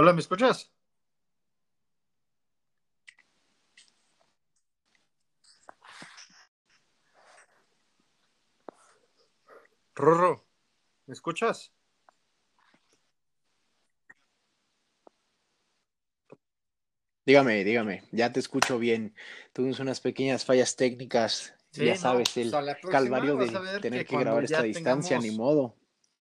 Hola, 0.00 0.12
¿me 0.12 0.20
escuchas? 0.20 0.70
Rorro, 9.96 10.46
¿me 11.06 11.14
escuchas? 11.14 11.72
Dígame, 17.26 17.64
dígame, 17.64 18.04
ya 18.12 18.32
te 18.32 18.38
escucho 18.38 18.78
bien. 18.78 19.16
Tuvimos 19.52 19.80
unas 19.80 20.00
pequeñas 20.00 20.44
fallas 20.44 20.76
técnicas, 20.76 21.54
Sí, 21.72 21.86
ya 21.86 21.94
no, 21.94 21.96
sabes, 21.96 22.30
pues 22.34 22.46
el 22.46 22.52
próxima 22.52 22.90
calvario 22.90 23.36
de 23.36 23.80
tener 23.80 24.06
que 24.06 24.10
que 24.16 24.18
grabar 24.18 24.44
esta 24.44 24.62
distancia, 24.62 25.18
ni 25.18 25.32
modo. 25.32 25.74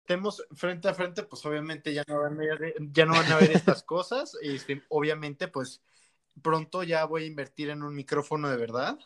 Estemos 0.09 0.43
frente 0.53 0.89
a 0.89 0.95
frente, 0.95 1.23
pues 1.23 1.45
obviamente 1.45 1.93
ya 1.93 2.03
no 2.09 2.23
van 2.23 2.33
a 2.33 2.37
ver, 2.39 2.75
ya 2.79 3.05
no 3.05 3.13
van 3.13 3.31
a 3.31 3.37
ver 3.37 3.51
estas 3.51 3.83
cosas. 3.85 4.39
Este, 4.41 4.83
obviamente, 4.89 5.49
pues 5.49 5.83
pronto 6.41 6.83
ya 6.83 7.05
voy 7.05 7.25
a 7.25 7.27
invertir 7.27 7.69
en 7.69 7.83
un 7.83 7.95
micrófono 7.95 8.49
de 8.49 8.57
verdad 8.57 8.99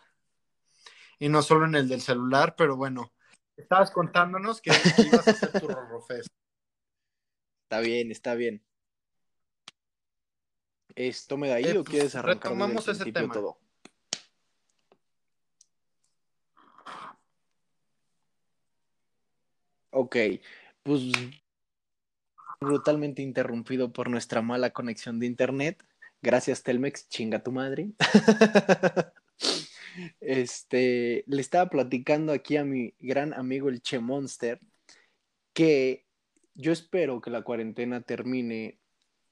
y 1.19 1.29
no 1.29 1.43
solo 1.43 1.67
en 1.67 1.75
el 1.75 1.89
del 1.89 2.03
celular, 2.03 2.55
pero 2.57 2.77
bueno, 2.77 3.13
estabas 3.57 3.91
contándonos 3.91 4.61
que, 4.61 4.71
ibas 4.99 5.27
a 5.27 5.33
hacer 5.33 5.61
tu 5.61 5.67
Rorro 5.67 6.03
Fest. 6.03 6.29
Está 7.65 7.81
bien, 7.81 8.13
está 8.13 8.35
bien. 8.37 8.63
¿Es 10.95 11.27
tome 11.27 11.49
de 11.49 11.55
ahí 11.55 11.65
Eh, 11.65 11.79
o 11.79 11.83
pues, 11.83 11.89
quieres 11.89 12.15
arrancar 12.15 12.53
retomamos 12.53 12.87
ese 12.87 13.11
tema. 13.11 13.35
todo? 13.35 13.59
Ok, 19.95 20.17
pues 20.83 21.03
brutalmente 22.61 23.23
interrumpido 23.23 23.93
por 23.93 24.09
nuestra 24.09 24.43
mala 24.43 24.71
conexión 24.71 25.19
de 25.19 25.27
internet. 25.27 25.85
Gracias, 26.23 26.63
Telmex, 26.63 27.09
chinga 27.09 27.43
tu 27.43 27.53
madre. 27.53 27.91
Este, 30.21 31.23
le 31.27 31.43
estaba 31.43 31.69
platicando 31.69 32.33
aquí 32.33 32.57
a 32.57 32.65
mi 32.65 32.95
gran 32.99 33.35
amigo 33.35 33.69
el 33.69 33.83
Che 33.83 33.99
Monster 33.99 34.59
que 35.53 36.07
yo 36.55 36.73
espero 36.73 37.21
que 37.21 37.31
la 37.31 37.43
cuarentena 37.43 38.01
termine 38.03 38.79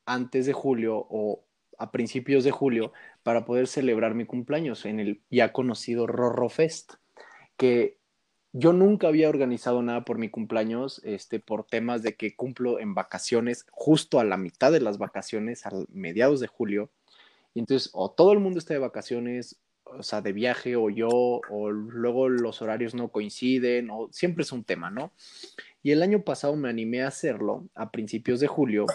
antes 0.07 0.47
de 0.47 0.53
julio 0.53 1.07
o 1.09 1.45
a 1.79 1.91
principios 1.91 2.45
de 2.45 2.51
julio 2.51 2.93
para 3.23 3.45
poder 3.45 3.67
celebrar 3.67 4.15
mi 4.15 4.27
cumpleaños 4.27 4.85
en 4.85 5.01
el 5.01 5.23
ya 5.31 5.53
conocido 5.53 6.07
Rorro 6.07 6.49
Fest, 6.51 6.95
que 7.57 8.00
yo 8.53 8.73
nunca 8.73 9.09
había 9.09 9.29
organizado 9.29 9.83
nada 9.83 10.05
por 10.05 10.19
mi 10.19 10.29
cumpleaños, 10.29 11.01
este, 11.05 11.39
por 11.41 11.65
temas 11.67 12.03
de 12.03 12.17
que 12.17 12.35
cumplo 12.35 12.81
en 12.81 12.95
vacaciones, 12.95 13.67
justo 13.71 14.19
a 14.21 14.25
la 14.25 14.37
mitad 14.37 14.73
de 14.73 14.81
las 14.81 14.99
vacaciones, 14.99 15.67
a 15.67 15.71
mediados 15.89 16.41
de 16.41 16.49
julio, 16.49 16.91
y 17.55 17.61
entonces 17.61 17.91
o 17.93 18.11
todo 18.11 18.33
el 18.33 18.41
mundo 18.41 18.59
está 18.59 18.75
de 18.75 18.81
vacaciones, 18.81 19.61
o 19.85 20.03
sea, 20.03 20.21
de 20.21 20.33
viaje, 20.33 20.77
o 20.77 20.91
yo, 20.91 21.09
o 21.09 21.71
luego 21.71 22.29
los 22.29 22.63
horarios 22.63 22.95
no 22.95 23.09
coinciden, 23.09 23.91
o 23.91 24.09
siempre 24.13 24.43
es 24.43 24.53
un 24.53 24.65
tema, 24.65 24.91
¿no? 24.91 25.13
Y 25.83 25.93
el 25.93 26.03
año 26.03 26.23
pasado 26.23 26.57
me 26.57 26.69
animé 26.69 27.03
a 27.03 27.09
hacerlo 27.09 27.69
a 27.75 27.91
principios 27.91 28.41
de 28.41 28.47
julio 28.47 28.87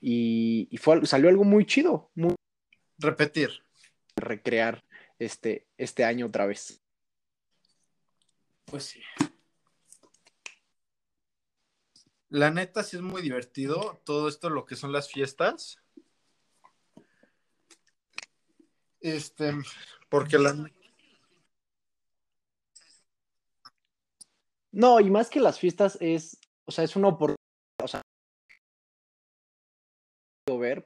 y, 0.00 0.68
y 0.70 0.76
fue, 0.76 1.04
salió 1.06 1.28
algo 1.28 1.44
muy 1.44 1.64
chido, 1.64 2.10
muy 2.14 2.34
Repetir. 2.98 3.50
recrear 4.16 4.84
este, 5.18 5.66
este 5.78 6.04
año 6.04 6.26
otra 6.26 6.46
vez. 6.46 6.80
Pues 8.66 8.84
sí. 8.84 9.00
La 12.28 12.50
neta 12.50 12.82
sí 12.82 12.96
es 12.96 13.02
muy 13.02 13.22
divertido 13.22 14.00
todo 14.04 14.28
esto 14.28 14.50
lo 14.50 14.66
que 14.66 14.76
son 14.76 14.92
las 14.92 15.10
fiestas. 15.10 15.80
Este, 19.00 19.52
porque 20.08 20.38
la 20.38 20.68
No, 24.72 25.00
y 25.00 25.10
más 25.10 25.30
que 25.30 25.40
las 25.40 25.58
fiestas 25.58 25.96
es, 26.00 26.38
o 26.66 26.72
sea, 26.72 26.84
es 26.84 26.96
una 26.96 27.08
oportunidad, 27.08 27.38
o 27.82 27.88
sea, 27.88 28.02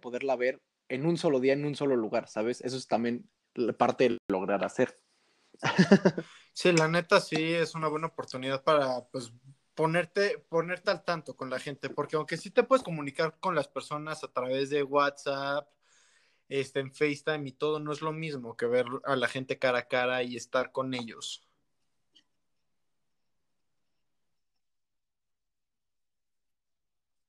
poderla 0.01 0.37
ver 0.37 0.59
en 0.89 1.07
un 1.07 1.17
solo 1.17 1.41
día, 1.41 1.55
en 1.55 1.65
un 1.65 1.75
solo 1.75 1.97
lugar, 1.97 2.29
¿sabes? 2.29 2.61
Eso 2.61 2.77
es 2.77 2.87
también 2.87 3.29
parte 3.79 4.09
de 4.09 4.19
lograr 4.31 4.65
hacer. 4.65 5.01
Sí, 6.53 6.73
la 6.73 6.89
neta 6.89 7.21
sí 7.21 7.37
es 7.55 7.75
una 7.75 7.89
buena 7.89 8.09
oportunidad 8.09 8.63
para 8.65 9.07
pues 9.11 9.33
ponerte, 9.75 10.39
ponerte 10.49 10.91
al 10.91 11.05
tanto 11.05 11.37
con 11.37 11.51
la 11.51 11.59
gente, 11.59 11.91
porque 11.91 12.17
aunque 12.17 12.37
sí 12.37 12.51
te 12.51 12.63
puedes 12.65 12.83
comunicar 12.83 13.39
con 13.41 13.55
las 13.55 13.69
personas 13.69 14.25
a 14.25 14.33
través 14.33 14.71
de 14.71 14.83
WhatsApp, 14.83 15.69
este, 16.49 16.81
en 16.81 16.93
FaceTime 16.95 17.49
y 17.49 17.53
todo, 17.53 17.81
no 17.81 17.93
es 17.93 18.03
lo 18.03 18.13
mismo 18.13 18.57
que 18.57 18.67
ver 18.67 18.87
a 19.05 19.17
la 19.17 19.29
gente 19.29 19.59
cara 19.59 19.81
a 19.81 19.89
cara 19.89 20.23
y 20.23 20.37
estar 20.37 20.73
con 20.73 20.95
ellos. 20.95 21.43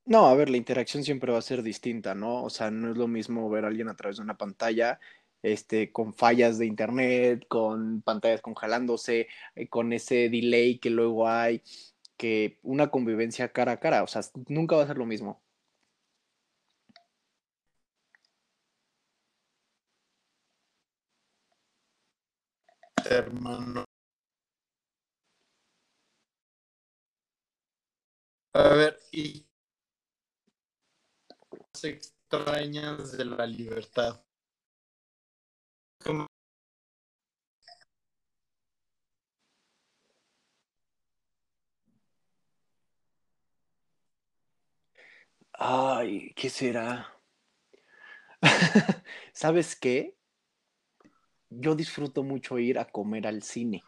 No, 0.06 0.28
a 0.28 0.36
ver, 0.36 0.50
la 0.50 0.58
interacción 0.58 1.04
siempre 1.04 1.32
va 1.32 1.38
a 1.38 1.42
ser 1.42 1.62
distinta, 1.64 2.16
¿no? 2.16 2.44
O 2.44 2.50
sea, 2.50 2.70
no 2.72 2.92
es 2.92 2.98
lo 2.98 3.08
mismo 3.08 3.50
ver 3.50 3.66
a 3.66 3.68
alguien 3.68 3.88
a 3.88 3.96
través 3.96 4.18
de 4.18 4.24
una 4.24 4.38
pantalla, 4.38 5.00
este, 5.44 5.92
con 5.92 6.14
fallas 6.14 6.58
de 6.58 6.66
internet, 6.68 7.46
con 7.48 8.02
pantallas 8.02 8.42
congelándose, 8.42 9.28
eh, 9.56 9.68
con 9.70 9.94
ese 9.94 10.30
delay 10.30 10.80
que 10.80 10.90
luego 10.90 11.28
hay, 11.28 11.62
que 12.18 12.60
una 12.64 12.90
convivencia 12.92 13.50
cara 13.52 13.74
a 13.74 13.80
cara, 13.80 14.04
o 14.04 14.08
sea, 14.08 14.22
nunca 14.48 14.76
va 14.76 14.84
a 14.84 14.88
ser 14.88 14.98
lo 14.98 15.06
mismo. 15.06 15.42
Hermano. 23.06 23.86
A 28.54 28.70
ver, 28.76 28.98
y 29.12 29.46
extrañas 31.84 33.12
de 33.18 33.26
la 33.26 33.46
libertad. 33.46 34.22
¿Cómo? 36.04 36.28
Ay, 45.64 46.34
¿qué 46.36 46.50
será? 46.50 47.16
¿Sabes 49.32 49.76
qué? 49.76 50.18
Yo 51.52 51.76
disfruto 51.76 52.24
mucho 52.24 52.58
ir 52.58 52.80
a 52.80 52.86
comer 52.86 53.28
al 53.28 53.44
cine. 53.44 53.84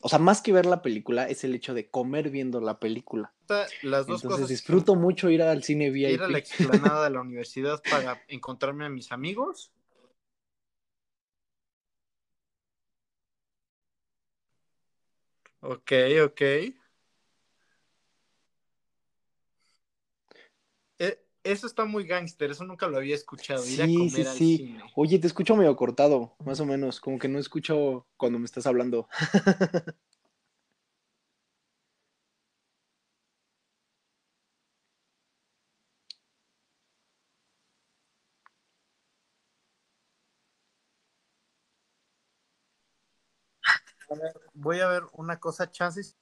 O 0.00 0.08
sea, 0.08 0.18
más 0.18 0.42
que 0.42 0.52
ver 0.52 0.66
la 0.66 0.82
película, 0.82 1.28
es 1.28 1.44
el 1.44 1.54
hecho 1.54 1.72
de 1.72 1.88
comer 1.88 2.30
viendo 2.30 2.60
la 2.60 2.80
película. 2.80 3.32
Las 3.82 4.08
dos 4.08 4.22
Entonces 4.22 4.48
cosas. 4.48 4.48
disfruto 4.48 4.96
mucho 4.96 5.30
ir 5.30 5.40
al 5.42 5.62
cine 5.62 5.90
VIP. 5.90 6.14
Ir 6.14 6.22
a 6.22 6.28
la 6.28 6.38
explanada 6.38 7.04
de 7.04 7.10
la 7.10 7.20
universidad 7.20 7.80
para 7.88 8.20
encontrarme 8.26 8.84
a 8.84 8.88
mis 8.88 9.12
amigos. 9.12 9.72
Ok, 15.60 15.92
ok. 16.24 16.40
Eh, 20.98 21.18
eso 21.44 21.66
está 21.66 21.84
muy 21.84 22.04
gángster, 22.06 22.50
eso 22.50 22.64
nunca 22.64 22.88
lo 22.88 22.96
había 22.96 23.14
escuchado. 23.14 23.64
Ir 23.68 23.82
a 23.82 23.86
Sí, 23.86 23.94
comer 23.94 24.10
sí, 24.10 24.24
al 24.24 24.36
sí. 24.38 24.56
cine. 24.56 24.82
Oye, 24.96 25.18
te 25.18 25.26
escucho 25.26 25.56
medio 25.56 25.76
cortado, 25.76 26.34
más 26.44 26.60
o 26.60 26.66
menos, 26.66 27.00
como 27.00 27.18
que 27.18 27.28
no 27.28 27.38
escucho 27.38 28.06
cuando 28.16 28.38
me 28.38 28.46
estás 28.46 28.66
hablando. 28.66 29.08
A 44.10 44.14
ver, 44.14 44.32
voy 44.54 44.80
a 44.80 44.88
ver 44.88 45.02
una 45.12 45.38
cosa, 45.38 45.70
chances. 45.70 46.16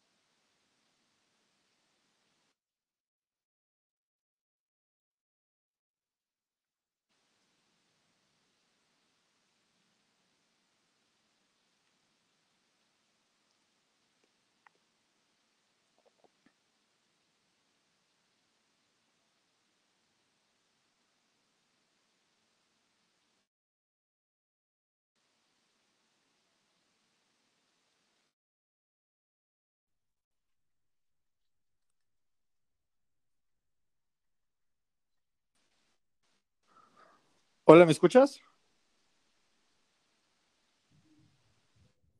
Hola, 37.74 37.86
¿me 37.86 37.92
escuchas? 37.92 38.38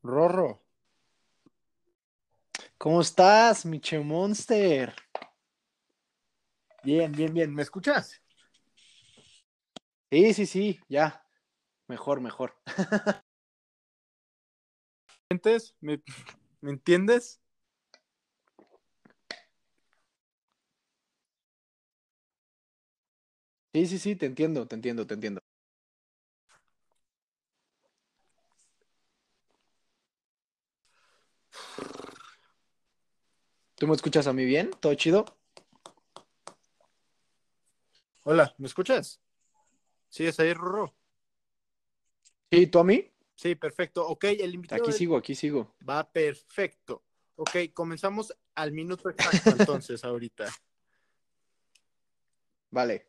Rorro. 0.02 0.62
¿Cómo 2.78 3.02
estás, 3.02 3.66
Miche 3.66 3.98
Monster? 3.98 4.94
Bien, 6.82 7.12
bien, 7.12 7.34
bien. 7.34 7.54
¿Me 7.54 7.60
escuchas? 7.60 8.22
Sí, 10.10 10.32
sí, 10.32 10.46
sí, 10.46 10.80
ya. 10.88 11.22
Mejor, 11.86 12.22
mejor. 12.22 12.56
¿Me, 15.82 16.02
¿Me 16.62 16.70
entiendes? 16.70 17.41
Sí, 23.74 23.86
sí, 23.86 23.98
sí, 23.98 24.16
te 24.16 24.26
entiendo, 24.26 24.66
te 24.68 24.74
entiendo, 24.74 25.06
te 25.06 25.14
entiendo. 25.14 25.40
¿Tú 33.76 33.86
me 33.86 33.94
escuchas 33.94 34.26
a 34.26 34.34
mí 34.34 34.44
bien? 34.44 34.70
¿Todo 34.78 34.94
chido? 34.94 35.24
Hola, 38.24 38.54
¿me 38.58 38.66
escuchas? 38.66 39.22
¿Sigues 40.10 40.38
ahí, 40.38 40.52
Rorro? 40.52 40.94
Sí, 42.50 42.66
¿tú 42.66 42.78
a 42.78 42.84
mí? 42.84 43.10
Sí, 43.34 43.54
perfecto. 43.54 44.06
Ok, 44.06 44.24
el 44.24 44.54
invitado. 44.54 44.82
Aquí 44.82 44.92
sigo, 44.92 45.16
aquí 45.16 45.34
sigo. 45.34 45.74
Va 45.88 46.12
perfecto. 46.12 47.02
Ok, 47.36 47.56
comenzamos 47.72 48.36
al 48.54 48.72
minuto 48.72 49.08
exacto 49.08 49.50
entonces, 49.58 50.04
ahorita. 50.04 50.50
Vale. 52.70 53.06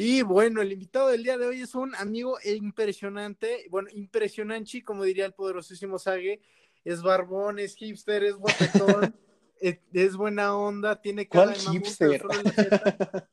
Y 0.00 0.22
bueno, 0.22 0.62
el 0.62 0.70
invitado 0.70 1.08
del 1.08 1.24
día 1.24 1.36
de 1.36 1.46
hoy 1.46 1.60
es 1.60 1.74
un 1.74 1.92
amigo 1.96 2.38
impresionante, 2.44 3.66
bueno, 3.68 3.88
impresionante, 3.92 4.84
como 4.84 5.02
diría 5.02 5.26
el 5.26 5.32
poderosísimo 5.32 5.98
Sage. 5.98 6.40
Es 6.84 7.02
barbón, 7.02 7.58
es 7.58 7.74
hipster, 7.74 8.22
es 8.22 8.36
guapetón, 8.36 9.12
es, 9.60 9.80
es, 9.92 10.14
buena 10.14 10.56
onda, 10.56 11.00
tiene 11.00 11.26
cara 11.26 11.46
¿Cuál 11.46 11.54
de 11.56 11.80
hipster? 11.80 12.22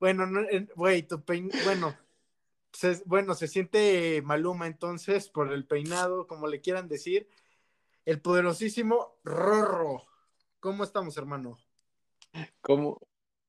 bueno, 0.00 0.26
no, 0.26 0.40
güey, 0.74 1.04
tu 1.04 1.22
pein... 1.22 1.48
bueno, 1.62 1.96
se, 2.72 3.00
bueno, 3.06 3.34
se 3.34 3.46
siente 3.46 4.22
Maluma 4.22 4.66
entonces 4.66 5.28
por 5.28 5.52
el 5.52 5.66
peinado, 5.66 6.26
como 6.26 6.48
le 6.48 6.60
quieran 6.60 6.88
decir. 6.88 7.28
El 8.04 8.20
poderosísimo 8.20 9.20
Rorro. 9.22 10.02
¿Cómo 10.58 10.82
estamos, 10.82 11.16
hermano? 11.16 11.58
¿Cómo? 12.60 12.98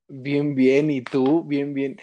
Bien, 0.08 0.54
bien. 0.54 0.92
¿Y 0.92 1.02
tú? 1.02 1.44
Bien, 1.44 1.74
bien. 1.74 1.98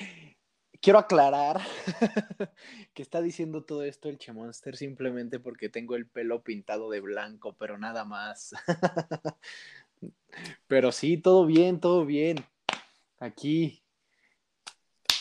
Quiero 0.82 0.98
aclarar 0.98 1.60
que 2.94 3.02
está 3.02 3.20
diciendo 3.20 3.64
todo 3.64 3.84
esto 3.84 4.08
el 4.08 4.16
Chemonster 4.16 4.78
simplemente 4.78 5.38
porque 5.38 5.68
tengo 5.68 5.94
el 5.94 6.06
pelo 6.06 6.42
pintado 6.42 6.88
de 6.88 7.00
blanco, 7.00 7.54
pero 7.58 7.76
nada 7.76 8.06
más. 8.06 8.54
pero 10.66 10.90
sí, 10.90 11.18
todo 11.18 11.44
bien, 11.44 11.80
todo 11.80 12.06
bien. 12.06 12.36
Aquí, 13.18 13.84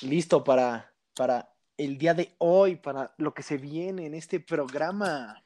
listo 0.02 0.46
para, 0.46 0.94
para 1.14 1.54
el 1.76 1.98
día 1.98 2.14
de 2.14 2.34
hoy, 2.38 2.78
para 2.78 3.14
lo 3.18 3.34
que 3.34 3.44
se 3.44 3.58
viene 3.58 4.06
en 4.06 4.14
este 4.14 4.40
programa. 4.40 5.44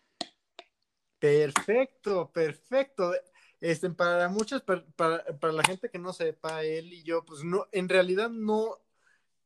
Perfecto, 1.17 2.31
perfecto. 2.31 3.13
Este, 3.59 3.89
para 3.89 4.29
muchos, 4.29 4.61
para, 4.61 4.85
para, 4.95 5.23
para, 5.39 5.53
la 5.53 5.63
gente 5.63 5.89
que 5.89 5.97
no 5.97 6.13
sepa, 6.13 6.63
él 6.63 6.93
y 6.93 7.01
yo, 7.01 7.25
pues 7.25 7.43
no, 7.43 7.65
en 7.71 7.89
realidad 7.89 8.29
no, 8.29 8.77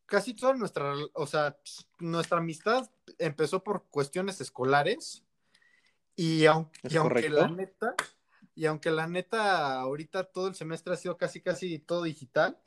casi 0.07 0.33
toda 0.33 0.55
nuestra, 0.55 0.93
o 1.13 1.27
sea, 1.27 1.55
nuestra 1.99 2.39
amistad 2.39 2.89
empezó 3.19 3.63
por 3.63 3.83
cuestiones 3.89 4.41
escolares 4.41 5.23
y 6.15 6.45
aunque, 6.45 6.79
y 6.89 6.95
aunque 6.95 7.29
la 7.29 7.47
neta, 7.49 7.95
y 8.55 8.65
aunque 8.65 8.89
la 8.89 9.07
neta 9.07 9.79
ahorita 9.79 10.23
todo 10.23 10.47
el 10.47 10.55
semestre 10.55 10.93
ha 10.93 10.97
sido 10.97 11.17
casi, 11.17 11.41
casi 11.41 11.77
todo 11.77 12.03
digital, 12.03 12.57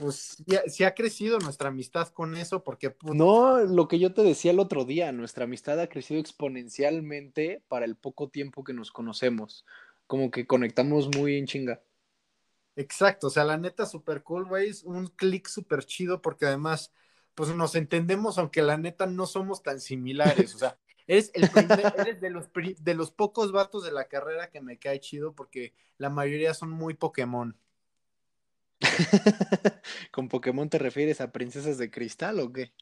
pues 0.00 0.16
sí, 0.46 0.56
sí, 0.68 0.84
ha 0.84 0.94
crecido 0.94 1.38
nuestra 1.38 1.68
amistad 1.68 2.08
con 2.08 2.36
eso, 2.36 2.64
porque... 2.64 2.90
Pues... 2.90 3.14
No, 3.14 3.60
lo 3.60 3.88
que 3.88 3.98
yo 3.98 4.14
te 4.14 4.22
decía 4.22 4.52
el 4.52 4.60
otro 4.60 4.84
día, 4.84 5.12
nuestra 5.12 5.44
amistad 5.44 5.78
ha 5.80 5.88
crecido 5.88 6.20
exponencialmente 6.20 7.62
para 7.68 7.84
el 7.84 7.96
poco 7.96 8.28
tiempo 8.28 8.64
que 8.64 8.72
nos 8.72 8.90
conocemos, 8.90 9.66
como 10.06 10.30
que 10.30 10.46
conectamos 10.46 11.14
muy 11.14 11.36
en 11.36 11.46
chinga. 11.46 11.82
Exacto, 12.76 13.28
o 13.28 13.30
sea, 13.30 13.44
la 13.44 13.56
neta 13.56 13.86
super 13.86 14.22
cool, 14.22 14.46
güey, 14.46 14.68
es 14.68 14.82
un 14.82 15.06
clic 15.06 15.46
súper 15.46 15.84
chido 15.84 16.20
porque 16.20 16.46
además, 16.46 16.92
pues 17.34 17.54
nos 17.54 17.76
entendemos, 17.76 18.36
aunque 18.38 18.62
la 18.62 18.76
neta 18.76 19.06
no 19.06 19.26
somos 19.26 19.62
tan 19.62 19.80
similares, 19.80 20.54
o 20.54 20.58
sea, 20.58 20.76
eres, 21.06 21.30
el 21.34 21.48
primer, 21.50 21.94
eres 21.98 22.20
de, 22.20 22.30
los, 22.30 22.48
de 22.52 22.94
los 22.94 23.12
pocos 23.12 23.52
vatos 23.52 23.84
de 23.84 23.92
la 23.92 24.06
carrera 24.06 24.50
que 24.50 24.60
me 24.60 24.78
cae 24.78 24.98
chido 24.98 25.34
porque 25.34 25.72
la 25.98 26.10
mayoría 26.10 26.52
son 26.52 26.70
muy 26.70 26.94
Pokémon. 26.94 27.56
¿Con 30.10 30.28
Pokémon 30.28 30.68
te 30.68 30.78
refieres 30.78 31.20
a 31.20 31.30
princesas 31.30 31.78
de 31.78 31.90
cristal 31.90 32.40
o 32.40 32.52
qué? 32.52 32.72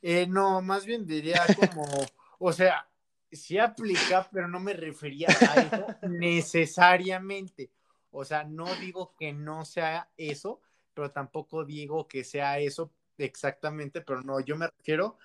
Eh, 0.00 0.26
no, 0.26 0.62
más 0.62 0.86
bien 0.86 1.06
diría 1.06 1.42
como, 1.58 1.86
o 2.38 2.52
sea, 2.52 2.88
sí 3.30 3.58
aplica, 3.58 4.28
pero 4.32 4.48
no 4.48 4.60
me 4.60 4.72
refería 4.72 5.28
a 5.28 5.60
eso 5.60 5.86
necesariamente. 6.08 7.70
O 8.16 8.24
sea, 8.24 8.44
no 8.44 8.72
digo 8.76 9.12
que 9.18 9.32
no 9.32 9.64
sea 9.64 10.08
eso, 10.16 10.60
pero 10.94 11.10
tampoco 11.10 11.64
digo 11.64 12.06
que 12.06 12.22
sea 12.22 12.60
eso 12.60 12.92
exactamente, 13.18 14.02
pero 14.02 14.22
no, 14.22 14.38
yo 14.38 14.56
me 14.56 14.68
refiero 14.68 15.18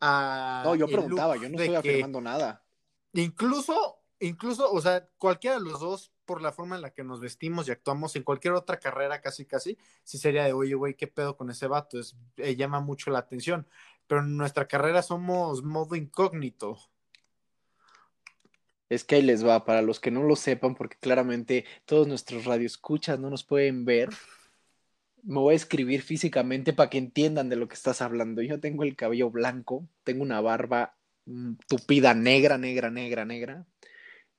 a... 0.00 0.62
No, 0.64 0.74
yo 0.74 0.88
preguntaba, 0.88 1.36
yo 1.36 1.48
no 1.48 1.56
estoy 1.56 1.76
afirmando 1.76 2.20
nada. 2.20 2.60
Incluso, 3.12 4.00
incluso, 4.18 4.72
o 4.72 4.80
sea, 4.80 5.06
cualquiera 5.18 5.58
de 5.58 5.64
los 5.64 5.78
dos, 5.78 6.10
por 6.24 6.42
la 6.42 6.50
forma 6.50 6.74
en 6.74 6.82
la 6.82 6.90
que 6.90 7.04
nos 7.04 7.20
vestimos 7.20 7.68
y 7.68 7.70
actuamos 7.70 8.16
en 8.16 8.24
cualquier 8.24 8.54
otra 8.54 8.80
carrera, 8.80 9.20
casi, 9.20 9.46
casi, 9.46 9.78
sí 10.02 10.18
sería 10.18 10.44
de, 10.44 10.52
oye, 10.52 10.74
güey, 10.74 10.94
¿qué 10.94 11.06
pedo 11.06 11.36
con 11.36 11.48
ese 11.48 11.68
vato? 11.68 12.00
Es, 12.00 12.16
eh, 12.38 12.56
llama 12.56 12.80
mucho 12.80 13.12
la 13.12 13.20
atención. 13.20 13.68
Pero 14.08 14.22
en 14.22 14.36
nuestra 14.36 14.66
carrera 14.66 15.02
somos 15.02 15.62
modo 15.62 15.94
incógnito. 15.94 16.76
Es 18.92 19.04
que 19.04 19.16
ahí 19.16 19.22
les 19.22 19.46
va, 19.46 19.64
para 19.64 19.82
los 19.82 20.00
que 20.00 20.10
no 20.10 20.22
lo 20.22 20.36
sepan, 20.36 20.74
porque 20.74 20.96
claramente 21.00 21.64
todos 21.86 22.06
nuestros 22.06 22.44
radioescuchas 22.44 23.18
no 23.18 23.30
nos 23.30 23.44
pueden 23.44 23.84
ver, 23.84 24.10
me 25.22 25.38
voy 25.38 25.54
a 25.54 25.56
escribir 25.56 26.02
físicamente 26.02 26.72
para 26.72 26.90
que 26.90 26.98
entiendan 26.98 27.48
de 27.48 27.56
lo 27.56 27.68
que 27.68 27.74
estás 27.74 28.02
hablando. 28.02 28.42
Yo 28.42 28.60
tengo 28.60 28.82
el 28.82 28.96
cabello 28.96 29.30
blanco, 29.30 29.88
tengo 30.04 30.22
una 30.22 30.40
barba 30.40 30.96
tupida 31.68 32.14
negra, 32.14 32.58
negra, 32.58 32.90
negra, 32.90 33.24
negra. 33.24 33.66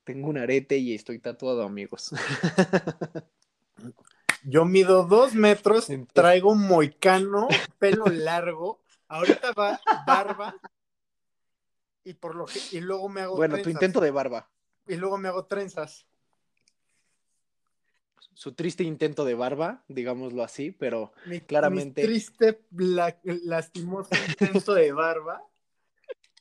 Tengo 0.04 0.30
un 0.30 0.38
arete 0.38 0.78
y 0.78 0.94
estoy 0.94 1.20
tatuado, 1.20 1.64
amigos. 1.64 2.12
Yo 4.44 4.66
mido 4.66 5.06
dos 5.06 5.34
metros, 5.36 5.88
traigo 6.12 6.52
un 6.52 6.68
moicano, 6.68 7.48
pelo 7.80 8.06
largo, 8.08 8.84
ahorita 9.08 9.54
va 9.54 9.80
barba, 10.06 10.56
y 12.04 12.14
por 12.14 12.36
lo 12.36 12.46
que, 12.46 12.60
y 12.72 12.80
luego 12.82 13.10
me 13.10 13.22
hago 13.22 13.36
bueno 13.36 13.56
trenzas. 13.56 13.64
tu 13.64 13.70
intento 13.70 14.02
de 14.02 14.12
barba. 14.12 14.50
Y 14.88 14.96
luego 14.96 15.18
me 15.18 15.30
hago 15.30 15.46
trenzas. 15.46 16.06
Su 18.34 18.54
triste 18.54 18.84
intento 18.84 19.26
de 19.26 19.36
barba 19.36 19.84
digámoslo 19.88 20.44
así 20.44 20.72
pero 20.72 21.14
mi, 21.26 21.40
claramente 21.42 22.02
mi 22.02 22.08
triste 22.08 22.64
la, 22.72 23.16
lastimoso 23.24 24.10
intento 24.28 24.74
de 24.74 24.92
barba 24.92 25.44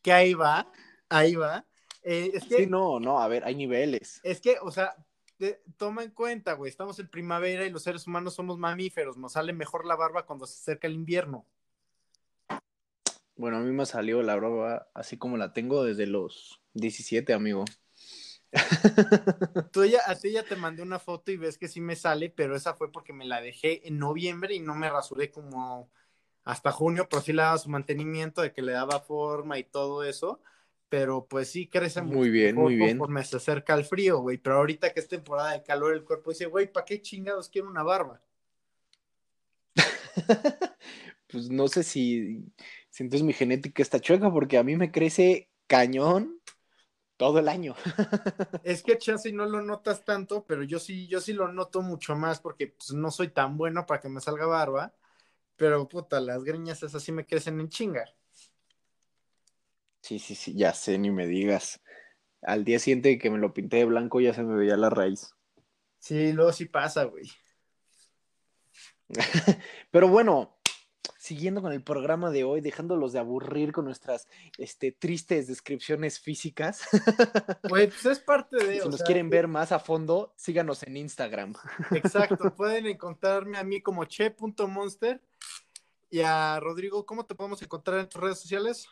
que 0.00 0.12
ahí 0.12 0.32
va 0.32 0.72
ahí 1.10 1.34
va. 1.34 1.66
Eh, 2.02 2.30
es 2.32 2.44
que, 2.44 2.56
sí 2.56 2.66
no 2.66 2.98
no 2.98 3.20
a 3.20 3.28
ver 3.28 3.44
hay 3.44 3.54
niveles. 3.54 4.20
es 4.22 4.40
que 4.40 4.56
o 4.62 4.70
sea 4.70 4.96
te, 5.36 5.62
toma 5.76 6.02
en 6.02 6.12
cuenta 6.12 6.54
güey 6.54 6.70
estamos 6.70 6.98
en 6.98 7.08
primavera 7.08 7.66
y 7.66 7.70
los 7.70 7.82
seres 7.82 8.06
humanos 8.06 8.34
somos 8.34 8.58
mamíferos 8.58 9.18
nos 9.18 9.32
sale 9.32 9.52
mejor 9.52 9.84
la 9.84 9.94
barba 9.94 10.24
cuando 10.24 10.46
se 10.46 10.54
acerca 10.54 10.86
el 10.86 10.94
invierno 10.94 11.46
bueno, 13.42 13.56
a 13.56 13.60
mí 13.60 13.72
me 13.72 13.84
salió 13.86 14.22
la 14.22 14.36
barba 14.36 14.88
así 14.94 15.16
como 15.16 15.36
la 15.36 15.52
tengo 15.52 15.82
desde 15.82 16.06
los 16.06 16.60
17, 16.74 17.32
amigo. 17.32 17.64
Tú 19.72 19.84
ya, 19.84 19.98
a 20.06 20.14
ti 20.14 20.30
ya 20.30 20.44
te 20.44 20.54
mandé 20.54 20.80
una 20.80 21.00
foto 21.00 21.32
y 21.32 21.36
ves 21.36 21.58
que 21.58 21.66
sí 21.66 21.80
me 21.80 21.96
sale, 21.96 22.30
pero 22.30 22.54
esa 22.54 22.74
fue 22.74 22.92
porque 22.92 23.12
me 23.12 23.24
la 23.24 23.40
dejé 23.40 23.88
en 23.88 23.98
noviembre 23.98 24.54
y 24.54 24.60
no 24.60 24.76
me 24.76 24.88
rasuré 24.88 25.32
como 25.32 25.90
hasta 26.44 26.70
junio, 26.70 27.08
pero 27.10 27.20
sí 27.20 27.32
le 27.32 27.42
daba 27.42 27.58
su 27.58 27.68
mantenimiento 27.68 28.42
de 28.42 28.52
que 28.52 28.62
le 28.62 28.70
daba 28.70 29.00
forma 29.00 29.58
y 29.58 29.64
todo 29.64 30.04
eso. 30.04 30.40
Pero 30.88 31.26
pues 31.26 31.48
sí 31.48 31.66
crece 31.66 32.00
muy 32.00 32.30
bien, 32.30 32.54
muy 32.54 32.76
bien. 32.76 32.90
Conforme 32.90 33.24
se 33.24 33.38
acerca 33.38 33.74
el 33.74 33.84
frío, 33.84 34.20
güey. 34.20 34.38
Pero 34.38 34.58
ahorita 34.58 34.92
que 34.92 35.00
es 35.00 35.08
temporada 35.08 35.50
de 35.50 35.64
calor, 35.64 35.94
el 35.94 36.04
cuerpo 36.04 36.30
dice, 36.30 36.46
güey, 36.46 36.72
¿para 36.72 36.84
qué 36.84 37.02
chingados 37.02 37.48
quiero 37.48 37.68
una 37.68 37.82
barba? 37.82 38.22
pues 41.26 41.50
no 41.50 41.66
sé 41.66 41.82
si 41.82 42.44
si 42.92 43.02
entonces 43.02 43.24
mi 43.24 43.32
genética 43.32 43.82
está 43.82 44.00
chueca 44.00 44.30
porque 44.30 44.58
a 44.58 44.62
mí 44.62 44.76
me 44.76 44.92
crece 44.92 45.48
cañón 45.66 46.38
todo 47.16 47.38
el 47.38 47.48
año. 47.48 47.74
es 48.64 48.82
que 48.82 48.98
chance 48.98 49.32
no 49.32 49.46
lo 49.46 49.62
notas 49.62 50.04
tanto, 50.04 50.44
pero 50.44 50.62
yo 50.62 50.78
sí, 50.78 51.08
yo 51.08 51.18
sí 51.22 51.32
lo 51.32 51.50
noto 51.50 51.80
mucho 51.80 52.14
más 52.16 52.40
porque 52.40 52.66
pues, 52.66 52.92
no 52.92 53.10
soy 53.10 53.28
tan 53.28 53.56
bueno 53.56 53.86
para 53.86 54.02
que 54.02 54.10
me 54.10 54.20
salga 54.20 54.44
barba, 54.44 54.92
Pero 55.56 55.88
puta, 55.88 56.20
las 56.20 56.44
greñas 56.44 56.82
esas 56.82 57.02
sí 57.02 57.12
me 57.12 57.24
crecen 57.24 57.60
en 57.60 57.70
chinga. 57.70 58.04
Sí, 60.02 60.18
sí, 60.18 60.34
sí, 60.34 60.54
ya 60.54 60.74
sé, 60.74 60.98
ni 60.98 61.10
me 61.10 61.26
digas. 61.26 61.80
Al 62.42 62.64
día 62.64 62.78
siguiente 62.78 63.16
que 63.16 63.30
me 63.30 63.38
lo 63.38 63.54
pinté 63.54 63.78
de 63.78 63.84
blanco 63.86 64.20
ya 64.20 64.34
se 64.34 64.42
me 64.42 64.54
veía 64.54 64.76
la 64.76 64.90
raíz. 64.90 65.34
Sí, 65.98 66.32
luego 66.32 66.52
sí 66.52 66.66
pasa, 66.66 67.04
güey. 67.04 67.24
Pero 69.90 70.08
bueno, 70.08 70.58
siguiendo 71.22 71.62
con 71.62 71.72
el 71.72 71.84
programa 71.84 72.30
de 72.30 72.42
hoy, 72.42 72.60
dejándolos 72.60 73.12
de 73.12 73.20
aburrir 73.20 73.70
con 73.70 73.84
nuestras 73.84 74.26
este, 74.58 74.90
tristes 74.90 75.46
descripciones 75.46 76.18
físicas. 76.18 76.82
Güey, 77.68 77.86
pues 77.86 78.04
es 78.06 78.18
parte 78.18 78.56
de. 78.56 78.80
si 78.80 78.80
o 78.80 78.86
nos 78.86 78.96
sea, 78.96 79.06
quieren 79.06 79.30
ver 79.30 79.46
más 79.46 79.70
a 79.70 79.78
fondo, 79.78 80.34
síganos 80.36 80.82
en 80.82 80.96
Instagram. 80.96 81.54
Exacto, 81.92 82.52
pueden 82.56 82.86
encontrarme 82.86 83.56
a 83.56 83.62
mí 83.62 83.80
como 83.80 84.04
che.monster 84.04 85.22
y 86.10 86.20
a 86.22 86.58
Rodrigo, 86.58 87.06
¿cómo 87.06 87.24
te 87.24 87.36
podemos 87.36 87.62
encontrar 87.62 88.00
en 88.00 88.08
tus 88.08 88.20
redes 88.20 88.40
sociales? 88.40 88.88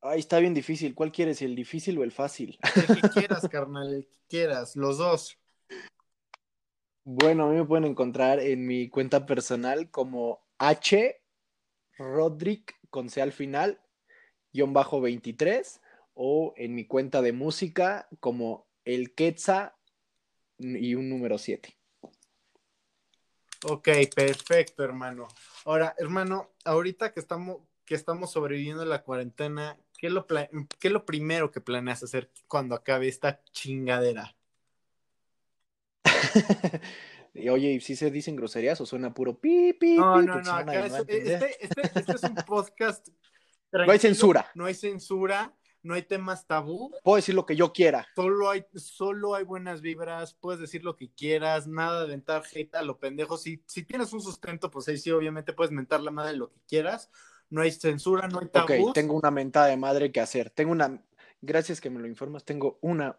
Ay, 0.00 0.20
está 0.20 0.38
bien 0.38 0.54
difícil. 0.54 0.94
¿Cuál 0.94 1.12
quieres, 1.12 1.42
el 1.42 1.54
difícil 1.54 1.98
o 1.98 2.04
el 2.04 2.10
fácil? 2.10 2.58
El 2.88 3.02
que 3.02 3.08
quieras, 3.10 3.46
carnal, 3.50 3.92
el 3.92 4.06
que 4.06 4.18
quieras, 4.28 4.76
los 4.76 4.96
dos. 4.96 5.38
Bueno, 7.04 7.44
a 7.44 7.50
mí 7.50 7.56
me 7.56 7.66
pueden 7.66 7.84
encontrar 7.84 8.40
en 8.40 8.66
mi 8.66 8.88
cuenta 8.88 9.26
personal 9.26 9.90
como 9.90 10.43
H 10.58 11.20
Rodrick 11.98 12.78
con 12.90 13.08
C 13.08 13.22
al 13.22 13.32
final, 13.32 13.80
guion 14.52 14.72
bajo 14.72 15.00
23, 15.00 15.80
o 16.14 16.54
en 16.56 16.74
mi 16.74 16.86
cuenta 16.86 17.22
de 17.22 17.32
música 17.32 18.08
como 18.20 18.66
el 18.84 19.14
Quetza 19.14 19.76
y 20.58 20.94
un 20.94 21.08
número 21.08 21.38
7. 21.38 21.76
Ok, 23.66 23.88
perfecto, 24.14 24.84
hermano. 24.84 25.26
Ahora, 25.64 25.94
hermano, 25.98 26.50
ahorita 26.64 27.12
que 27.12 27.20
estamos, 27.20 27.62
que 27.84 27.94
estamos 27.94 28.30
sobreviviendo 28.30 28.84
la 28.84 29.02
cuarentena, 29.02 29.78
¿qué 29.98 30.08
es 30.08 30.12
lo, 30.12 30.26
qué 30.26 30.48
es 30.82 30.92
lo 30.92 31.06
primero 31.06 31.50
que 31.50 31.62
planeas 31.62 32.02
hacer 32.02 32.30
cuando 32.46 32.74
acabe 32.74 33.08
esta 33.08 33.42
chingadera? 33.52 34.36
Y, 37.34 37.48
Oye, 37.48 37.72
¿y 37.72 37.80
si 37.80 37.96
se 37.96 38.10
dicen 38.10 38.36
groserías 38.36 38.80
o 38.80 38.86
suena 38.86 39.12
puro 39.12 39.38
pi, 39.38 39.72
pi, 39.72 39.96
No, 39.96 40.20
pi? 40.20 40.26
no, 40.26 40.40
no, 40.40 40.52
acá 40.52 40.86
es- 40.86 40.94
este, 40.94 41.64
este- 41.64 41.82
este 41.98 42.12
es 42.12 42.22
un 42.22 42.34
podcast. 42.46 43.08
No 43.72 43.90
hay 43.90 43.98
censura. 43.98 44.48
No 44.54 44.66
hay 44.66 44.74
censura, 44.74 45.52
no 45.82 45.94
hay 45.94 46.02
temas 46.02 46.46
tabú. 46.46 46.92
Puedo 47.02 47.16
decir 47.16 47.34
lo 47.34 47.44
que 47.44 47.56
yo 47.56 47.72
quiera. 47.72 48.06
Solo 48.14 48.50
hay, 48.50 48.64
solo 48.76 49.34
hay 49.34 49.42
buenas 49.42 49.80
vibras, 49.80 50.34
puedes 50.34 50.60
decir 50.60 50.84
lo 50.84 50.94
que 50.96 51.10
quieras, 51.12 51.66
nada 51.66 52.02
de 52.02 52.08
mentar 52.08 52.44
hate 52.54 52.76
a 52.76 52.82
lo 52.82 53.00
pendejo. 53.00 53.36
Si, 53.36 53.64
si 53.66 53.82
tienes 53.82 54.12
un 54.12 54.20
sustento, 54.20 54.70
pues 54.70 54.86
ahí 54.86 54.96
sí, 54.96 55.10
obviamente 55.10 55.52
puedes 55.52 55.72
mentar 55.72 56.00
la 56.02 56.12
madre 56.12 56.36
lo 56.36 56.50
que 56.52 56.60
quieras. 56.68 57.10
No 57.50 57.62
hay 57.62 57.72
censura, 57.72 58.28
no 58.28 58.38
hay 58.38 58.46
Ok, 58.46 58.52
tabú. 58.52 58.92
tengo 58.92 59.14
una 59.14 59.32
mentada 59.32 59.66
de 59.66 59.76
madre 59.76 60.12
que 60.12 60.20
hacer. 60.20 60.50
Tengo 60.50 60.70
una, 60.70 61.02
gracias 61.42 61.80
que 61.80 61.90
me 61.90 61.98
lo 62.00 62.06
informas, 62.06 62.44
tengo 62.44 62.78
una, 62.80 63.18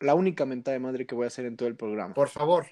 la 0.00 0.14
única 0.16 0.44
mentada 0.46 0.72
de 0.72 0.80
madre 0.80 1.06
que 1.06 1.14
voy 1.14 1.24
a 1.24 1.28
hacer 1.28 1.46
en 1.46 1.56
todo 1.56 1.68
el 1.68 1.76
programa. 1.76 2.12
Por 2.12 2.28
favor. 2.28 2.66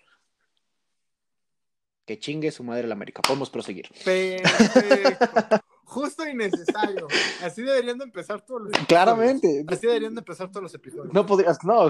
Que 2.10 2.18
chingue 2.18 2.50
su 2.50 2.64
madre 2.64 2.88
la 2.88 2.94
América. 2.94 3.22
Podemos 3.22 3.50
proseguir. 3.50 3.88
Perfecto. 4.04 5.60
Justo 5.84 6.26
y 6.26 6.34
necesario. 6.34 7.06
Así 7.40 7.62
deberían 7.62 7.98
de 7.98 8.04
empezar 8.06 8.44
todos 8.44 8.62
los 8.62 8.70
episodios. 8.70 8.88
Claramente. 8.88 9.64
Así 9.68 9.86
deberían 9.86 10.16
de 10.16 10.18
empezar 10.18 10.50
todos 10.50 10.64
los 10.64 10.74
episodios. 10.74 11.14
No 11.14 11.24
podrías, 11.24 11.62
no. 11.62 11.88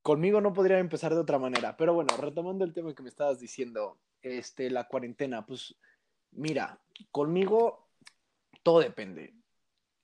Conmigo 0.00 0.40
no 0.40 0.52
podría 0.52 0.78
empezar 0.78 1.12
de 1.12 1.18
otra 1.18 1.40
manera. 1.40 1.76
Pero 1.76 1.92
bueno, 1.92 2.16
retomando 2.16 2.64
el 2.64 2.72
tema 2.72 2.94
que 2.94 3.02
me 3.02 3.08
estabas 3.08 3.40
diciendo, 3.40 3.98
este, 4.22 4.70
la 4.70 4.86
cuarentena, 4.86 5.44
pues, 5.44 5.74
mira, 6.30 6.80
conmigo 7.10 7.88
todo 8.62 8.78
depende. 8.78 9.34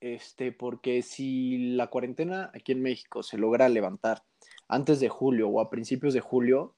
Este, 0.01 0.51
porque 0.51 1.03
si 1.03 1.77
la 1.77 1.87
cuarentena 1.87 2.51
aquí 2.55 2.73
en 2.73 2.83
México 2.83 3.23
se 3.23 3.39
logra 3.39 3.69
levantar 3.69 4.25
antes 4.67 4.99
de 4.99 5.09
julio 5.09 5.49
o 5.49 5.61
a 5.61 5.71
principios 5.71 6.13
de 6.13 6.21
julio, 6.21 6.75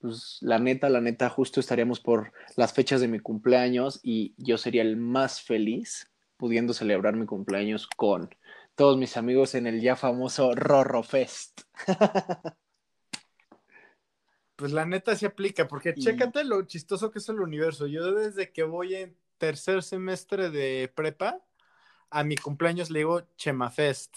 pues 0.00 0.38
la 0.40 0.58
neta, 0.58 0.88
la 0.88 1.00
neta, 1.00 1.28
justo 1.30 1.60
estaríamos 1.60 2.00
por 2.00 2.32
las 2.56 2.72
fechas 2.72 3.00
de 3.00 3.08
mi 3.08 3.18
cumpleaños 3.20 4.00
y 4.02 4.34
yo 4.36 4.58
sería 4.58 4.82
el 4.82 4.96
más 4.96 5.40
feliz 5.40 6.10
pudiendo 6.36 6.74
celebrar 6.74 7.16
mi 7.16 7.26
cumpleaños 7.26 7.86
con 7.86 8.34
todos 8.74 8.98
mis 8.98 9.16
amigos 9.16 9.54
en 9.54 9.66
el 9.66 9.80
ya 9.80 9.96
famoso 9.96 10.54
Rorro 10.54 11.02
Fest. 11.02 11.62
Pues 14.56 14.72
la 14.72 14.86
neta 14.86 15.14
sí 15.14 15.26
aplica, 15.26 15.68
porque 15.68 15.92
Y- 15.94 16.00
chécate 16.02 16.42
lo 16.44 16.62
chistoso 16.62 17.10
que 17.10 17.18
es 17.18 17.28
el 17.28 17.40
universo. 17.40 17.86
Yo 17.86 18.14
desde 18.14 18.52
que 18.52 18.62
voy 18.62 18.94
en 18.94 19.16
tercer 19.36 19.82
semestre 19.82 20.48
de 20.50 20.90
prepa, 20.94 21.40
a 22.08 22.24
mi 22.24 22.36
cumpleaños 22.36 22.88
le 22.90 23.00
digo 23.00 23.20
Chemafest 23.36 24.16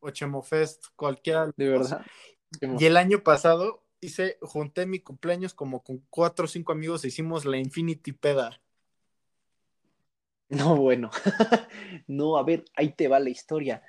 o 0.00 0.08
Chemofest, 0.10 0.86
cualquiera. 0.96 1.44
los 1.46 1.56
De 1.56 1.68
verdad. 1.68 2.06
Y 2.78 2.86
el 2.86 2.96
año 2.96 3.22
pasado 3.22 3.82
hice, 4.00 4.38
junté 4.40 4.86
mi 4.86 5.00
cumpleaños 5.00 5.54
como 5.54 5.82
con 5.82 6.02
cuatro 6.10 6.44
o 6.44 6.48
cinco 6.48 6.72
amigos 6.72 7.04
e 7.04 7.08
hicimos 7.08 7.44
la 7.44 7.58
Infinity 7.58 8.12
Peda. 8.12 8.60
No, 10.48 10.76
bueno. 10.76 11.10
no, 12.06 12.38
a 12.38 12.42
ver, 12.42 12.64
ahí 12.74 12.92
te 12.92 13.08
va 13.08 13.18
la 13.18 13.30
historia. 13.30 13.82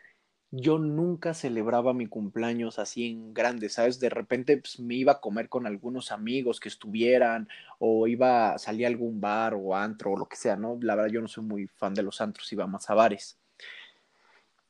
Yo 0.51 0.80
nunca 0.80 1.34
celebraba 1.34 1.94
mi 1.94 2.08
cumpleaños 2.08 2.80
así 2.80 3.08
en 3.08 3.34
grande, 3.34 3.70
¿sabes? 3.70 4.00
De 4.00 4.10
repente 4.10 4.58
pues, 4.58 4.80
me 4.80 4.96
iba 4.96 5.13
a 5.13 5.22
comer 5.22 5.48
con 5.48 5.68
algunos 5.68 6.12
amigos 6.12 6.60
que 6.60 6.70
estuvieran, 6.70 7.48
o 7.78 8.08
iba 8.08 8.54
a 8.54 8.58
salir 8.58 8.86
a 8.86 8.89
algún 8.89 9.22
bar 9.22 9.54
o 9.54 9.75
antro 9.75 10.12
o 10.13 10.18
lo 10.18 10.25
que 10.25 10.36
sea, 10.36 10.56
¿no? 10.56 10.78
La 10.82 10.96
verdad, 10.96 11.12
yo 11.12 11.22
no 11.22 11.28
soy 11.28 11.44
muy 11.44 11.68
fan 11.68 11.94
de 11.94 12.04
los 12.04 12.20
antros, 12.20 12.51
iba 12.51 12.66
más 12.68 12.89
a 12.89 12.96
bares. 12.96 13.38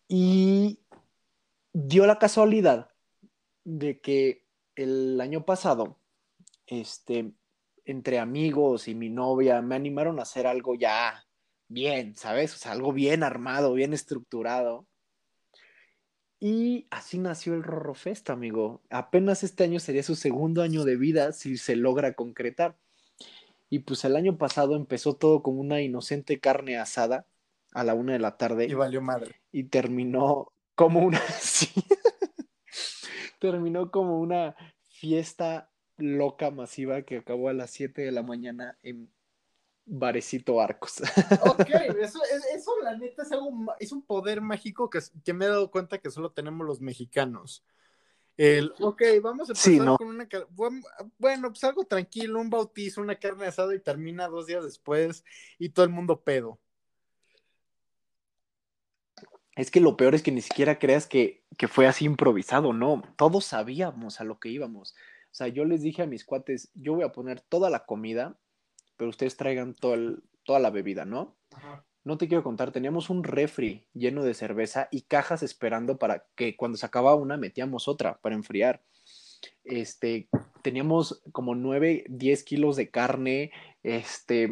Y 0.08 0.80
dio 1.72 2.06
la 2.06 2.20
casualidad 2.20 2.90
de 3.64 4.00
que 4.00 4.49
el 4.84 5.20
año 5.20 5.46
pasado, 5.46 5.98
este, 6.66 7.32
entre 7.86 8.20
amigos 8.20 8.88
y 8.88 8.96
mi 8.96 9.10
novia, 9.10 9.62
me 9.62 9.76
animaron 9.76 10.20
a 10.20 10.24
hacer 10.24 10.48
algo 10.48 10.76
ya 10.76 11.26
bien, 11.68 12.16
¿sabes? 12.16 12.56
O 12.56 12.58
sea, 12.58 12.72
algo 12.72 12.94
bien 12.94 13.24
armado, 13.24 13.74
bien 13.74 13.94
estructurado. 13.94 14.86
Y 16.40 16.88
así 16.90 17.18
nació 17.18 17.54
el 17.54 17.64
Rorro 17.64 17.94
Fest, 17.94 18.30
amigo. 18.30 18.82
Apenas 18.90 19.44
este 19.44 19.66
año 19.66 19.80
sería 19.82 20.04
su 20.04 20.16
segundo 20.16 20.62
año 20.62 20.86
de 20.86 20.96
vida 20.96 21.34
si 21.34 21.58
se 21.58 21.76
logra 21.76 22.14
concretar. 22.14 22.78
Y 23.70 23.80
pues 23.80 24.06
el 24.06 24.16
año 24.16 24.38
pasado 24.38 24.76
empezó 24.76 25.16
todo 25.16 25.44
con 25.44 25.60
una 25.60 25.82
inocente 25.82 26.40
carne 26.40 26.78
asada 26.78 27.26
a 27.74 27.84
la 27.84 27.94
una 27.94 28.14
de 28.14 28.20
la 28.20 28.38
tarde 28.38 28.66
Y 28.66 28.74
valió 28.74 29.02
madre. 29.02 29.36
y 29.52 29.66
terminó 29.66 30.54
como 30.76 31.02
una. 31.02 31.22
terminó 33.40 33.92
como 33.92 34.20
una 34.20 34.56
fiesta 34.90 35.72
loca 35.98 36.52
masiva 36.52 37.02
que 37.04 37.18
acabó 37.18 37.50
a 37.50 37.54
las 37.54 37.72
7 37.72 38.02
de 38.04 38.12
la 38.12 38.24
mañana 38.24 38.78
en 38.84 39.12
Barecito 39.86 40.62
Arcos. 40.62 41.02
Ok, 41.42 41.70
eso, 42.00 42.20
es- 42.34 42.46
eso 42.56 42.72
la 42.84 42.98
neta 42.98 43.24
es 43.24 43.32
algo, 43.32 43.52
es 43.80 43.92
un 43.92 44.02
poder 44.02 44.42
mágico 44.42 44.90
que, 44.90 45.00
que 45.24 45.34
me 45.34 45.46
he 45.46 45.48
dado 45.48 45.72
cuenta 45.72 45.98
que 46.00 46.12
solo 46.12 46.32
tenemos 46.32 46.66
los 46.68 46.82
mexicanos. 46.82 47.64
El, 48.38 48.74
ok, 48.82 49.02
vamos 49.22 49.50
a 49.50 49.54
empezar 49.54 49.72
Sí, 49.72 49.80
¿no? 49.80 49.98
con 49.98 50.08
una, 50.08 50.28
bueno, 51.18 51.50
pues 51.50 51.64
algo 51.66 51.86
tranquilo, 51.86 52.40
un 52.40 52.50
bautizo, 52.50 53.02
una 53.02 53.18
carne 53.20 53.48
asada 53.48 53.76
y 53.76 53.80
termina 53.82 54.28
dos 54.30 54.48
días 54.48 54.64
después 54.64 55.24
y 55.58 55.70
todo 55.70 55.86
el 55.86 55.92
mundo 55.92 56.22
pedo. 56.24 56.60
Es 59.60 59.72
que 59.72 59.82
lo 59.82 59.98
peor 59.98 60.16
es 60.16 60.24
que 60.24 60.32
ni 60.32 60.40
siquiera 60.42 60.80
creas 60.80 61.06
que, 61.06 61.44
que 61.58 61.68
fue 61.68 61.86
así 61.86 62.06
improvisado, 62.06 62.72
no. 62.72 63.04
Todos 63.18 63.44
sabíamos 63.44 64.22
a 64.22 64.24
lo 64.24 64.40
que 64.40 64.48
íbamos. 64.48 64.92
O 64.94 65.34
sea, 65.34 65.50
yo 65.50 65.66
les 65.66 65.82
dije 65.82 66.02
a 66.02 66.08
mis 66.08 66.24
cuates, 66.24 66.72
yo 66.76 66.94
voy 66.94 67.04
a 67.04 67.12
poner 67.12 67.42
toda 67.42 67.70
la 67.70 67.86
comida, 67.86 68.40
pero 68.96 69.10
ustedes 69.10 69.36
traigan 69.36 69.74
todo 69.76 69.96
el- 69.96 70.24
toda 70.46 70.60
la 70.60 70.70
bebida, 70.70 71.04
¿no? 71.04 71.36
No 72.06 72.18
te 72.18 72.30
quiero 72.30 72.42
contar, 72.42 72.72
teníamos 72.72 73.10
un 73.10 73.26
refri 73.26 73.86
lleno 73.94 74.24
de 74.24 74.34
cerveza 74.34 74.88
y 74.92 75.02
cajas 75.02 75.44
esperando 75.44 76.00
para 76.00 76.26
que 76.36 76.56
cuando 76.56 76.78
se 76.78 76.86
acababa 76.86 77.16
una 77.16 77.36
metíamos 77.36 77.90
otra 77.90 78.18
para 78.22 78.36
enfriar. 78.36 78.82
Este, 79.66 80.30
teníamos 80.64 81.22
como 81.34 81.54
9, 81.54 82.06
10 82.08 82.46
kilos 82.46 82.78
de 82.78 82.90
carne, 82.90 83.52
este, 83.84 84.50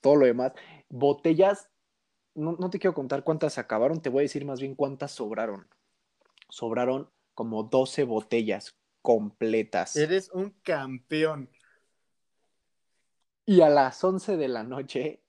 todo 0.00 0.16
lo 0.16 0.24
demás. 0.24 0.52
Botellas, 0.88 1.68
no, 2.34 2.52
no 2.52 2.70
te 2.70 2.78
quiero 2.78 2.94
contar 2.94 3.24
cuántas 3.24 3.58
acabaron, 3.58 4.00
te 4.00 4.08
voy 4.08 4.20
a 4.20 4.22
decir 4.22 4.44
más 4.44 4.60
bien 4.60 4.74
cuántas 4.74 5.12
sobraron. 5.12 5.66
Sobraron 6.48 7.08
como 7.34 7.64
12 7.64 8.04
botellas 8.04 8.76
completas. 9.00 9.96
Eres 9.96 10.30
un 10.32 10.50
campeón. 10.62 11.50
Y 13.44 13.60
a 13.60 13.68
las 13.68 14.02
11 14.02 14.36
de 14.36 14.48
la 14.48 14.62
noche 14.62 15.20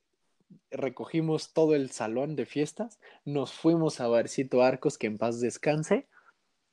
recogimos 0.70 1.54
todo 1.54 1.76
el 1.76 1.92
salón 1.92 2.36
de 2.36 2.46
fiestas, 2.46 3.00
nos 3.26 3.54
fuimos 3.54 4.00
a 4.00 4.08
Barcito 4.08 4.62
Arcos, 4.62 4.98
que 4.98 5.08
en 5.08 5.18
paz 5.18 5.40
descanse, 5.40 6.08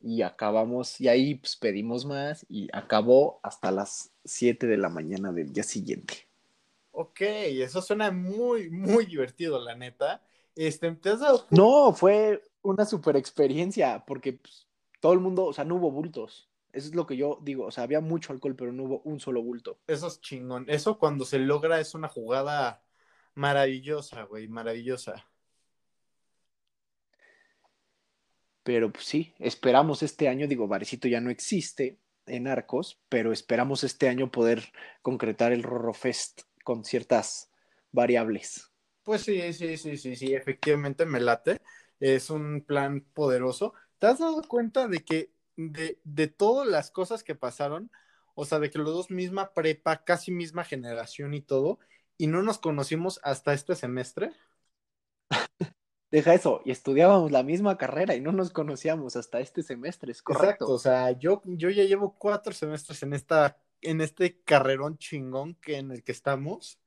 y 0.01 0.23
acabamos, 0.23 1.01
y 1.01 1.09
ahí 1.09 1.37
pues, 1.37 1.57
pedimos 1.57 2.07
más, 2.07 2.45
y 2.49 2.69
acabó 2.73 3.41
hasta 3.43 3.71
las 3.71 4.13
7 4.25 4.67
de 4.67 4.79
la 4.79 4.89
mañana 4.89 5.33
del 5.33 5.53
día 5.53 5.63
siguiente. 5.63 6.30
Ok, 7.01 7.23
eso 7.23 7.81
suena 7.81 8.11
muy, 8.11 8.69
muy 8.69 9.07
divertido, 9.07 9.59
la 9.59 9.75
neta. 9.75 10.23
Este, 10.55 10.91
¿te 10.97 11.09
has 11.09 11.21
dado 11.21 11.47
No, 11.49 11.95
fue 11.95 12.43
una 12.61 12.85
super 12.85 13.17
experiencia, 13.17 14.05
porque 14.07 14.35
pues, 14.35 14.69
todo 15.01 15.15
el 15.15 15.21
mundo, 15.21 15.47
o 15.47 15.53
sea, 15.55 15.65
no 15.65 15.77
hubo 15.77 15.91
bultos. 15.91 16.51
Eso 16.75 16.89
es 16.89 16.95
lo 16.95 17.07
que 17.07 17.17
yo 17.17 17.39
digo, 17.41 17.65
o 17.65 17.71
sea, 17.71 17.85
había 17.85 18.03
mucho 18.03 18.35
alcohol, 18.35 18.55
pero 18.55 18.71
no 18.71 18.83
hubo 18.83 19.01
un 19.05 19.19
solo 19.19 19.43
bulto. 19.43 19.79
Eso 19.87 20.09
es 20.09 20.21
chingón. 20.21 20.67
Eso 20.69 20.99
cuando 20.99 21.25
se 21.25 21.39
logra 21.39 21.81
es 21.81 21.95
una 21.95 22.09
jugada 22.09 22.83
maravillosa, 23.35 24.25
güey, 24.25 24.47
maravillosa. 24.49 25.27
Pero 28.63 28.93
pues 28.93 29.07
sí, 29.07 29.35
esperamos 29.39 30.03
este 30.03 30.29
año, 30.29 30.47
digo, 30.47 30.69
Varecito 30.69 31.09
ya 31.09 31.23
no 31.23 31.31
existe 31.31 31.99
en 32.27 32.47
Arcos, 32.47 33.01
pero 33.09 33.33
esperamos 33.33 33.85
este 33.85 34.11
año 34.11 34.31
poder 34.31 34.71
concretar 35.01 35.53
el 35.53 35.63
Rorro 35.63 35.95
Fest 35.95 36.43
con 36.65 36.85
ciertas 36.85 37.51
variables. 37.93 38.71
Pues 39.03 39.23
sí, 39.23 39.53
sí, 39.53 39.77
sí, 39.77 39.97
sí, 39.97 40.17
sí, 40.17 40.35
efectivamente 40.35 41.07
me 41.07 41.21
late. 41.21 41.61
Es 41.99 42.31
un 42.31 42.63
plan 42.63 43.01
poderoso. 43.15 43.75
¿Te 43.99 44.07
has 44.07 44.19
dado 44.19 44.43
cuenta 44.43 44.89
de 44.89 45.05
que 45.05 45.33
de, 45.57 46.01
de 46.05 46.29
todas 46.29 46.67
las 46.67 46.91
cosas 46.91 47.23
que 47.25 47.35
pasaron, 47.35 47.91
o 48.35 48.45
sea, 48.45 48.59
de 48.59 48.71
que 48.71 48.79
los 48.79 48.95
dos 48.95 49.11
misma 49.11 49.53
prepa, 49.53 50.05
casi 50.05 50.31
misma 50.31 50.65
generación 50.65 51.35
y 51.35 51.43
todo, 51.43 51.79
y 52.17 52.27
no 52.27 52.43
nos 52.43 52.59
conocimos 52.59 53.21
hasta 53.23 53.53
este 53.53 53.75
semestre? 53.75 54.33
Deja 56.11 56.35
eso, 56.35 56.61
y 56.65 56.71
estudiábamos 56.73 57.31
la 57.31 57.43
misma 57.43 57.79
carrera 57.79 58.17
y 58.17 58.21
no 58.21 58.33
nos 58.33 58.51
conocíamos 58.51 59.17
hasta 59.17 59.41
este 59.41 59.63
semestre, 59.63 60.11
es 60.11 60.23
correcto. 60.23 60.67
Exacto, 60.67 60.73
o 60.73 60.79
sea, 60.79 61.13
yo, 61.13 61.43
yo 61.45 61.71
ya 61.71 61.85
llevo 61.85 62.17
cuatro 62.19 62.53
semestres 62.53 63.03
en 63.05 63.13
esta, 63.13 63.59
en 63.83 64.01
este 64.01 64.41
carrerón 64.43 64.99
chingón 64.99 65.55
que 65.55 65.77
en 65.77 65.91
el 65.91 66.03
que 66.03 66.13
estamos, 66.13 66.79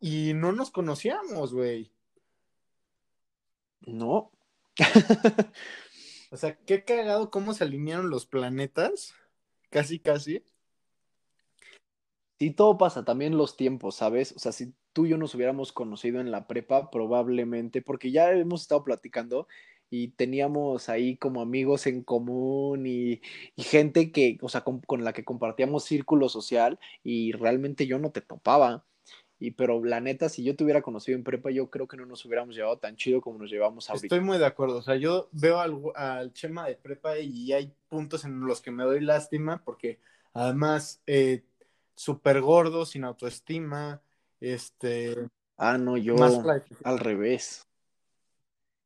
y 0.00 0.32
no 0.34 0.52
nos 0.52 0.70
conocíamos, 0.70 1.52
güey. 1.52 1.92
No. 3.80 4.32
o 6.30 6.36
sea, 6.36 6.56
qué 6.64 6.84
cagado 6.84 7.30
cómo 7.30 7.52
se 7.52 7.64
alinearon 7.64 8.08
los 8.10 8.26
planetas, 8.26 9.14
casi, 9.68 9.98
casi. 9.98 10.42
Sí, 12.38 12.50
todo 12.50 12.78
pasa, 12.78 13.04
también 13.04 13.36
los 13.36 13.56
tiempos, 13.56 13.96
¿sabes? 13.96 14.32
O 14.32 14.38
sea, 14.38 14.52
si 14.52 14.72
tú 14.94 15.04
y 15.04 15.10
yo 15.10 15.18
nos 15.18 15.34
hubiéramos 15.34 15.72
conocido 15.72 16.20
en 16.20 16.30
la 16.30 16.46
prepa, 16.46 16.90
probablemente, 16.90 17.82
porque 17.82 18.10
ya 18.10 18.32
hemos 18.32 18.62
estado 18.62 18.82
platicando 18.82 19.46
y 19.90 20.08
teníamos 20.08 20.88
ahí 20.88 21.16
como 21.16 21.42
amigos 21.42 21.86
en 21.86 22.02
común 22.02 22.86
y, 22.86 23.20
y 23.56 23.62
gente 23.62 24.12
que, 24.12 24.38
o 24.40 24.48
sea, 24.48 24.62
con, 24.62 24.80
con, 24.80 25.04
la 25.04 25.12
que 25.12 25.24
compartíamos 25.24 25.84
círculo 25.84 26.28
social 26.28 26.78
y 27.02 27.32
realmente 27.32 27.86
yo 27.86 27.98
no 27.98 28.10
te 28.10 28.20
topaba. 28.20 28.84
Y 29.40 29.52
pero 29.52 29.82
la 29.82 30.00
neta, 30.00 30.28
si 30.28 30.44
yo 30.44 30.54
te 30.54 30.64
hubiera 30.64 30.82
conocido 30.82 31.16
en 31.16 31.24
prepa, 31.24 31.50
yo 31.50 31.70
creo 31.70 31.88
que 31.88 31.96
no 31.96 32.04
nos 32.06 32.24
hubiéramos 32.24 32.54
llevado 32.54 32.78
tan 32.78 32.94
chido 32.96 33.20
como 33.22 33.38
nos 33.38 33.50
llevamos 33.50 33.88
ahorita. 33.88 34.06
Estoy 34.06 34.20
muy 34.20 34.38
de 34.38 34.46
acuerdo. 34.46 34.76
O 34.76 34.82
sea, 34.82 34.96
yo 34.96 35.28
veo 35.32 35.58
al, 35.58 35.80
al 35.94 36.32
Chema 36.34 36.68
de 36.68 36.76
prepa 36.76 37.18
y 37.18 37.52
hay 37.52 37.74
puntos 37.88 38.24
en 38.24 38.40
los 38.40 38.60
que 38.60 38.70
me 38.70 38.84
doy 38.84 39.00
lástima 39.00 39.62
porque 39.64 39.98
además 40.34 41.02
eh, 41.06 41.42
súper 41.94 42.42
gordo, 42.42 42.84
sin 42.86 43.04
autoestima, 43.04 44.02
este... 44.40 45.16
Ah, 45.56 45.76
no, 45.76 45.96
yo 45.96 46.16
al 46.84 46.98
revés. 46.98 47.66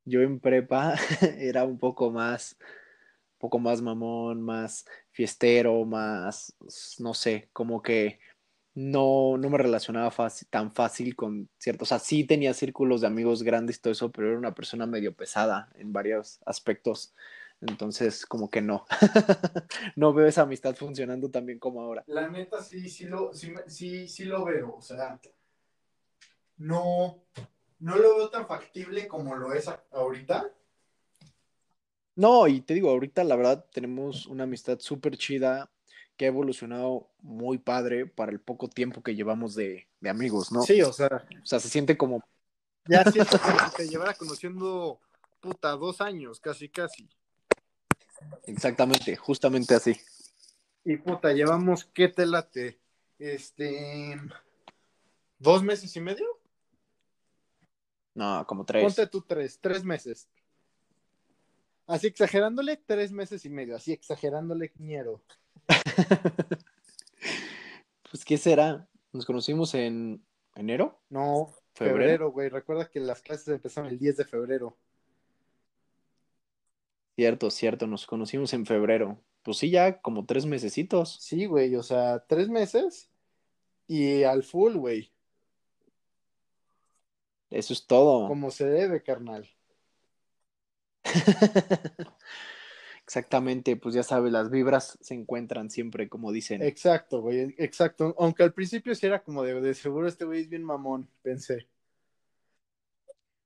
Yo 0.05 0.21
en 0.21 0.41
prepa 0.41 0.95
era 1.39 1.65
un 1.65 1.79
poco 1.79 2.11
más, 2.11 2.57
poco 3.39 3.59
más 3.59 3.83
mamón, 3.83 4.43
más 4.43 4.85
fiestero, 5.11 5.85
más, 5.85 6.55
no 6.99 7.15
sé, 7.15 7.49
como 7.53 7.83
que 7.83 8.19
no, 8.75 9.37
no 9.39 9.51
me 9.51 9.59
relacionaba 9.59 10.13
tan 10.51 10.73
fácil 10.73 11.15
con 11.15 11.49
ciertos, 11.59 11.87
o 11.87 11.91
sea, 11.91 11.99
sí 11.99 12.25
tenía 12.25 12.53
círculos 12.55 13.01
de 13.01 13.07
amigos 13.07 13.43
grandes 13.43 13.77
y 13.77 13.81
todo 13.81 13.93
eso, 13.93 14.11
pero 14.11 14.29
era 14.29 14.39
una 14.39 14.55
persona 14.55 14.87
medio 14.87 15.15
pesada 15.15 15.71
en 15.77 15.93
varios 15.93 16.41
aspectos. 16.45 17.15
Entonces, 17.61 18.27
como 18.27 18.51
que 18.51 18.61
no. 18.61 18.85
no 19.97 20.13
veo 20.13 20.27
esa 20.27 20.43
amistad 20.43 20.75
funcionando 20.75 21.31
tan 21.31 21.47
bien 21.47 21.59
como 21.59 21.81
ahora. 21.81 22.03
La 22.09 22.29
neta, 22.29 22.63
sí, 22.63 22.89
sí 22.89 23.05
lo, 23.05 23.33
sí, 23.33 23.55
sí, 23.69 24.09
sí 24.09 24.25
lo 24.25 24.45
veo. 24.45 24.75
O 24.77 24.83
sea, 24.83 25.19
no, 26.59 27.25
no 27.79 27.97
lo 27.97 28.17
veo 28.17 28.31
tan 28.31 28.47
factible 28.47 29.09
como 29.09 29.35
lo 29.35 29.53
es 29.53 29.69
ahorita. 29.93 30.53
No, 32.17 32.47
y 32.47 32.61
te 32.61 32.75
digo, 32.75 32.91
ahorita 32.91 33.25
la 33.25 33.37
verdad 33.37 33.67
tenemos 33.73 34.27
una 34.27 34.45
amistad 34.45 34.79
súper 34.79 35.17
chida 35.17 35.71
que 36.17 36.27
ha 36.27 36.29
evolucionado 36.29 37.11
muy 37.21 37.59
padre 37.59 38.07
para 38.07 38.31
el 38.31 38.41
poco 38.41 38.69
tiempo 38.69 39.03
que 39.03 39.17
llevamos 39.17 39.55
de, 39.55 39.89
de 40.01 40.11
amigos, 40.11 40.53
¿no? 40.53 40.63
Sí, 40.63 40.81
o 40.83 40.93
sea. 40.93 41.27
O 41.43 41.47
sea, 41.47 41.59
se 41.59 41.69
siente 41.69 41.97
como. 41.97 42.23
Ya 42.87 43.03
siento 43.05 43.39
que 43.39 43.77
te 43.77 43.89
llevara 43.89 44.15
conociendo, 44.15 45.01
puta, 45.41 45.71
dos 45.71 46.01
años, 46.01 46.39
casi, 46.39 46.69
casi. 46.69 47.09
Exactamente, 48.45 49.17
justamente 49.17 49.75
así. 49.75 49.97
Y 50.85 50.99
puta, 50.99 51.33
llevamos, 51.33 51.85
¿qué 51.87 52.09
te 52.09 52.27
late? 52.27 52.79
Este. 53.19 54.21
¿Dos 55.39 55.63
meses 55.63 55.95
y 55.97 56.01
medio? 56.01 56.27
No, 58.15 58.47
como 58.47 58.65
tres. 58.65 58.83
Ponte 58.83 59.07
tú 59.07 59.21
tres, 59.23 59.59
tres 59.61 59.85
meses. 59.85 60.29
Así 61.87 62.07
exagerándole, 62.07 62.77
tres 62.77 63.13
meses 63.13 63.45
y 63.45 63.51
medio. 63.51 63.77
Así 63.77 63.93
exagerándole, 63.93 64.71
quiero. 64.71 65.21
pues, 68.11 68.25
¿qué 68.25 68.39
será? 68.39 68.89
¿Nos 69.13 69.27
conocimos 69.27 69.75
en 69.75 70.25
enero? 70.55 70.99
No, 71.11 71.53
febrero, 71.75 72.31
güey. 72.31 72.49
Recuerda 72.49 72.89
que 72.89 73.01
las 73.01 73.21
clases 73.21 73.49
empezaron 73.49 73.91
el 73.91 73.99
10 73.99 74.17
de 74.17 74.25
febrero. 74.25 74.77
Cierto, 77.17 77.51
cierto, 77.51 77.87
nos 77.87 78.07
conocimos 78.07 78.53
en 78.55 78.67
febrero. 78.67 79.21
Pues 79.43 79.59
sí, 79.59 79.71
ya 79.71 80.01
como 80.01 80.25
tres 80.25 80.47
mesecitos. 80.47 81.17
Sí, 81.21 81.47
güey, 81.47 81.77
o 81.77 81.83
sea, 81.83 82.25
tres 82.27 82.49
meses 82.49 83.11
y 83.87 84.23
al 84.23 84.43
full, 84.43 84.77
güey. 84.77 85.13
Eso 87.55 87.73
es 87.73 87.87
todo. 87.87 88.27
Como 88.27 88.51
se 88.51 88.67
debe, 88.67 89.03
carnal. 89.03 89.49
Exactamente, 93.05 93.77
pues 93.77 93.95
ya 93.95 94.03
sabes, 94.03 94.33
las 94.33 94.51
vibras 94.51 94.99
se 95.01 95.15
encuentran 95.15 95.71
siempre, 95.71 96.09
como 96.09 96.33
dicen. 96.33 96.63
Exacto, 96.63 97.21
güey, 97.21 97.55
exacto. 97.59 98.17
Aunque 98.19 98.43
al 98.43 98.53
principio 98.53 98.95
sí 98.95 99.07
era 99.07 99.23
como 99.23 99.45
de, 99.45 99.61
de 99.61 99.75
seguro 99.75 100.09
este 100.09 100.25
güey 100.25 100.41
es 100.41 100.49
bien 100.49 100.65
mamón, 100.65 101.09
pensé. 101.23 101.69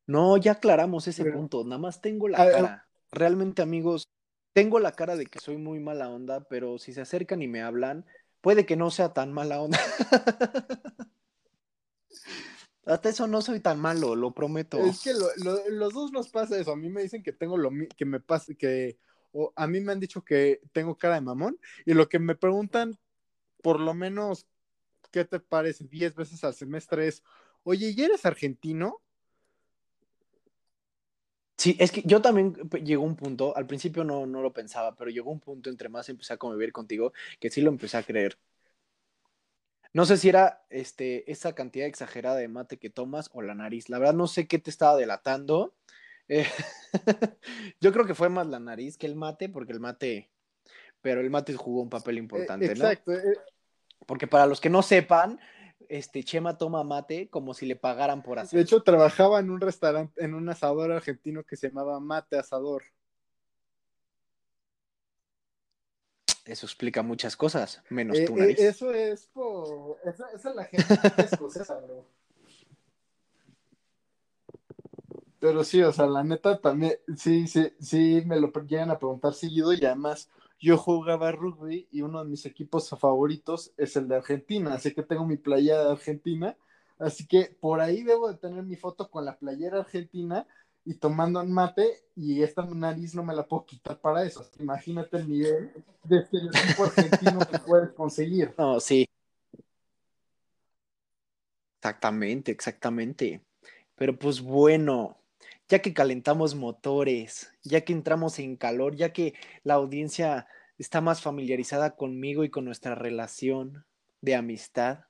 No, 0.06 0.38
ya 0.38 0.52
aclaramos 0.52 1.06
ese 1.06 1.24
punto, 1.26 1.64
nada 1.64 1.78
más 1.78 2.00
tengo 2.00 2.28
la 2.28 2.38
cara 2.38 2.88
realmente 3.10 3.60
amigos, 3.60 4.08
tengo 4.54 4.78
la 4.78 4.92
cara 4.92 5.16
de 5.16 5.26
que 5.26 5.38
soy 5.38 5.58
muy 5.58 5.80
mala 5.80 6.08
onda, 6.08 6.48
pero 6.48 6.78
si 6.78 6.94
se 6.94 7.02
acercan 7.02 7.42
y 7.42 7.48
me 7.48 7.60
hablan, 7.60 8.06
puede 8.40 8.64
que 8.64 8.76
no 8.76 8.90
sea 8.90 9.12
tan 9.12 9.32
mala 9.32 9.60
onda. 9.60 9.78
Hasta 12.88 13.10
eso 13.10 13.26
no 13.26 13.42
soy 13.42 13.60
tan 13.60 13.78
malo, 13.78 14.16
lo 14.16 14.32
prometo. 14.32 14.78
Es 14.78 15.02
que 15.02 15.12
los 15.12 15.92
dos 15.92 16.10
nos 16.10 16.28
pasa 16.30 16.58
eso. 16.58 16.72
A 16.72 16.76
mí 16.76 16.88
me 16.88 17.02
dicen 17.02 17.22
que 17.22 17.32
tengo 17.32 17.58
lo 17.58 17.70
que 17.96 18.06
me 18.06 18.18
pasa, 18.18 18.54
que 18.54 18.98
o 19.32 19.52
a 19.56 19.66
mí 19.66 19.80
me 19.80 19.92
han 19.92 20.00
dicho 20.00 20.24
que 20.24 20.62
tengo 20.72 20.96
cara 20.96 21.16
de 21.16 21.20
mamón 21.20 21.58
y 21.84 21.92
lo 21.92 22.08
que 22.08 22.18
me 22.18 22.34
preguntan, 22.34 22.98
por 23.62 23.78
lo 23.78 23.92
menos, 23.92 24.46
¿qué 25.10 25.26
te 25.26 25.38
parece? 25.38 25.84
Diez 25.84 26.14
veces 26.14 26.42
al 26.44 26.54
semestre 26.54 27.08
es, 27.08 27.22
oye, 27.62 27.92
¿y 27.94 28.02
eres 28.02 28.24
argentino? 28.24 29.02
Sí, 31.58 31.76
es 31.78 31.92
que 31.92 32.02
yo 32.06 32.22
también 32.22 32.54
llegó 32.84 33.02
un 33.02 33.16
punto, 33.16 33.54
al 33.54 33.66
principio 33.66 34.04
no, 34.04 34.24
no 34.24 34.40
lo 34.40 34.54
pensaba, 34.54 34.94
pero 34.96 35.10
llegó 35.10 35.30
un 35.30 35.40
punto 35.40 35.68
entre 35.68 35.90
más 35.90 36.08
empecé 36.08 36.32
a 36.32 36.38
convivir 36.38 36.72
contigo 36.72 37.12
que 37.38 37.50
sí 37.50 37.60
lo 37.60 37.68
empecé 37.68 37.98
a 37.98 38.02
creer. 38.02 38.38
No 39.92 40.04
sé 40.04 40.16
si 40.16 40.28
era 40.28 40.64
este, 40.70 41.30
esa 41.30 41.54
cantidad 41.54 41.86
exagerada 41.86 42.36
de 42.36 42.48
mate 42.48 42.78
que 42.78 42.90
tomas 42.90 43.30
o 43.32 43.42
la 43.42 43.54
nariz. 43.54 43.88
La 43.88 43.98
verdad 43.98 44.14
no 44.14 44.26
sé 44.26 44.46
qué 44.46 44.58
te 44.58 44.70
estaba 44.70 44.96
delatando. 44.96 45.74
Eh, 46.28 46.46
yo 47.80 47.92
creo 47.92 48.06
que 48.06 48.14
fue 48.14 48.28
más 48.28 48.46
la 48.46 48.60
nariz 48.60 48.98
que 48.98 49.06
el 49.06 49.16
mate, 49.16 49.48
porque 49.48 49.72
el 49.72 49.80
mate, 49.80 50.30
pero 51.00 51.20
el 51.20 51.30
mate 51.30 51.54
jugó 51.54 51.82
un 51.82 51.90
papel 51.90 52.18
importante, 52.18 52.66
¿no? 52.66 52.72
Exacto. 52.72 53.12
Eh. 53.12 53.38
Porque 54.06 54.26
para 54.26 54.46
los 54.46 54.60
que 54.60 54.70
no 54.70 54.82
sepan, 54.82 55.40
este 55.88 56.22
Chema 56.22 56.58
toma 56.58 56.84
mate 56.84 57.28
como 57.28 57.54
si 57.54 57.66
le 57.66 57.76
pagaran 57.76 58.22
por 58.22 58.38
hacer. 58.38 58.58
De 58.58 58.62
hecho, 58.62 58.82
trabajaba 58.82 59.40
en 59.40 59.50
un 59.50 59.60
restaurante, 59.60 60.22
en 60.22 60.34
un 60.34 60.48
asador 60.48 60.92
argentino 60.92 61.44
que 61.44 61.56
se 61.56 61.68
llamaba 61.68 61.98
Mate 61.98 62.38
Asador. 62.38 62.82
Eso 66.48 66.64
explica 66.64 67.02
muchas 67.02 67.36
cosas, 67.36 67.82
menos 67.90 68.18
eh, 68.18 68.24
tu 68.24 68.34
nariz. 68.34 68.58
Eh, 68.58 68.68
eso 68.68 68.90
es 68.90 69.26
por. 69.26 69.98
Esa, 70.02 70.30
es 70.30 70.44
la 70.44 70.64
gente 70.64 70.94
escocesa, 71.18 71.78
bro. 71.78 72.06
Pero 75.38 75.62
sí, 75.62 75.82
o 75.82 75.92
sea, 75.92 76.06
la 76.06 76.24
neta 76.24 76.58
también, 76.58 76.94
sí, 77.16 77.46
sí, 77.46 77.70
sí, 77.78 78.22
me 78.24 78.40
lo 78.40 78.50
llegan 78.66 78.90
a 78.90 78.98
preguntar 78.98 79.34
seguido 79.34 79.74
y 79.74 79.84
además 79.84 80.30
yo 80.58 80.78
jugaba 80.78 81.30
rugby 81.30 81.86
y 81.92 82.00
uno 82.00 82.24
de 82.24 82.30
mis 82.30 82.44
equipos 82.46 82.88
favoritos 82.88 83.72
es 83.76 83.94
el 83.96 84.08
de 84.08 84.16
Argentina, 84.16 84.74
así 84.74 84.94
que 84.94 85.02
tengo 85.02 85.26
mi 85.26 85.36
playera 85.36 85.84
de 85.84 85.92
Argentina, 85.92 86.56
así 86.98 87.26
que 87.28 87.56
por 87.60 87.80
ahí 87.80 88.02
debo 88.02 88.32
de 88.32 88.38
tener 88.38 88.64
mi 88.64 88.74
foto 88.74 89.10
con 89.10 89.24
la 89.24 89.38
playera 89.38 89.80
argentina 89.80 90.46
y 90.88 90.94
tomando 90.94 91.42
un 91.42 91.52
mate 91.52 92.00
y 92.16 92.42
esta 92.42 92.64
nariz 92.64 93.14
no 93.14 93.22
me 93.22 93.34
la 93.34 93.46
puedo 93.46 93.66
quitar 93.66 94.00
para 94.00 94.24
eso. 94.24 94.48
Imagínate 94.58 95.18
el 95.18 95.28
nivel 95.28 95.70
de 96.02 96.18
estereotipo 96.20 96.84
argentino 96.84 97.40
que 97.40 97.58
puedes 97.58 97.90
conseguir. 97.90 98.54
No, 98.56 98.80
sí. 98.80 99.06
Exactamente, 101.76 102.52
exactamente. 102.52 103.42
Pero 103.96 104.18
pues 104.18 104.40
bueno, 104.40 105.18
ya 105.68 105.80
que 105.80 105.92
calentamos 105.92 106.54
motores, 106.54 107.52
ya 107.62 107.82
que 107.82 107.92
entramos 107.92 108.38
en 108.38 108.56
calor, 108.56 108.96
ya 108.96 109.12
que 109.12 109.34
la 109.64 109.74
audiencia 109.74 110.46
está 110.78 111.02
más 111.02 111.20
familiarizada 111.20 111.96
conmigo 111.96 112.44
y 112.44 112.48
con 112.48 112.64
nuestra 112.64 112.94
relación 112.94 113.84
de 114.22 114.36
amistad, 114.36 115.00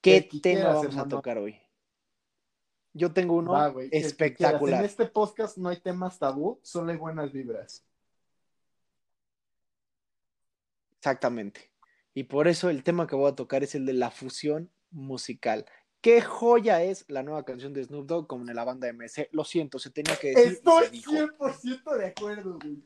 ¿qué 0.00 0.22
tema 0.40 0.68
vamos 0.68 0.96
a 0.96 1.08
tocar 1.08 1.38
hoy? 1.38 1.65
Yo 2.96 3.12
tengo 3.12 3.34
uno 3.34 3.78
espectacular. 3.90 4.80
En 4.80 4.86
este 4.86 5.04
podcast 5.04 5.58
no 5.58 5.68
hay 5.68 5.76
temas 5.76 6.18
tabú, 6.18 6.58
solo 6.62 6.90
hay 6.90 6.96
buenas 6.96 7.30
vibras. 7.30 7.84
Exactamente. 10.96 11.70
Y 12.14 12.24
por 12.24 12.48
eso 12.48 12.70
el 12.70 12.82
tema 12.82 13.06
que 13.06 13.14
voy 13.14 13.30
a 13.30 13.34
tocar 13.34 13.62
es 13.62 13.74
el 13.74 13.84
de 13.84 13.92
la 13.92 14.10
fusión 14.10 14.70
musical. 14.90 15.66
¿Qué 16.00 16.22
joya 16.22 16.82
es 16.82 17.04
la 17.08 17.22
nueva 17.22 17.44
canción 17.44 17.74
de 17.74 17.84
Snoop 17.84 18.06
Dogg 18.06 18.26
como 18.26 18.48
en 18.48 18.56
la 18.56 18.64
banda 18.64 18.90
MS? 18.90 19.28
Lo 19.32 19.44
siento, 19.44 19.78
se 19.78 19.90
tenía 19.90 20.16
que 20.16 20.28
decir. 20.28 20.52
Estoy 20.54 21.02
100% 21.02 21.98
de 21.98 22.06
acuerdo, 22.06 22.58
güey. 22.58 22.82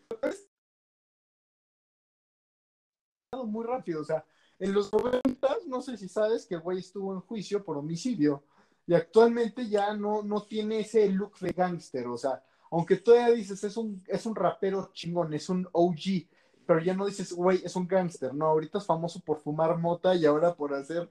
Muy 3.47 3.65
rápido, 3.65 4.01
o 4.01 4.05
sea, 4.05 4.25
en 4.59 4.73
los 4.73 4.93
90, 4.93 5.59
no 5.69 5.81
sé 5.81 5.97
si 5.97 6.09
sabes 6.09 6.47
que 6.47 6.57
el 6.57 6.63
güey 6.63 6.81
estuvo 6.81 7.15
en 7.15 7.21
juicio 7.21 7.65
por 7.65 7.79
homicidio 7.79 8.45
y 8.91 8.95
actualmente 8.95 9.69
ya 9.69 9.95
no, 9.95 10.21
no 10.25 10.43
tiene 10.43 10.81
ese 10.81 11.09
look 11.11 11.39
de 11.39 11.53
gángster, 11.53 12.09
o 12.09 12.19
sea, 12.19 12.43
aunque 12.73 12.97
todavía 12.97 13.37
dices 13.37 13.63
es 13.63 13.77
un, 13.77 14.03
es 14.09 14.27
un 14.27 14.35
rapero 14.35 14.91
chingón, 14.93 15.33
es 15.33 15.49
un 15.49 15.69
OG, 15.71 16.27
pero 16.67 16.81
ya 16.81 16.93
no 16.93 17.07
dices, 17.07 17.33
güey, 17.33 17.63
es 17.65 17.77
un 17.77 17.87
gángster, 17.87 18.35
no, 18.35 18.47
ahorita 18.47 18.79
es 18.79 18.87
famoso 18.87 19.21
por 19.21 19.39
fumar 19.39 19.79
mota 19.79 20.17
y 20.17 20.27
ahora 20.27 20.57
por 20.57 20.75
hacer 20.75 21.09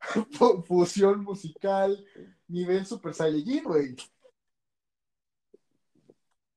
fusión 0.66 1.24
musical, 1.24 2.04
nivel 2.46 2.84
Super 2.84 3.14
Saiyajin, 3.14 3.64
güey. 3.64 3.96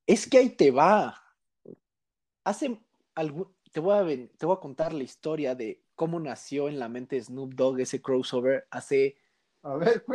Es 0.06 0.28
que 0.28 0.40
ahí 0.40 0.50
te 0.50 0.70
va. 0.70 1.18
Hace 2.44 2.78
te 3.72 3.80
voy, 3.80 3.96
a, 3.96 4.38
te 4.38 4.46
voy 4.46 4.58
a 4.58 4.60
contar 4.60 4.92
la 4.92 5.04
historia 5.04 5.56
de 5.56 5.82
cómo 5.96 6.20
nació 6.20 6.68
en 6.68 6.78
la 6.78 6.90
mente 6.90 7.24
Snoop 7.24 7.54
Dogg 7.54 7.80
ese 7.80 8.02
crossover 8.02 8.68
hace 8.70 9.16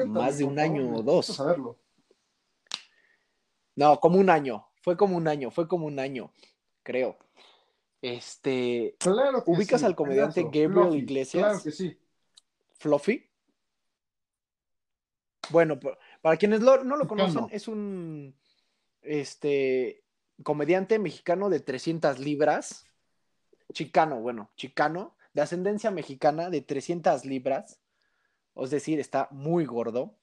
más 0.07 0.39
de 0.39 0.45
un 0.45 0.59
año 0.59 0.95
o 0.95 1.03
dos. 1.03 1.27
Saberlo. 1.27 1.79
No, 3.77 3.99
como 4.01 4.19
un 4.19 4.31
año. 4.31 4.67
Fue 4.83 4.97
como 4.97 5.17
un 5.17 5.29
año, 5.29 5.51
fue 5.51 5.69
como 5.69 5.87
un 5.87 5.99
año, 5.99 6.33
creo. 6.83 7.17
Este. 8.01 8.97
¿Ubicas 9.47 9.85
al 9.85 9.95
comediante 9.95 10.43
Gabriel 10.43 10.97
Iglesias? 10.97 11.45
Claro 11.45 11.63
que 11.63 11.71
sí. 11.71 11.99
Fluffy. 12.79 13.29
Bueno, 15.51 15.79
para 16.21 16.37
quienes 16.37 16.61
no 16.61 16.97
lo 16.97 17.07
conocen, 17.07 17.47
es 17.51 17.69
un 17.69 18.35
este 19.03 20.05
comediante 20.43 20.99
mexicano 20.99 21.51
de 21.51 21.61
300 21.61 22.19
libras, 22.19 22.87
chicano, 23.73 24.21
bueno, 24.21 24.51
chicano, 24.57 25.17
de 25.35 25.43
ascendencia 25.43 25.91
mexicana 25.91 26.51
de 26.51 26.63
300 26.63 27.25
libras, 27.25 27.81
es 28.57 28.71
decir, 28.71 29.01
está 29.01 29.29
muy 29.31 29.65
gordo. 29.65 30.17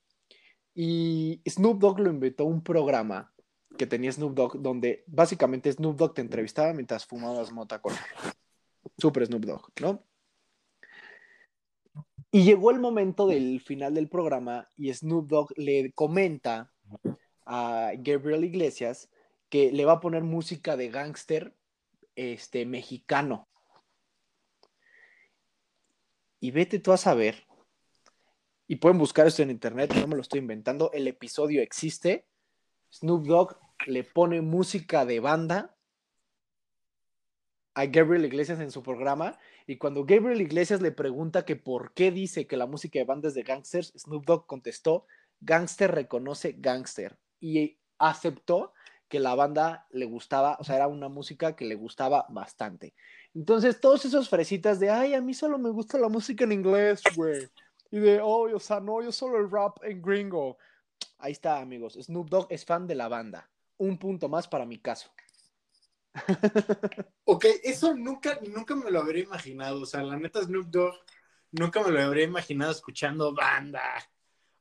Y 0.73 1.41
Snoop 1.47 1.79
Dogg 1.79 1.99
lo 1.99 2.09
inventó 2.09 2.45
un 2.45 2.63
programa 2.63 3.33
que 3.77 3.87
tenía 3.87 4.11
Snoop 4.11 4.33
Dogg, 4.33 4.61
donde 4.61 5.03
básicamente 5.07 5.71
Snoop 5.71 5.97
Dogg 5.97 6.13
te 6.13 6.21
entrevistaba 6.21 6.73
mientras 6.73 7.05
fumabas 7.05 7.51
mota 7.51 7.81
con 7.81 7.93
Super 8.97 9.25
Snoop 9.25 9.45
Dogg, 9.45 9.71
¿no? 9.81 10.03
Y 12.31 12.43
llegó 12.43 12.69
el 12.71 12.79
momento 12.79 13.25
del 13.25 13.59
final 13.59 13.95
del 13.95 14.07
programa 14.07 14.69
y 14.77 14.93
Snoop 14.93 15.27
Dogg 15.27 15.53
le 15.57 15.91
comenta 15.93 16.71
a 17.45 17.91
Gabriel 17.97 18.43
Iglesias 18.43 19.09
que 19.49 19.71
le 19.71 19.85
va 19.85 19.93
a 19.93 19.99
poner 19.99 20.23
música 20.23 20.77
de 20.77 20.89
gángster 20.89 21.55
este, 22.15 22.65
mexicano. 22.65 23.47
Y 26.39 26.51
vete 26.51 26.79
tú 26.79 26.91
a 26.91 26.97
saber 26.97 27.48
y 28.69 28.75
pueden 28.75 28.99
buscar 28.99 29.25
esto 29.25 29.41
en 29.41 29.49
internet, 29.49 29.91
no 29.95 30.05
me 30.05 30.15
lo 30.15 30.21
estoy 30.21 30.39
inventando, 30.39 30.91
el 30.93 31.07
episodio 31.07 31.63
existe. 31.63 32.27
Snoop 32.93 33.25
Dogg 33.25 33.57
le 33.87 34.03
pone 34.03 34.41
música 34.41 35.05
de 35.05 35.19
banda 35.19 35.75
a 37.73 37.87
Gabriel 37.87 38.25
Iglesias 38.25 38.59
en 38.59 38.69
su 38.69 38.83
programa 38.83 39.39
y 39.65 39.77
cuando 39.77 40.05
Gabriel 40.05 40.41
Iglesias 40.41 40.81
le 40.81 40.91
pregunta 40.91 41.45
que 41.45 41.55
por 41.55 41.95
qué 41.95 42.11
dice 42.11 42.45
que 42.45 42.57
la 42.57 42.67
música 42.67 42.99
de 42.99 43.05
banda 43.05 43.29
es 43.29 43.33
de 43.33 43.41
gangsters, 43.41 43.91
Snoop 43.97 44.23
Dogg 44.23 44.45
contestó, 44.45 45.07
gangster 45.41 45.89
reconoce 45.89 46.53
gangster 46.59 47.17
y 47.39 47.79
aceptó 47.97 48.73
que 49.07 49.19
la 49.19 49.33
banda 49.33 49.87
le 49.89 50.05
gustaba, 50.05 50.57
o 50.59 50.63
sea, 50.63 50.75
era 50.75 50.87
una 50.87 51.09
música 51.09 51.55
que 51.55 51.65
le 51.65 51.73
gustaba 51.73 52.27
bastante. 52.29 52.93
Entonces, 53.33 53.81
todos 53.81 54.05
esos 54.05 54.29
fresitas 54.29 54.79
de, 54.79 54.91
ay, 54.91 55.15
a 55.15 55.21
mí 55.21 55.33
solo 55.33 55.57
me 55.57 55.71
gusta 55.71 55.97
la 55.97 56.07
música 56.07 56.43
en 56.43 56.51
inglés, 56.51 57.01
güey 57.15 57.49
y 57.91 57.99
de, 57.99 58.19
oh, 58.21 58.53
o 58.55 58.59
sea, 58.59 58.79
no, 58.79 59.01
yo 59.01 59.11
solo 59.11 59.37
el 59.37 59.49
rap 59.49 59.83
en 59.83 60.01
gringo. 60.01 60.57
Ahí 61.17 61.31
está, 61.31 61.59
amigos. 61.59 61.97
Snoop 61.99 62.29
Dogg 62.29 62.47
es 62.49 62.65
fan 62.65 62.87
de 62.87 62.95
la 62.95 63.07
banda. 63.07 63.49
Un 63.77 63.97
punto 63.97 64.29
más 64.29 64.47
para 64.47 64.65
mi 64.65 64.77
caso. 64.77 65.11
ok, 67.25 67.45
eso 67.63 67.95
nunca, 67.95 68.39
nunca 68.47 68.75
me 68.75 68.91
lo 68.91 68.99
habría 68.99 69.23
imaginado. 69.23 69.81
O 69.81 69.85
sea, 69.85 70.03
la 70.03 70.17
neta, 70.17 70.43
Snoop 70.43 70.67
Dogg 70.67 70.95
nunca 71.51 71.81
me 71.83 71.91
lo 71.91 72.01
habría 72.01 72.25
imaginado 72.25 72.71
escuchando 72.71 73.33
banda. 73.33 73.83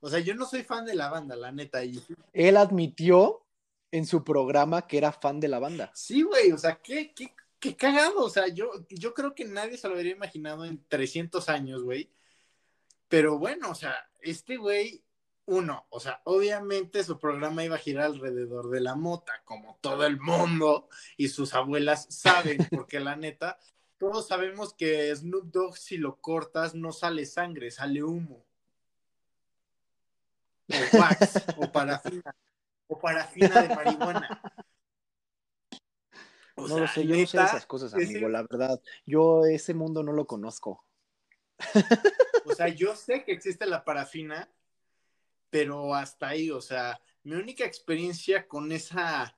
O 0.00 0.08
sea, 0.08 0.20
yo 0.20 0.34
no 0.34 0.46
soy 0.46 0.62
fan 0.62 0.86
de 0.86 0.94
la 0.94 1.10
banda, 1.10 1.36
la 1.36 1.52
neta. 1.52 1.84
Y... 1.84 2.00
Él 2.32 2.56
admitió 2.56 3.44
en 3.90 4.06
su 4.06 4.22
programa 4.24 4.86
que 4.86 4.98
era 4.98 5.12
fan 5.12 5.40
de 5.40 5.48
la 5.48 5.58
banda. 5.58 5.90
Sí, 5.94 6.22
güey, 6.22 6.52
o 6.52 6.58
sea, 6.58 6.76
qué, 6.76 7.12
qué, 7.14 7.34
qué 7.58 7.76
cagado. 7.76 8.24
O 8.24 8.30
sea, 8.30 8.48
yo, 8.48 8.70
yo 8.88 9.12
creo 9.12 9.34
que 9.34 9.44
nadie 9.44 9.76
se 9.76 9.88
lo 9.88 9.94
habría 9.94 10.12
imaginado 10.12 10.64
en 10.64 10.84
300 10.88 11.48
años, 11.48 11.82
güey. 11.82 12.10
Pero 13.08 13.38
bueno, 13.38 13.70
o 13.70 13.74
sea, 13.74 13.94
este 14.20 14.56
güey, 14.56 15.02
uno, 15.46 15.86
o 15.90 15.98
sea, 15.98 16.20
obviamente 16.24 17.02
su 17.02 17.18
programa 17.18 17.64
iba 17.64 17.76
a 17.76 17.80
girar 17.80 18.04
alrededor 18.04 18.68
de 18.68 18.80
la 18.80 18.94
mota, 18.94 19.32
como 19.44 19.78
todo 19.80 20.04
el 20.04 20.20
mundo 20.20 20.88
y 21.16 21.28
sus 21.28 21.54
abuelas 21.54 22.06
saben, 22.10 22.58
porque 22.70 23.00
la 23.00 23.16
neta, 23.16 23.58
todos 23.96 24.28
sabemos 24.28 24.74
que 24.74 25.14
Snoop 25.14 25.46
Dogg 25.50 25.76
si 25.76 25.96
lo 25.96 26.20
cortas 26.20 26.74
no 26.74 26.92
sale 26.92 27.24
sangre, 27.24 27.70
sale 27.70 28.02
humo. 28.02 28.44
O 30.68 30.98
wax, 30.98 31.44
o 31.56 31.72
parafina, 31.72 32.36
o 32.86 32.98
parafina 32.98 33.62
de 33.62 33.74
marihuana. 33.74 34.42
no 36.58 36.78
lo 36.78 36.88
sé, 36.88 37.06
yo 37.06 37.16
no 37.16 37.26
sé 37.26 37.38
esas 37.38 37.64
cosas, 37.64 37.94
amigo, 37.94 38.28
la 38.28 38.42
verdad. 38.42 38.78
Yo 39.06 39.46
ese 39.46 39.72
mundo 39.72 40.02
no 40.02 40.12
lo 40.12 40.26
conozco. 40.26 40.84
O 42.44 42.54
sea, 42.54 42.68
yo 42.68 42.96
sé 42.96 43.24
que 43.24 43.32
existe 43.32 43.66
la 43.66 43.84
parafina, 43.84 44.50
pero 45.50 45.94
hasta 45.94 46.28
ahí, 46.28 46.50
o 46.50 46.60
sea, 46.60 47.00
mi 47.22 47.34
única 47.34 47.64
experiencia 47.64 48.48
con 48.48 48.72
esa 48.72 49.36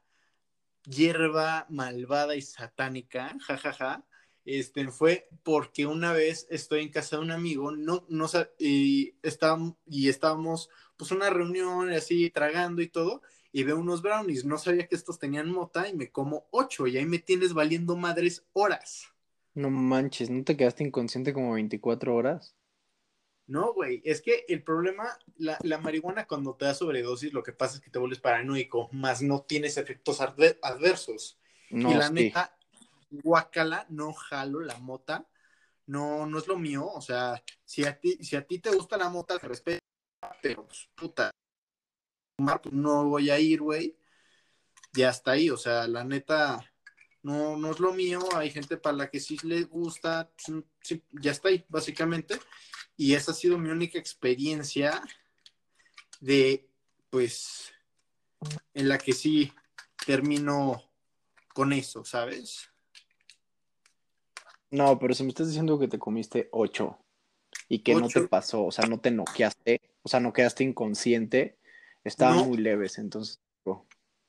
hierba 0.84 1.66
malvada 1.68 2.36
y 2.36 2.42
satánica, 2.42 3.36
jajaja, 3.40 4.06
este, 4.44 4.88
fue 4.90 5.28
porque 5.42 5.86
una 5.86 6.12
vez 6.12 6.46
estoy 6.50 6.82
en 6.82 6.90
casa 6.90 7.16
de 7.16 7.22
un 7.22 7.30
amigo, 7.30 7.70
no, 7.72 8.06
no, 8.08 8.26
y, 8.58 9.14
estábamos, 9.22 9.74
y 9.86 10.08
estábamos, 10.08 10.70
pues, 10.96 11.10
una 11.10 11.30
reunión 11.30 11.90
así, 11.90 12.30
tragando 12.30 12.82
y 12.82 12.88
todo, 12.88 13.22
y 13.52 13.64
veo 13.64 13.78
unos 13.78 14.02
brownies, 14.02 14.44
no 14.44 14.58
sabía 14.58 14.86
que 14.86 14.94
estos 14.94 15.18
tenían 15.18 15.50
mota 15.50 15.88
y 15.88 15.94
me 15.94 16.10
como 16.10 16.46
ocho, 16.50 16.86
y 16.86 16.96
ahí 16.96 17.06
me 17.06 17.18
tienes 17.18 17.52
valiendo 17.52 17.96
madres 17.96 18.44
horas. 18.52 19.08
No 19.54 19.70
manches, 19.70 20.30
¿no 20.30 20.44
te 20.44 20.56
quedaste 20.56 20.84
inconsciente 20.84 21.32
como 21.32 21.54
24 21.54 22.14
horas? 22.14 22.56
No, 23.46 23.74
güey, 23.74 24.00
es 24.04 24.22
que 24.22 24.44
el 24.46 24.62
problema, 24.62 25.18
la, 25.36 25.58
marihuana 25.78 26.26
cuando 26.26 26.54
te 26.54 26.66
da 26.66 26.74
sobredosis, 26.74 27.32
lo 27.32 27.42
que 27.42 27.52
pasa 27.52 27.76
es 27.76 27.80
que 27.80 27.90
te 27.90 27.98
vuelves 27.98 28.20
paranoico, 28.20 28.88
más 28.92 29.22
no 29.22 29.42
tienes 29.42 29.76
efectos 29.76 30.20
adversos. 30.20 31.40
y 31.68 31.82
la 31.82 32.10
neta, 32.10 32.56
guacala, 33.10 33.86
no 33.88 34.12
jalo 34.12 34.60
la 34.60 34.78
mota, 34.78 35.26
no, 35.86 36.26
no 36.26 36.38
es 36.38 36.46
lo 36.46 36.56
mío, 36.58 36.86
o 36.86 37.00
sea, 37.00 37.42
si 37.64 37.84
a 37.84 37.98
ti, 37.98 38.22
si 38.22 38.36
a 38.36 38.46
ti 38.46 38.60
te 38.60 38.70
gusta 38.70 38.96
la 38.96 39.08
mota, 39.08 39.36
te 39.36 39.48
respeto, 39.48 39.80
pero 40.40 40.64
pues, 40.66 40.88
puta, 40.94 41.32
no 42.70 43.08
voy 43.08 43.30
a 43.30 43.40
ir, 43.40 43.62
güey, 43.62 43.98
ya 44.92 45.10
está 45.10 45.32
ahí, 45.32 45.50
o 45.50 45.56
sea, 45.56 45.88
la 45.88 46.04
neta, 46.04 46.69
no, 47.22 47.56
no 47.56 47.70
es 47.70 47.80
lo 47.80 47.92
mío, 47.92 48.20
hay 48.34 48.50
gente 48.50 48.76
para 48.76 48.96
la 48.96 49.10
que 49.10 49.20
sí 49.20 49.38
le 49.42 49.64
gusta, 49.64 50.30
sí, 50.82 51.02
ya 51.12 51.32
está 51.32 51.48
ahí, 51.48 51.64
básicamente. 51.68 52.38
Y 52.96 53.14
esa 53.14 53.32
ha 53.32 53.34
sido 53.34 53.58
mi 53.58 53.70
única 53.70 53.98
experiencia 53.98 55.02
de, 56.20 56.68
pues, 57.10 57.72
en 58.74 58.88
la 58.88 58.98
que 58.98 59.12
sí 59.12 59.52
termino 60.06 60.82
con 61.54 61.72
eso, 61.72 62.04
¿sabes? 62.04 62.70
No, 64.70 64.98
pero 64.98 65.14
si 65.14 65.24
me 65.24 65.30
estás 65.30 65.48
diciendo 65.48 65.78
que 65.78 65.88
te 65.88 65.98
comiste 65.98 66.48
ocho 66.52 66.98
y 67.68 67.80
que 67.80 67.94
no 67.94 68.08
te 68.08 68.28
pasó, 68.28 68.66
o 68.66 68.70
sea, 68.70 68.86
no 68.86 69.00
te 69.00 69.10
noqueaste, 69.10 69.80
o 70.02 70.08
sea, 70.08 70.20
no 70.20 70.32
quedaste 70.32 70.64
inconsciente, 70.64 71.58
estaban 72.04 72.48
muy 72.48 72.58
leves, 72.58 72.98
entonces. 72.98 73.40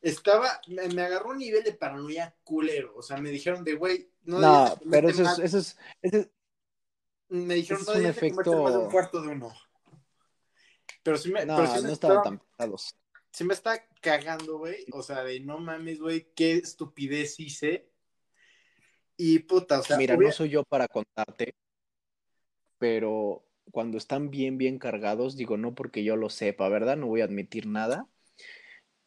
Estaba, 0.01 0.59
me, 0.67 1.01
agarró 1.01 1.29
un 1.29 1.37
nivel 1.37 1.63
de 1.63 1.73
paranoia 1.73 2.35
culero, 2.43 2.95
o 2.95 3.03
sea, 3.03 3.17
me 3.17 3.29
dijeron 3.29 3.63
de, 3.63 3.75
güey, 3.75 4.09
no, 4.23 4.39
no 4.39 4.79
pero 4.89 5.09
eso 5.09 5.23
es, 5.23 5.39
eso 5.39 5.75
es, 6.01 6.29
me 7.29 7.55
dijeron, 7.55 7.83
no, 7.85 7.93
es 7.93 7.99
un 7.99 8.05
efecto... 8.07 8.63
más 8.63 8.73
de 8.73 8.79
un 8.79 8.91
cuarto 8.91 9.21
de 9.21 9.27
uno. 9.29 9.53
Pero 11.03 11.17
sí 11.17 11.31
me, 11.31 11.45
no, 11.45 11.55
pero 11.55 11.67
sí 11.67 11.83
no 11.83 11.91
estaban 11.91 12.23
tan 12.23 12.39
pesados. 12.39 12.95
Sí 13.31 13.43
me 13.43 13.53
está 13.53 13.85
cagando, 14.01 14.57
güey, 14.57 14.85
o 14.91 15.01
sea, 15.03 15.23
de 15.23 15.39
no 15.39 15.59
mames, 15.59 15.99
güey, 15.99 16.31
qué 16.35 16.53
estupidez 16.53 17.39
hice. 17.39 17.89
Y 19.17 19.39
puta, 19.39 19.79
o 19.79 19.83
sea. 19.83 19.97
Mira, 19.97 20.17
no 20.17 20.31
soy 20.31 20.49
yo 20.49 20.63
para 20.63 20.87
contarte, 20.87 21.55
pero 22.77 23.45
cuando 23.71 23.97
están 23.97 24.31
bien, 24.31 24.57
bien 24.57 24.79
cargados, 24.79 25.37
digo, 25.37 25.57
no 25.57 25.75
porque 25.75 26.03
yo 26.03 26.15
lo 26.15 26.29
sepa, 26.29 26.67
¿verdad? 26.69 26.97
No 26.97 27.07
voy 27.07 27.21
a 27.21 27.25
admitir 27.25 27.67
nada, 27.67 28.07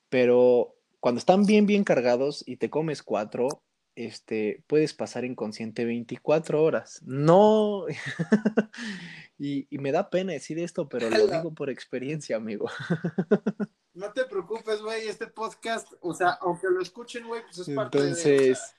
pero 0.08 0.76
cuando 1.04 1.18
están 1.18 1.44
bien, 1.44 1.66
bien 1.66 1.84
cargados 1.84 2.42
y 2.46 2.56
te 2.56 2.70
comes 2.70 3.02
cuatro, 3.02 3.62
este, 3.94 4.64
puedes 4.66 4.94
pasar 4.94 5.26
inconsciente 5.26 5.84
24 5.84 6.64
horas. 6.64 7.02
No, 7.04 7.84
y, 9.38 9.66
y, 9.68 9.78
me 9.80 9.92
da 9.92 10.08
pena 10.08 10.32
decir 10.32 10.58
esto, 10.58 10.88
pero 10.88 11.10
lo 11.10 11.26
digo 11.26 11.52
por 11.52 11.68
experiencia, 11.68 12.36
amigo. 12.38 12.70
No 13.92 14.12
te 14.12 14.24
preocupes, 14.24 14.80
güey, 14.80 15.06
este 15.06 15.26
podcast, 15.26 15.92
o 16.00 16.14
sea, 16.14 16.30
aunque 16.40 16.68
lo 16.68 16.80
escuchen, 16.80 17.28
güey, 17.28 17.42
pues 17.42 17.58
es 17.58 17.74
parte 17.74 17.98
Entonces... 17.98 18.74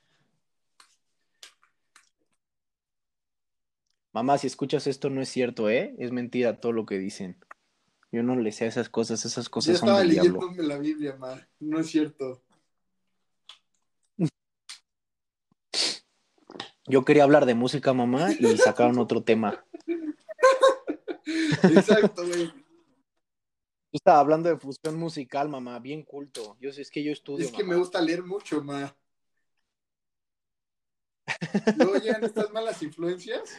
Mamá, 4.12 4.40
si 4.40 4.48
escuchas 4.48 4.88
esto 4.88 5.12
no 5.12 5.22
es 5.22 5.30
cierto, 5.30 5.70
¿eh? 5.70 5.96
Es 6.00 6.12
mentira 6.12 6.60
todo 6.60 6.72
lo 6.72 6.88
que 6.88 6.98
dicen. 6.98 7.38
Yo 8.16 8.24
no 8.24 8.38
le 8.38 8.54
sé 8.54 8.66
esas 8.66 8.88
cosas, 8.88 9.26
esas 9.26 9.50
cosas 9.50 9.68
Yo 9.68 9.74
estaba 9.74 10.02
leyéndome 10.02 10.64
la 10.64 10.78
Biblia, 10.78 11.18
ma. 11.18 11.46
No 11.60 11.82
es 11.82 11.88
cierto. 11.88 12.42
Yo 16.88 17.04
quería 17.04 17.24
hablar 17.24 17.46
de 17.46 17.56
música, 17.56 17.92
mamá, 17.92 18.32
y 18.32 18.56
sacaron 18.56 19.00
otro 19.00 19.22
tema. 19.22 19.66
Exacto, 21.64 22.26
güey. 22.26 22.46
Yo 22.46 22.54
estaba 23.92 24.20
hablando 24.20 24.48
de 24.48 24.58
fusión 24.58 24.98
musical, 24.98 25.50
mamá, 25.50 25.78
bien 25.80 26.04
culto. 26.04 26.56
Yo 26.62 26.72
sé, 26.72 26.84
es 26.84 26.92
que 26.92 27.04
yo 27.04 27.12
estudio. 27.12 27.44
Es 27.44 27.52
que 27.52 27.66
me 27.66 27.76
gusta 27.76 28.00
leer 28.00 28.24
mucho, 28.24 28.64
ma. 28.64 28.96
¿No 31.76 31.96
llegan 31.96 32.24
estas 32.24 32.50
malas 32.54 32.82
influencias? 32.82 33.58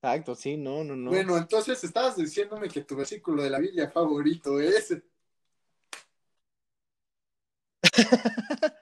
Exacto, 0.00 0.36
sí, 0.36 0.56
no, 0.56 0.84
no, 0.84 0.94
no. 0.94 1.10
Bueno, 1.10 1.36
entonces 1.36 1.82
estabas 1.82 2.14
diciéndome 2.16 2.68
que 2.68 2.84
tu 2.84 2.94
versículo 2.94 3.42
de 3.42 3.50
la 3.50 3.58
Biblia 3.58 3.90
favorito 3.90 4.60
es. 4.60 4.96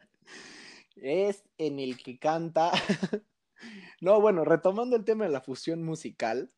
es 0.96 1.42
en 1.57 1.79
el 1.79 1.96
que 1.96 2.18
canta. 2.18 2.70
no, 4.02 4.20
bueno, 4.20 4.44
retomando 4.44 4.94
el 4.94 5.07
tema 5.07 5.24
de 5.24 5.31
la 5.31 5.40
fusión 5.40 5.83
musical, 5.83 6.50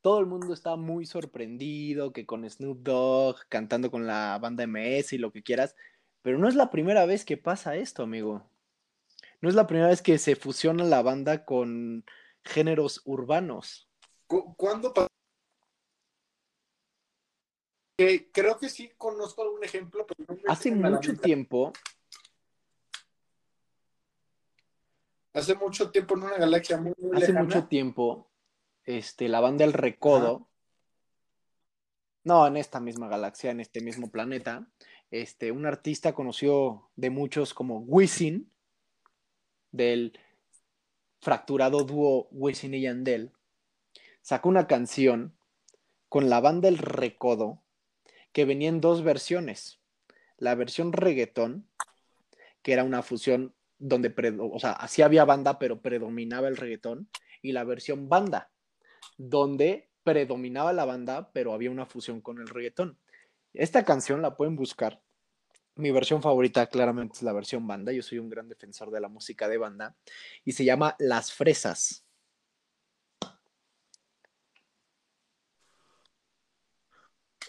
todo 0.00 0.18
el 0.20 0.24
mundo 0.24 0.54
está 0.54 0.76
muy 0.76 1.04
sorprendido 1.04 2.14
que 2.14 2.24
con 2.24 2.48
Snoop 2.48 2.78
Dogg 2.82 3.48
cantando 3.50 3.90
con 3.90 4.06
la 4.06 4.38
banda 4.40 4.66
MS 4.66 5.12
y 5.12 5.18
lo 5.18 5.30
que 5.30 5.42
quieras, 5.42 5.76
pero 6.22 6.38
no 6.38 6.48
es 6.48 6.54
la 6.54 6.70
primera 6.70 7.04
vez 7.04 7.26
que 7.26 7.36
pasa 7.36 7.76
esto, 7.76 8.02
amigo. 8.02 8.50
No 9.42 9.50
es 9.50 9.54
la 9.54 9.66
primera 9.66 9.88
vez 9.88 10.00
que 10.00 10.16
se 10.16 10.36
fusiona 10.36 10.84
la 10.84 11.02
banda 11.02 11.44
con 11.44 12.06
géneros 12.44 13.02
urbanos. 13.04 13.89
¿Cuándo 14.56 14.94
pasó? 14.94 15.08
creo 18.32 18.56
que 18.56 18.70
sí 18.70 18.90
conozco 18.96 19.42
algún 19.42 19.62
ejemplo, 19.62 20.06
pero 20.06 20.40
Hace 20.48 20.70
mucho 20.70 21.14
tiempo. 21.16 21.72
Hace 25.34 25.54
mucho 25.54 25.90
tiempo 25.90 26.16
en 26.16 26.22
una 26.22 26.38
galaxia 26.38 26.78
muy, 26.78 26.94
Hace 27.14 27.34
mucho 27.34 27.66
tiempo, 27.66 28.30
este, 28.84 29.28
la 29.28 29.40
banda 29.40 29.64
El 29.64 29.74
Recodo. 29.74 30.48
No, 32.24 32.46
en 32.46 32.56
esta 32.56 32.80
misma 32.80 33.08
galaxia, 33.08 33.50
en 33.50 33.60
este 33.60 33.82
mismo 33.82 34.10
planeta. 34.10 34.66
Este, 35.10 35.52
un 35.52 35.66
artista 35.66 36.14
conocido 36.14 36.90
de 36.96 37.10
muchos 37.10 37.52
como 37.52 37.80
Wisin, 37.80 38.50
del 39.72 40.18
fracturado 41.20 41.84
dúo 41.84 42.28
Wisin 42.30 42.74
y 42.74 42.82
Yandel 42.82 43.32
sacó 44.22 44.48
una 44.48 44.66
canción 44.66 45.34
con 46.08 46.28
la 46.28 46.40
banda 46.40 46.68
El 46.68 46.78
Recodo 46.78 47.62
que 48.32 48.44
venía 48.44 48.68
en 48.68 48.80
dos 48.80 49.02
versiones. 49.02 49.80
La 50.38 50.54
versión 50.54 50.92
reggaetón, 50.92 51.66
que 52.62 52.72
era 52.72 52.84
una 52.84 53.02
fusión 53.02 53.54
donde, 53.78 54.14
o 54.38 54.58
sea, 54.58 54.72
así 54.72 55.02
había 55.02 55.24
banda, 55.24 55.58
pero 55.58 55.80
predominaba 55.80 56.48
el 56.48 56.56
reggaetón, 56.56 57.08
y 57.42 57.52
la 57.52 57.64
versión 57.64 58.08
banda, 58.08 58.50
donde 59.16 59.88
predominaba 60.02 60.72
la 60.72 60.84
banda, 60.84 61.30
pero 61.32 61.52
había 61.52 61.70
una 61.70 61.86
fusión 61.86 62.20
con 62.20 62.38
el 62.38 62.48
reggaetón. 62.48 62.98
Esta 63.54 63.84
canción 63.84 64.22
la 64.22 64.36
pueden 64.36 64.56
buscar. 64.56 65.00
Mi 65.76 65.90
versión 65.90 66.22
favorita 66.22 66.66
claramente 66.66 67.16
es 67.16 67.22
la 67.22 67.32
versión 67.32 67.66
banda. 67.66 67.92
Yo 67.92 68.02
soy 68.02 68.18
un 68.18 68.28
gran 68.28 68.48
defensor 68.48 68.90
de 68.90 69.00
la 69.00 69.08
música 69.08 69.48
de 69.48 69.56
banda. 69.56 69.96
Y 70.44 70.52
se 70.52 70.64
llama 70.64 70.94
Las 70.98 71.32
Fresas. 71.32 72.04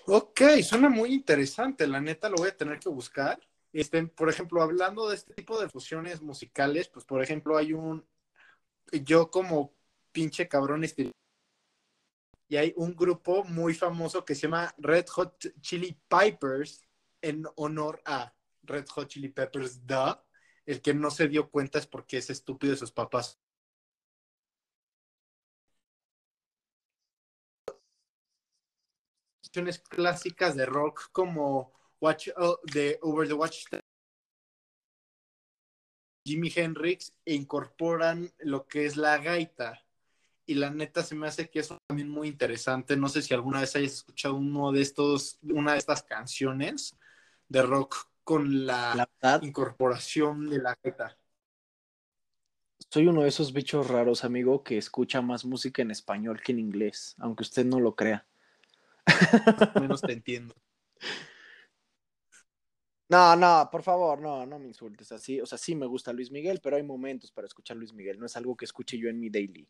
Ok, 0.07 0.41
suena 0.63 0.89
muy 0.89 1.13
interesante, 1.13 1.87
la 1.87 2.01
neta 2.01 2.29
lo 2.29 2.37
voy 2.37 2.49
a 2.49 2.57
tener 2.57 2.79
que 2.79 2.89
buscar. 2.89 3.39
Este, 3.71 4.03
por 4.07 4.29
ejemplo, 4.29 4.61
hablando 4.61 5.07
de 5.07 5.15
este 5.15 5.33
tipo 5.33 5.59
de 5.59 5.69
fusiones 5.69 6.21
musicales, 6.21 6.89
pues 6.89 7.05
por 7.05 7.23
ejemplo 7.23 7.57
hay 7.57 7.73
un, 7.73 8.05
yo 8.91 9.29
como 9.31 9.73
pinche 10.11 10.47
cabrón 10.47 10.83
este, 10.83 11.11
y 12.49 12.57
hay 12.57 12.73
un 12.75 12.95
grupo 12.95 13.43
muy 13.45 13.73
famoso 13.73 14.25
que 14.25 14.35
se 14.35 14.41
llama 14.41 14.73
Red 14.77 15.07
Hot 15.07 15.53
Chili 15.61 15.97
Pipers 16.09 16.81
en 17.21 17.45
honor 17.55 18.01
a 18.05 18.33
Red 18.63 18.87
Hot 18.89 19.07
Chili 19.07 19.29
Peppers, 19.29 19.85
da. 19.85 20.23
El 20.65 20.81
que 20.81 20.93
no 20.93 21.11
se 21.11 21.27
dio 21.27 21.49
cuenta 21.49 21.79
es 21.79 21.87
porque 21.87 22.17
es 22.17 22.29
estúpido 22.29 22.73
de 22.73 22.77
sus 22.77 22.91
papás 22.91 23.39
clásicas 29.89 30.55
de 30.55 30.65
rock 30.65 31.09
como 31.11 31.73
Watch 31.99 32.29
de 32.73 32.99
Over 33.01 33.27
the 33.27 33.33
Watch 33.33 33.65
Jimi 36.25 36.51
Hendrix 36.55 37.13
e 37.25 37.33
incorporan 37.33 38.31
lo 38.39 38.67
que 38.67 38.85
es 38.85 38.97
la 38.97 39.17
gaita. 39.17 39.83
Y 40.45 40.55
la 40.55 40.69
neta 40.69 41.03
se 41.03 41.15
me 41.15 41.27
hace 41.27 41.49
que 41.49 41.59
eso 41.59 41.77
también 41.87 42.09
muy 42.09 42.27
interesante. 42.27 42.97
No 42.97 43.07
sé 43.09 43.21
si 43.21 43.33
alguna 43.33 43.61
vez 43.61 43.75
hayas 43.75 43.93
escuchado 43.93 44.35
uno 44.35 44.71
de 44.71 44.81
estos, 44.81 45.39
una 45.43 45.73
de 45.73 45.79
estas 45.79 46.03
canciones 46.03 46.97
de 47.47 47.61
rock 47.61 48.09
con 48.23 48.65
la, 48.65 49.09
incorporación 49.41 50.49
de 50.49 50.57
la 50.59 50.77
gaita. 50.83 51.17
Soy 52.89 53.07
uno 53.07 53.21
de 53.21 53.29
esos 53.29 53.53
bichos 53.53 53.87
raros, 53.87 54.23
amigo, 54.23 54.63
que 54.63 54.77
escucha 54.77 55.21
más 55.21 55.45
música 55.45 55.81
en 55.81 55.91
español 55.91 56.41
que 56.43 56.51
en 56.51 56.59
inglés, 56.59 57.15
aunque 57.19 57.43
usted 57.43 57.65
no 57.65 57.79
lo 57.79 57.95
crea. 57.95 58.27
menos 59.81 60.01
te 60.01 60.13
entiendo. 60.13 60.55
No, 63.11 63.35
no, 63.35 63.67
por 63.69 63.83
favor, 63.83 64.21
no, 64.21 64.45
no 64.45 64.57
me 64.57 64.67
insultes 64.67 65.11
así. 65.11 65.41
O 65.41 65.45
sea, 65.45 65.57
sí 65.57 65.75
me 65.75 65.85
gusta 65.85 66.13
Luis 66.13 66.31
Miguel, 66.31 66.61
pero 66.63 66.77
hay 66.77 66.83
momentos 66.83 67.29
para 67.29 67.45
escuchar 67.45 67.75
Luis 67.75 67.93
Miguel. 67.93 68.17
No 68.17 68.25
es 68.25 68.37
algo 68.37 68.55
que 68.55 68.63
escuche 68.63 68.97
yo 68.97 69.09
en 69.09 69.19
mi 69.19 69.29
daily. 69.29 69.67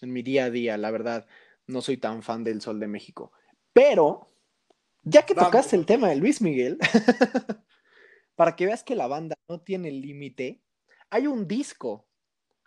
En 0.00 0.12
mi 0.12 0.22
día 0.22 0.44
a 0.44 0.50
día, 0.50 0.76
la 0.76 0.92
verdad, 0.92 1.26
no 1.66 1.82
soy 1.82 1.96
tan 1.96 2.22
fan 2.22 2.44
del 2.44 2.60
Sol 2.60 2.78
de 2.78 2.86
México. 2.86 3.32
Pero, 3.72 4.32
ya 5.02 5.26
que 5.26 5.34
tocaste 5.34 5.74
el 5.74 5.86
tema 5.86 6.08
de 6.08 6.16
Luis 6.16 6.40
Miguel, 6.40 6.78
para 8.36 8.54
que 8.54 8.66
veas 8.66 8.84
que 8.84 8.94
la 8.94 9.08
banda 9.08 9.34
no 9.48 9.60
tiene 9.60 9.90
límite, 9.90 10.62
hay 11.10 11.26
un 11.26 11.48
disco 11.48 12.06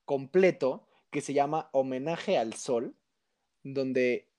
completo 0.04 0.90
que 1.10 1.22
se 1.22 1.34
llama 1.34 1.70
Homenaje 1.72 2.38
al 2.38 2.54
Sol, 2.54 2.98
donde 3.64 4.31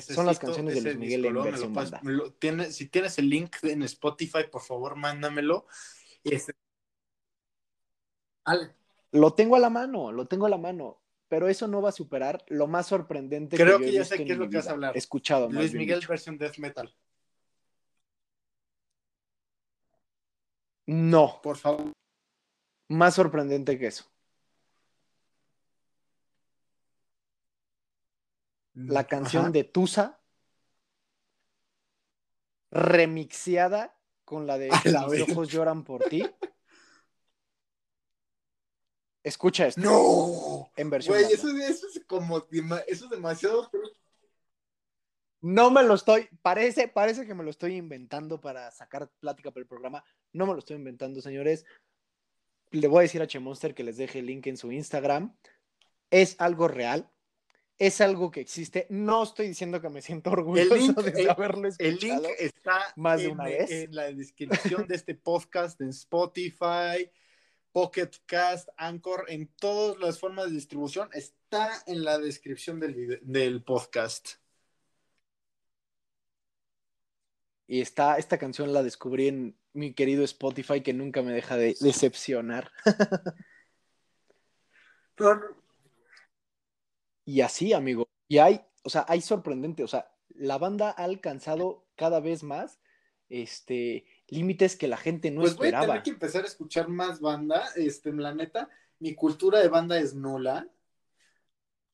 son 0.00 0.26
las 0.26 0.38
canciones 0.38 0.74
de 0.74 0.80
Luis 0.82 0.96
Miguel 0.96 1.24
en 1.24 1.42
versión 1.42 2.72
si 2.72 2.86
tienes 2.86 3.18
el 3.18 3.28
link 3.28 3.56
en 3.62 3.82
Spotify, 3.82 4.44
por 4.50 4.62
favor, 4.62 4.96
mándamelo. 4.96 5.66
Este, 6.24 6.54
Lo 9.12 9.34
tengo 9.34 9.56
a 9.56 9.58
la 9.58 9.70
mano, 9.70 10.12
lo 10.12 10.26
tengo 10.26 10.46
a 10.46 10.50
la 10.50 10.58
mano, 10.58 11.00
pero 11.28 11.48
eso 11.48 11.66
no 11.66 11.80
va 11.80 11.88
a 11.88 11.92
superar 11.92 12.44
lo 12.48 12.66
más 12.66 12.86
sorprendente 12.86 13.56
Creo 13.56 13.78
que, 13.78 13.86
que, 13.86 13.92
yo 13.92 13.98
ya 13.98 14.04
sé 14.04 14.24
qué 14.24 14.32
es 14.32 14.38
lo 14.38 14.48
que 14.48 14.56
vas 14.58 14.68
a 14.68 14.72
hablar. 14.72 14.96
Escuchado. 14.96 15.48
Luis 15.50 15.72
Miguel 15.72 16.00
dicho. 16.00 16.10
versión 16.10 16.36
death 16.36 16.58
metal. 16.58 16.94
No, 20.86 21.40
Por 21.40 21.56
favor. 21.56 21.92
más 22.88 23.14
sorprendente 23.14 23.78
que 23.78 23.86
eso. 23.86 24.10
La 28.74 29.04
canción 29.04 29.44
Ajá. 29.44 29.52
de 29.52 29.64
Tusa, 29.64 30.20
remixeada 32.70 33.96
con 34.24 34.46
la 34.46 34.58
de 34.58 34.68
la 34.84 35.06
Mis 35.08 35.22
ojos 35.22 35.48
lloran 35.48 35.84
por 35.84 36.04
ti. 36.04 36.24
Escucha 39.22 39.66
esto. 39.66 39.80
No. 39.80 40.70
En 40.76 40.88
versión 40.88 41.16
Güey, 41.16 41.32
eso, 41.32 41.48
eso 41.48 41.86
es 41.88 42.02
como 42.06 42.38
eso 42.48 43.04
es 43.04 43.10
demasiado. 43.10 43.70
No 45.42 45.70
me 45.70 45.82
lo 45.82 45.94
estoy, 45.94 46.28
parece, 46.42 46.88
parece 46.88 47.26
que 47.26 47.34
me 47.34 47.44
lo 47.44 47.50
estoy 47.50 47.76
inventando 47.76 48.40
para 48.40 48.70
sacar 48.70 49.10
plática 49.20 49.50
para 49.50 49.62
el 49.62 49.68
programa. 49.68 50.04
No 50.32 50.46
me 50.46 50.52
lo 50.52 50.58
estoy 50.58 50.76
inventando, 50.76 51.20
señores. 51.20 51.64
Le 52.70 52.86
voy 52.88 53.00
a 53.00 53.02
decir 53.02 53.22
a 53.22 53.26
Chemonster 53.26 53.74
que 53.74 53.84
les 53.84 53.96
deje 53.96 54.20
el 54.20 54.26
link 54.26 54.46
en 54.46 54.56
su 54.56 54.70
Instagram. 54.70 55.34
Es 56.10 56.36
algo 56.38 56.68
real. 56.68 57.10
Es 57.80 58.02
algo 58.02 58.30
que 58.30 58.40
existe. 58.42 58.86
No 58.90 59.22
estoy 59.22 59.48
diciendo 59.48 59.80
que 59.80 59.88
me 59.88 60.02
siento 60.02 60.30
orgulloso 60.32 60.76
link, 60.76 60.98
de 61.00 61.22
el- 61.22 61.30
haberlo 61.30 61.66
El 61.78 61.94
escuchado. 61.94 62.22
link 62.22 62.30
está 62.38 62.92
más 62.94 63.18
de 63.20 63.24
en, 63.24 63.30
una 63.32 63.44
vez. 63.44 63.70
en 63.70 63.94
la 63.94 64.12
descripción 64.12 64.86
de 64.86 64.96
este 64.96 65.14
podcast 65.14 65.80
en 65.80 65.88
Spotify, 65.88 67.10
Pocket 67.72 68.10
Cast, 68.26 68.68
Anchor, 68.76 69.24
en 69.28 69.48
todas 69.56 69.98
las 69.98 70.18
formas 70.18 70.46
de 70.50 70.52
distribución. 70.52 71.08
Está 71.14 71.70
en 71.86 72.04
la 72.04 72.18
descripción 72.18 72.80
del, 72.80 73.18
del 73.22 73.62
podcast. 73.64 74.32
Y 77.66 77.80
está, 77.80 78.18
esta 78.18 78.36
canción 78.36 78.74
la 78.74 78.82
descubrí 78.82 79.28
en 79.28 79.56
mi 79.72 79.94
querido 79.94 80.22
Spotify 80.24 80.82
que 80.82 80.92
nunca 80.92 81.22
me 81.22 81.32
deja 81.32 81.56
de 81.56 81.74
decepcionar. 81.80 82.70
Y 87.30 87.42
así, 87.42 87.72
amigo. 87.72 88.08
Y 88.26 88.38
hay, 88.38 88.60
o 88.82 88.90
sea, 88.90 89.04
hay 89.06 89.20
sorprendente, 89.20 89.84
o 89.84 89.88
sea, 89.88 90.10
la 90.30 90.58
banda 90.58 90.90
ha 90.90 91.04
alcanzado 91.04 91.86
cada 91.94 92.18
vez 92.18 92.42
más 92.42 92.80
este 93.28 94.04
límites 94.26 94.74
que 94.74 94.88
la 94.88 94.96
gente 94.96 95.30
no 95.30 95.42
pues 95.42 95.54
voy 95.54 95.66
a 95.66 95.68
esperaba. 95.68 95.86
tener 95.86 96.02
que 96.02 96.10
empezar 96.10 96.42
a 96.42 96.48
escuchar 96.48 96.88
más 96.88 97.20
banda. 97.20 97.68
Este, 97.76 98.12
la 98.12 98.34
neta, 98.34 98.68
mi 98.98 99.14
cultura 99.14 99.60
de 99.60 99.68
banda 99.68 99.96
es 100.00 100.12
nula. 100.12 100.68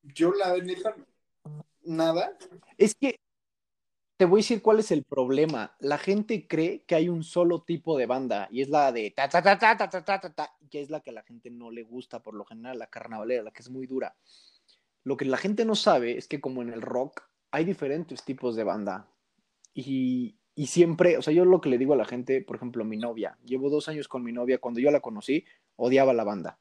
Yo 0.03 0.33
la 0.33 0.57
neta, 0.57 0.96
nada. 1.83 2.38
Es 2.79 2.94
que 2.94 3.20
te 4.16 4.25
voy 4.25 4.38
a 4.38 4.42
decir 4.42 4.62
cuál 4.62 4.79
es 4.79 4.90
el 4.90 5.05
problema. 5.05 5.77
La 5.81 5.99
gente 5.99 6.49
cree 6.49 6.83
que 6.85 6.94
hay 6.94 7.11
un 7.11 7.22
solo 7.22 7.62
tipo 7.62 7.99
de 7.99 8.07
banda 8.07 8.49
y 8.51 8.62
es 8.62 8.70
la 8.70 8.90
de 8.90 9.11
ta 9.11 9.29
ta 9.29 9.42
ta 9.42 9.59
ta 9.59 9.77
ta 9.77 9.90
ta 9.90 10.03
ta, 10.03 10.33
ta, 10.33 10.57
que 10.70 10.81
es 10.81 10.88
la 10.88 11.01
que 11.01 11.11
a 11.11 11.12
la 11.12 11.22
gente 11.22 11.51
no 11.51 11.70
le 11.70 11.83
gusta 11.83 12.22
por 12.22 12.35
lo 12.35 12.46
general, 12.46 12.79
la 12.79 12.87
carnavalera, 12.87 13.42
la 13.42 13.51
que 13.51 13.61
es 13.61 13.68
muy 13.68 13.87
dura. 13.87 14.16
Lo 15.07 15.16
que 15.16 15.25
la 15.25 15.37
gente 15.37 15.64
no 15.64 15.77
sabe 15.77 16.19
es 16.19 16.27
que 16.27 16.40
como 16.40 16.62
en 16.62 16.71
el 16.71 16.83
rock 16.83 17.23
hay 17.53 17.64
diferentes 17.64 18.25
tipos 18.25 18.57
de 18.57 18.64
banda 18.64 19.09
y, 19.73 20.37
y 20.57 20.66
siempre, 20.66 21.16
o 21.16 21.23
sea, 21.23 21.33
yo 21.33 21.45
lo 21.45 21.61
que 21.61 21.69
le 21.69 21.79
digo 21.79 21.92
a 21.92 21.97
la 21.97 22.05
gente, 22.05 22.42
por 22.42 22.57
ejemplo, 22.57 22.85
mi 22.85 22.97
novia, 22.97 23.38
llevo 23.45 23.71
dos 23.71 23.88
años 23.88 24.09
con 24.09 24.25
mi 24.25 24.33
novia, 24.33 24.59
cuando 24.59 24.81
yo 24.81 24.90
la 24.90 24.99
conocí, 24.99 25.45
odiaba 25.77 26.12
la 26.12 26.25
banda. 26.25 26.59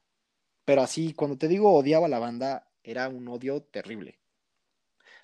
Pero 0.64 0.82
así, 0.82 1.12
cuando 1.12 1.36
te 1.36 1.48
digo 1.48 1.74
odiaba 1.74 2.06
la 2.06 2.20
banda, 2.20 2.70
era 2.84 3.08
un 3.08 3.26
odio 3.26 3.64
terrible. 3.64 4.20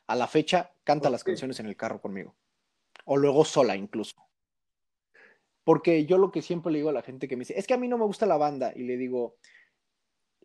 A 0.09 0.17
la 0.17 0.27
fecha, 0.27 0.75
canta 0.83 1.05
¿Por 1.05 1.13
las 1.13 1.23
canciones 1.23 1.61
en 1.61 1.67
el 1.67 1.77
carro 1.77 2.01
conmigo. 2.01 2.35
O 3.05 3.17
luego 3.17 3.45
sola 3.45 3.77
incluso. 3.77 4.17
Porque 5.63 6.07
yo 6.07 6.19
lo 6.19 6.33
que 6.33 6.43
siempre 6.43 6.73
le 6.73 6.79
digo 6.79 6.91
a 6.91 6.93
la 6.93 7.03
gente 7.03 7.29
que 7.29 7.37
me 7.37 7.43
dice, 7.43 7.57
es 7.57 7.69
que 7.69 7.75
a 7.75 7.79
mí 7.79 7.87
no 7.87 7.99
me 7.99 8.05
gusta 8.05 8.27
la 8.27 8.37
banda. 8.37 8.73
Y 8.75 8.83
le 8.83 8.97
digo, 8.97 9.37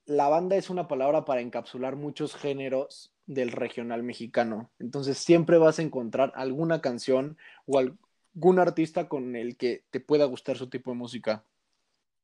la 0.08 0.30
banda 0.30 0.56
es 0.56 0.70
una 0.70 0.88
palabra 0.88 1.26
para 1.26 1.42
encapsular 1.42 1.98
muchos 1.98 2.34
géneros 2.34 3.14
del 3.26 3.52
regional 3.52 4.04
mexicano. 4.04 4.72
Entonces 4.80 5.18
siempre 5.18 5.58
vas 5.58 5.80
a 5.80 5.82
encontrar 5.82 6.32
alguna 6.36 6.80
canción 6.80 7.38
o 7.66 7.78
algún 7.78 8.58
artista 8.58 9.10
con 9.10 9.36
el 9.36 9.58
que 9.58 9.84
te 9.92 10.00
pueda 10.00 10.24
gustar 10.24 10.58
su 10.58 10.70
tipo 10.70 10.92
de 10.92 10.98
música, 10.98 11.44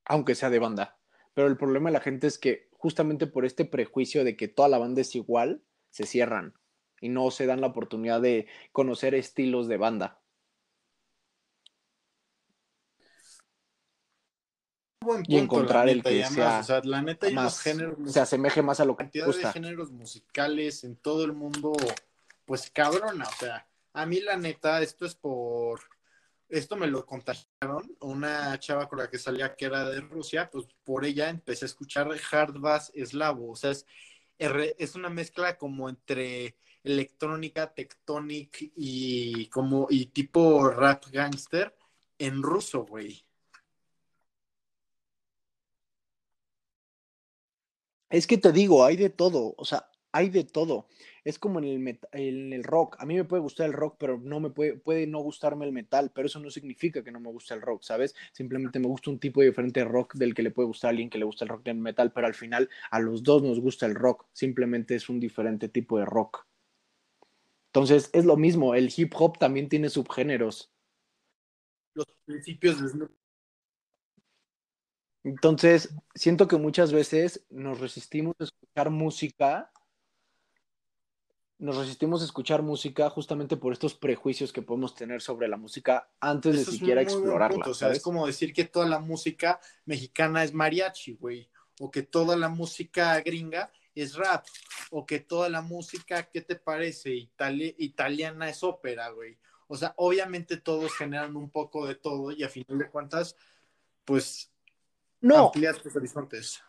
aunque 0.05 0.33
sea 0.33 0.49
de 0.49 0.59
banda. 0.59 0.97
Pero 1.33 1.47
el 1.47 1.57
problema 1.57 1.89
de 1.89 1.93
la 1.93 1.99
gente 1.99 2.27
es 2.27 2.37
que 2.37 2.69
justamente 2.71 3.27
por 3.27 3.45
este 3.45 3.65
prejuicio 3.65 4.23
de 4.23 4.37
que 4.37 4.47
toda 4.47 4.69
la 4.69 4.77
banda 4.77 5.01
es 5.01 5.13
igual, 5.13 5.61
se 5.89 6.05
cierran 6.05 6.53
y 7.01 7.09
no 7.09 7.31
se 7.31 7.45
dan 7.45 7.59
la 7.59 7.67
oportunidad 7.67 8.21
de 8.21 8.47
conocer 8.71 9.13
estilos 9.13 9.67
de 9.67 9.75
banda. 9.75 10.22
Buen 15.03 15.23
Y 15.27 15.37
encontrar 15.37 15.89
el 15.89 16.01
que 16.01 16.17
y 16.17 16.21
además, 16.21 16.65
sea 16.65 16.77
o 16.77 16.81
sea, 16.81 16.89
la 16.89 17.01
neta 17.01 17.27
hay 17.27 17.33
Más 17.33 17.59
géneros 17.59 17.97
se 18.11 18.19
asemeje 18.19 18.61
más 18.61 18.79
a 18.79 18.85
lo 18.85 18.95
que 18.95 19.03
cantidad 19.03 19.27
de 19.27 19.51
géneros 19.51 19.91
musicales 19.91 20.83
en 20.83 20.95
todo 20.95 21.23
el 21.25 21.33
mundo, 21.33 21.73
pues 22.45 22.71
cabrona, 22.71 23.25
o 23.25 23.39
sea, 23.39 23.67
a 23.93 24.05
mí 24.05 24.19
la 24.19 24.37
neta, 24.37 24.81
esto 24.81 25.05
es 25.05 25.15
por, 25.15 25.81
esto 26.49 26.75
me 26.75 26.87
lo 26.87 27.05
contagiaron, 27.05 27.95
una 27.99 28.57
chava 28.59 28.87
con 28.87 28.99
la 28.99 29.09
que 29.09 29.17
salía 29.17 29.55
que 29.55 29.65
era 29.65 29.89
de 29.89 30.01
Rusia, 30.01 30.49
pues 30.51 30.67
por 30.83 31.05
ella 31.05 31.29
empecé 31.29 31.65
a 31.65 31.67
escuchar 31.67 32.09
hard 32.31 32.59
bass 32.59 32.91
eslavo, 32.95 33.51
o 33.51 33.55
sea, 33.55 33.71
es, 33.71 33.85
es 34.37 34.95
una 34.95 35.09
mezcla 35.09 35.57
como 35.57 35.89
entre 35.89 36.57
electrónica, 36.83 37.73
tectonic 37.73 38.71
y 38.75 39.47
como, 39.47 39.87
y 39.89 40.07
tipo 40.07 40.69
rap 40.69 41.05
gangster 41.11 41.75
en 42.17 42.41
ruso, 42.41 42.85
güey. 42.85 43.25
Es 48.13 48.27
que 48.27 48.37
te 48.37 48.51
digo, 48.51 48.85
hay 48.85 48.95
de 48.95 49.09
todo, 49.09 49.55
o 49.57 49.65
sea, 49.65 49.89
hay 50.11 50.29
de 50.29 50.43
todo. 50.43 50.87
Es 51.23 51.39
como 51.39 51.57
en 51.57 51.65
el, 51.65 51.99
en 52.11 52.53
el 52.53 52.63
rock. 52.63 52.95
A 52.99 53.07
mí 53.07 53.15
me 53.15 53.23
puede 53.23 53.41
gustar 53.41 53.65
el 53.65 53.73
rock, 53.73 53.95
pero 53.97 54.19
no 54.19 54.39
me 54.39 54.51
puede, 54.51 54.75
puede 54.75 55.07
no 55.07 55.19
gustarme 55.21 55.65
el 55.65 55.71
metal, 55.71 56.11
pero 56.13 56.27
eso 56.27 56.39
no 56.39 56.51
significa 56.51 57.03
que 57.03 57.11
no 57.11 57.19
me 57.19 57.31
guste 57.31 57.55
el 57.55 57.63
rock, 57.63 57.81
¿sabes? 57.81 58.13
Simplemente 58.31 58.77
me 58.77 58.85
gusta 58.85 59.09
un 59.09 59.17
tipo 59.17 59.41
diferente 59.41 59.79
de 59.79 59.87
rock 59.87 60.13
del 60.13 60.35
que 60.35 60.43
le 60.43 60.51
puede 60.51 60.67
gustar 60.67 60.89
a 60.89 60.91
alguien 60.91 61.09
que 61.09 61.17
le 61.17 61.25
gusta 61.25 61.45
el 61.45 61.49
rock 61.49 61.63
del 61.63 61.77
metal, 61.77 62.13
pero 62.13 62.27
al 62.27 62.35
final 62.35 62.69
a 62.91 62.99
los 62.99 63.23
dos 63.23 63.41
nos 63.41 63.59
gusta 63.59 63.87
el 63.87 63.95
rock, 63.95 64.27
simplemente 64.31 64.93
es 64.93 65.09
un 65.09 65.19
diferente 65.19 65.67
tipo 65.67 65.97
de 65.97 66.05
rock. 66.05 66.45
Entonces, 67.69 68.11
es 68.13 68.25
lo 68.25 68.37
mismo, 68.37 68.75
el 68.75 68.93
hip 68.95 69.11
hop 69.17 69.39
también 69.39 69.69
tiene 69.69 69.89
subgéneros. 69.89 70.71
Los 71.95 72.05
principios 72.25 72.79
de 72.79 73.07
Entonces, 75.23 75.93
siento 76.15 76.47
que 76.47 76.57
muchas 76.57 76.91
veces 76.91 77.45
nos 77.49 77.79
resistimos 77.79 78.35
a 78.39 78.43
escuchar 78.43 78.89
música, 78.89 79.71
nos 81.59 81.77
resistimos 81.77 82.21
a 82.21 82.25
escuchar 82.25 82.61
música 82.61 83.09
justamente 83.09 83.55
por 83.55 83.71
estos 83.71 83.93
prejuicios 83.93 84.51
que 84.51 84.61
podemos 84.61 84.95
tener 84.95 85.21
sobre 85.21 85.47
la 85.47 85.55
música 85.55 86.09
antes 86.19 86.55
de 86.55 86.61
Eso 86.63 86.71
es 86.71 86.77
siquiera 86.77 87.01
muy 87.01 87.11
explorarla. 87.13 87.55
punto, 87.55 87.71
O 87.71 87.73
sea, 87.73 87.87
¿sabes? 87.87 87.99
es 87.99 88.03
como 88.03 88.27
decir 88.27 88.53
que 88.53 88.65
toda 88.65 88.85
la 88.85 88.99
música 88.99 89.61
mexicana 89.85 90.43
es 90.43 90.53
mariachi, 90.53 91.13
güey. 91.13 91.49
O 91.79 91.89
que 91.89 92.03
toda 92.03 92.35
la 92.35 92.49
música 92.49 93.19
gringa 93.21 93.71
es 93.95 94.15
rap. 94.15 94.45
O 94.91 95.05
que 95.05 95.19
toda 95.19 95.47
la 95.47 95.61
música, 95.61 96.23
¿qué 96.23 96.41
te 96.41 96.55
parece? 96.57 97.11
Itali- 97.11 97.75
italiana 97.77 98.49
es 98.49 98.61
ópera, 98.63 99.09
güey. 99.11 99.37
O 99.67 99.77
sea, 99.77 99.93
obviamente 99.95 100.57
todos 100.57 100.93
generan 100.93 101.35
un 101.37 101.49
poco 101.49 101.87
de 101.87 101.95
todo 101.95 102.31
y 102.31 102.43
a 102.43 102.49
final 102.49 102.77
de 102.77 102.89
cuentas, 102.89 103.37
pues 104.03 104.51
No, 105.23 105.45
amplías 105.45 105.81
tus 105.81 105.95
horizontes. 105.95 106.61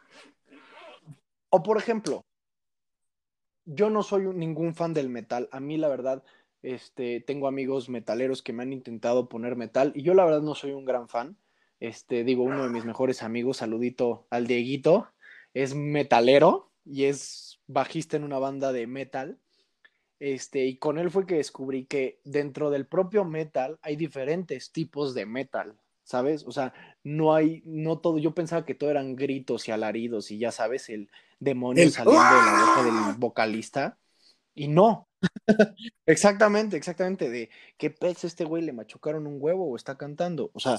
o 1.51 1.63
por 1.63 1.77
ejemplo, 1.77 2.25
yo 3.65 3.91
no 3.91 4.05
soy 4.05 4.23
ningún 4.29 4.75
fan 4.75 4.95
del 4.95 5.09
metal. 5.09 5.49
A 5.51 5.59
mí, 5.59 5.77
la 5.77 5.89
verdad, 5.89 6.23
este, 6.63 7.21
tengo 7.21 7.49
amigos 7.49 7.89
metaleros 7.89 8.43
que 8.43 8.53
me 8.53 8.63
han 8.63 8.73
intentado 8.73 9.29
poner 9.29 9.57
metal 9.57 9.93
y 9.97 10.03
yo, 10.03 10.15
la 10.15 10.25
verdad, 10.25 10.41
no 10.41 10.55
soy 10.55 10.71
un 10.71 10.85
gran 10.85 11.09
fan. 11.09 11.37
Este, 11.81 12.23
digo, 12.23 12.45
uno 12.45 12.63
de 12.63 12.71
mis 12.71 12.85
mejores 12.85 13.25
amigos, 13.25 13.57
saludito 13.57 14.29
al 14.31 14.47
Dieguito, 14.47 15.09
es 15.53 15.75
metalero 15.75 16.71
y 16.85 17.07
es 17.07 17.61
bajista 17.67 18.17
en 18.17 18.23
una 18.23 18.39
banda 18.39 18.73
de 18.73 18.87
metal. 18.87 19.41
Este, 20.21 20.65
y 20.65 20.77
con 20.77 20.99
él 20.99 21.11
fue 21.11 21.27
que 21.27 21.35
descubrí 21.35 21.87
que 21.87 22.21
dentro 22.23 22.71
del 22.71 22.87
propio 22.87 23.25
metal 23.25 23.81
hay 23.83 23.97
diferentes 23.97 24.71
tipos 24.71 25.13
de 25.13 25.27
metal, 25.27 25.77
¿sabes? 26.05 26.45
O 26.47 26.53
sea, 26.53 26.73
no 27.03 27.35
hay, 27.35 27.63
no 27.67 27.99
todo, 27.99 28.19
yo 28.19 28.35
pensaba 28.35 28.65
que 28.65 28.75
todo 28.75 28.91
eran 28.91 29.17
gritos 29.17 29.69
y 29.69 29.73
alaridos 29.73 30.31
y 30.31 30.39
ya 30.39 30.53
sabes, 30.53 30.89
el 30.89 31.11
demonio 31.41 31.83
El- 31.83 31.93
saliendo 31.93 32.21
de 32.23 32.29
la 32.31 32.65
boca 32.67 32.85
del 32.85 33.19
vocalista. 33.19 33.99
Y 34.55 34.69
no. 34.69 35.09
exactamente, 36.07 36.77
exactamente. 36.77 37.29
De 37.31 37.51
qué 37.77 37.91
pez 37.91 38.25
este 38.25 38.45
güey 38.45 38.63
le 38.63 38.73
machucaron 38.73 39.27
un 39.27 39.39
huevo 39.41 39.69
o 39.69 39.77
está 39.77 39.97
cantando. 39.97 40.51
O 40.55 40.61
sea, 40.61 40.79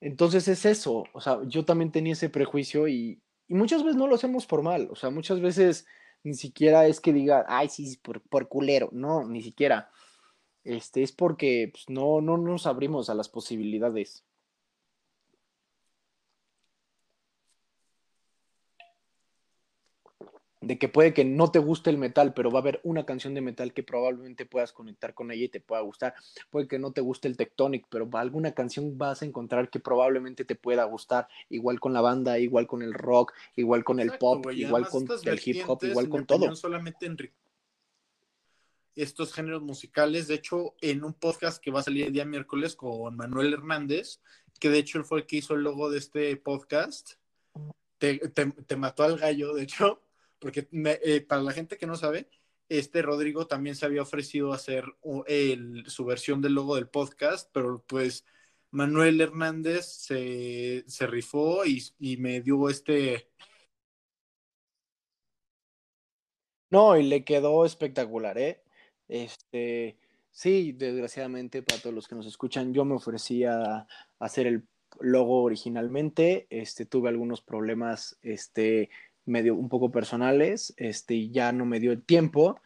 Entonces 0.00 0.48
es 0.48 0.64
eso, 0.66 1.04
o 1.14 1.20
sea, 1.20 1.38
yo 1.46 1.64
también 1.64 1.90
tenía 1.90 2.12
ese 2.12 2.28
prejuicio 2.28 2.88
y, 2.88 3.22
y 3.48 3.54
muchas 3.54 3.82
veces 3.82 3.96
no 3.96 4.06
lo 4.06 4.16
hacemos 4.16 4.46
por 4.46 4.62
mal, 4.62 4.88
o 4.90 4.96
sea, 4.96 5.08
muchas 5.10 5.40
veces 5.40 5.86
ni 6.22 6.34
siquiera 6.34 6.86
es 6.86 7.00
que 7.00 7.12
diga, 7.12 7.44
ay, 7.48 7.68
sí, 7.70 7.98
por, 8.02 8.20
por 8.22 8.48
culero, 8.48 8.90
no, 8.92 9.24
ni 9.26 9.42
siquiera. 9.42 9.90
Este, 10.64 11.02
es 11.02 11.12
porque 11.12 11.70
pues, 11.72 11.88
no, 11.88 12.20
no 12.20 12.38
nos 12.38 12.66
abrimos 12.66 13.10
a 13.10 13.14
las 13.14 13.28
posibilidades. 13.28 14.24
de 20.66 20.78
que 20.78 20.88
puede 20.88 21.12
que 21.12 21.24
no 21.24 21.50
te 21.50 21.58
guste 21.58 21.90
el 21.90 21.98
metal, 21.98 22.32
pero 22.34 22.50
va 22.50 22.58
a 22.60 22.62
haber 22.62 22.80
una 22.84 23.04
canción 23.04 23.34
de 23.34 23.40
metal 23.40 23.72
que 23.72 23.82
probablemente 23.82 24.46
puedas 24.46 24.72
conectar 24.72 25.14
con 25.14 25.30
ella 25.30 25.44
y 25.44 25.48
te 25.48 25.60
pueda 25.60 25.82
gustar. 25.82 26.14
Puede 26.50 26.68
que 26.68 26.78
no 26.78 26.92
te 26.92 27.00
guste 27.00 27.28
el 27.28 27.36
Tectonic, 27.36 27.86
pero 27.88 28.08
alguna 28.14 28.52
canción 28.52 28.96
vas 28.96 29.22
a 29.22 29.26
encontrar 29.26 29.68
que 29.68 29.80
probablemente 29.80 30.44
te 30.44 30.54
pueda 30.54 30.84
gustar, 30.84 31.28
igual 31.48 31.80
con 31.80 31.92
la 31.92 32.00
banda, 32.00 32.38
igual 32.38 32.66
con 32.66 32.82
el 32.82 32.94
rock, 32.94 33.32
igual 33.56 33.84
con 33.84 34.00
el 34.00 34.16
pop, 34.18 34.46
igual 34.52 34.88
con 34.88 35.06
el 35.24 35.40
hip 35.44 35.64
hop, 35.66 35.84
igual 35.84 36.08
con 36.08 36.26
todo. 36.26 36.54
Solamente 36.56 37.06
en 37.06 37.18
estos 38.96 39.32
géneros 39.32 39.62
musicales, 39.62 40.28
de 40.28 40.34
hecho, 40.34 40.74
en 40.80 41.04
un 41.04 41.14
podcast 41.14 41.62
que 41.62 41.70
va 41.70 41.80
a 41.80 41.84
salir 41.84 42.06
el 42.06 42.12
día 42.12 42.24
miércoles 42.24 42.76
con 42.76 43.16
Manuel 43.16 43.52
Hernández, 43.52 44.20
que 44.60 44.70
de 44.70 44.78
hecho 44.78 45.02
fue 45.04 45.20
el 45.20 45.26
que 45.26 45.36
hizo 45.36 45.54
el 45.54 45.62
logo 45.62 45.90
de 45.90 45.98
este 45.98 46.36
podcast. 46.36 47.12
Te, 47.98 48.76
mató 48.76 49.04
al 49.04 49.18
gallo, 49.18 49.54
de 49.54 49.62
hecho, 49.62 50.02
porque 50.38 50.68
eh, 50.72 51.20
para 51.22 51.42
la 51.42 51.52
gente 51.52 51.78
que 51.78 51.86
no 51.86 51.96
sabe, 51.96 52.28
este 52.68 53.02
Rodrigo 53.02 53.46
también 53.46 53.76
se 53.76 53.86
había 53.86 54.02
ofrecido 54.02 54.52
hacer 54.52 54.84
su 55.86 56.04
versión 56.04 56.40
del 56.40 56.54
logo 56.54 56.76
del 56.76 56.88
podcast, 56.88 57.50
pero 57.52 57.82
pues 57.86 58.24
Manuel 58.70 59.20
Hernández 59.20 59.86
se, 59.86 61.06
rifó 61.06 61.64
y, 61.64 62.16
me 62.16 62.40
dio 62.40 62.68
este... 62.68 63.30
No, 66.70 66.96
y 66.96 67.04
le 67.04 67.24
quedó 67.24 67.64
espectacular, 67.64 68.36
¿eh? 68.36 68.63
Este, 69.08 69.96
sí, 70.30 70.72
desgraciadamente 70.72 71.62
para 71.62 71.80
todos 71.80 71.94
los 71.94 72.08
que 72.08 72.14
nos 72.14 72.26
escuchan, 72.26 72.72
yo 72.72 72.84
me 72.84 72.94
ofrecí 72.94 73.44
a 73.44 73.86
hacer 74.18 74.46
el 74.46 74.64
logo 75.00 75.42
originalmente, 75.42 76.46
este, 76.50 76.86
tuve 76.86 77.08
algunos 77.08 77.40
problemas, 77.40 78.18
este, 78.22 78.90
medio 79.26 79.54
un 79.54 79.68
poco 79.68 79.90
personales, 79.90 80.74
este, 80.76 81.28
ya 81.30 81.52
no 81.52 81.64
me 81.64 81.80
dio 81.80 81.92
el 81.92 82.02
tiempo, 82.02 82.60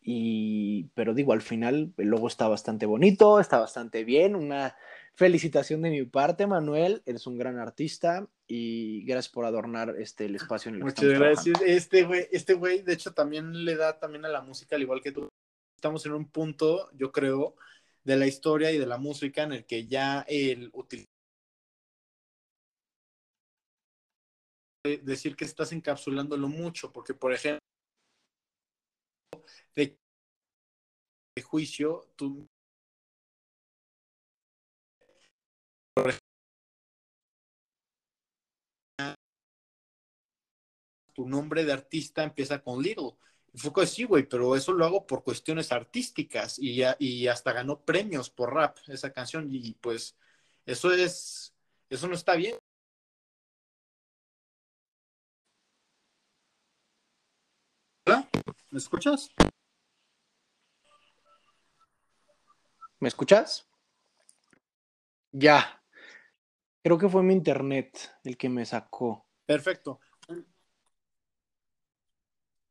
y, 0.00 0.84
pero 0.94 1.14
digo, 1.14 1.32
al 1.32 1.42
final 1.42 1.92
el 1.96 2.08
logo 2.08 2.28
está 2.28 2.48
bastante 2.48 2.86
bonito, 2.86 3.40
está 3.40 3.58
bastante 3.58 4.04
bien, 4.04 4.34
una 4.34 4.74
felicitación 5.14 5.82
de 5.82 5.90
mi 5.90 6.04
parte, 6.04 6.46
Manuel, 6.46 7.02
eres 7.04 7.26
un 7.26 7.36
gran 7.36 7.58
artista 7.58 8.26
y 8.46 9.04
gracias 9.04 9.32
por 9.32 9.44
adornar 9.44 9.96
este, 9.98 10.26
el 10.26 10.36
espacio 10.36 10.68
en 10.68 10.76
el 10.76 10.80
que 10.80 10.84
Muchas 10.84 11.18
gracias. 11.18 11.60
Este 11.66 12.04
güey, 12.04 12.26
este 12.30 12.54
güey, 12.54 12.82
de 12.82 12.92
hecho, 12.94 13.12
también 13.12 13.64
le 13.64 13.76
da 13.76 13.98
también 13.98 14.24
a 14.24 14.28
la 14.28 14.42
música, 14.42 14.76
al 14.76 14.82
igual 14.82 15.02
que 15.02 15.12
tú. 15.12 15.28
Estamos 15.78 16.04
en 16.06 16.12
un 16.12 16.28
punto, 16.28 16.90
yo 16.92 17.12
creo, 17.12 17.54
de 18.02 18.16
la 18.16 18.26
historia 18.26 18.72
y 18.72 18.78
de 18.78 18.86
la 18.86 18.98
música 18.98 19.44
en 19.44 19.52
el 19.52 19.64
que 19.64 19.86
ya 19.86 20.24
el 20.28 20.70
utilizar 20.72 21.06
decir 25.04 25.36
que 25.36 25.44
estás 25.44 25.70
encapsulándolo 25.70 26.48
mucho, 26.48 26.92
porque 26.92 27.14
por 27.14 27.32
ejemplo, 27.32 27.60
de, 29.76 29.96
juicio, 31.44 32.10
tú 32.16 32.48
tu 41.14 41.28
nombre 41.28 41.64
de 41.64 41.72
artista 41.72 42.24
empieza 42.24 42.60
con 42.60 42.82
Little. 42.82 43.12
Fue 43.54 43.86
sí, 43.86 44.04
güey, 44.04 44.28
pero 44.28 44.54
eso 44.56 44.72
lo 44.72 44.84
hago 44.84 45.06
por 45.06 45.24
cuestiones 45.24 45.72
artísticas 45.72 46.58
y, 46.58 46.82
y 46.98 47.26
hasta 47.28 47.52
ganó 47.52 47.80
premios 47.80 48.30
por 48.30 48.54
rap 48.54 48.78
esa 48.88 49.12
canción 49.12 49.48
y 49.50 49.72
pues 49.74 50.16
eso 50.66 50.92
es, 50.92 51.54
eso 51.90 52.06
no 52.08 52.14
está 52.14 52.34
bien. 52.34 52.56
¿Me 58.70 58.78
escuchas? 58.78 59.30
¿Me 63.00 63.08
escuchas? 63.08 63.66
Ya. 65.32 65.80
Creo 66.82 66.98
que 66.98 67.08
fue 67.08 67.22
mi 67.22 67.34
internet 67.34 68.18
el 68.24 68.36
que 68.36 68.48
me 68.48 68.64
sacó. 68.64 69.26
Perfecto. 69.46 70.00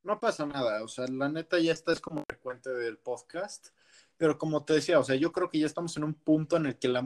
No 0.07 0.21
pasa 0.21 0.45
nada, 0.45 0.85
o 0.85 0.87
sea, 0.87 1.05
la 1.09 1.27
neta 1.27 1.59
ya 1.59 1.73
está 1.73 1.91
es 1.91 1.99
como 1.99 2.23
frecuente 2.25 2.69
del 2.69 2.97
podcast, 2.97 3.71
pero 4.15 4.37
como 4.37 4.63
te 4.63 4.75
decía, 4.75 4.99
o 4.99 5.03
sea, 5.03 5.17
yo 5.17 5.33
creo 5.33 5.49
que 5.49 5.59
ya 5.59 5.65
estamos 5.65 5.97
en 5.97 6.05
un 6.05 6.13
punto 6.13 6.55
en 6.55 6.67
el 6.67 6.79
que 6.79 6.87
la 6.87 7.05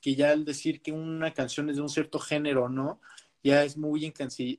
que 0.00 0.16
ya 0.16 0.32
el 0.32 0.44
decir 0.44 0.82
que 0.82 0.90
una 0.90 1.32
canción 1.32 1.70
es 1.70 1.76
de 1.76 1.82
un 1.82 1.88
cierto 1.88 2.18
género, 2.18 2.68
¿no? 2.68 3.00
Ya 3.44 3.62
es 3.62 3.76
muy 3.76 4.12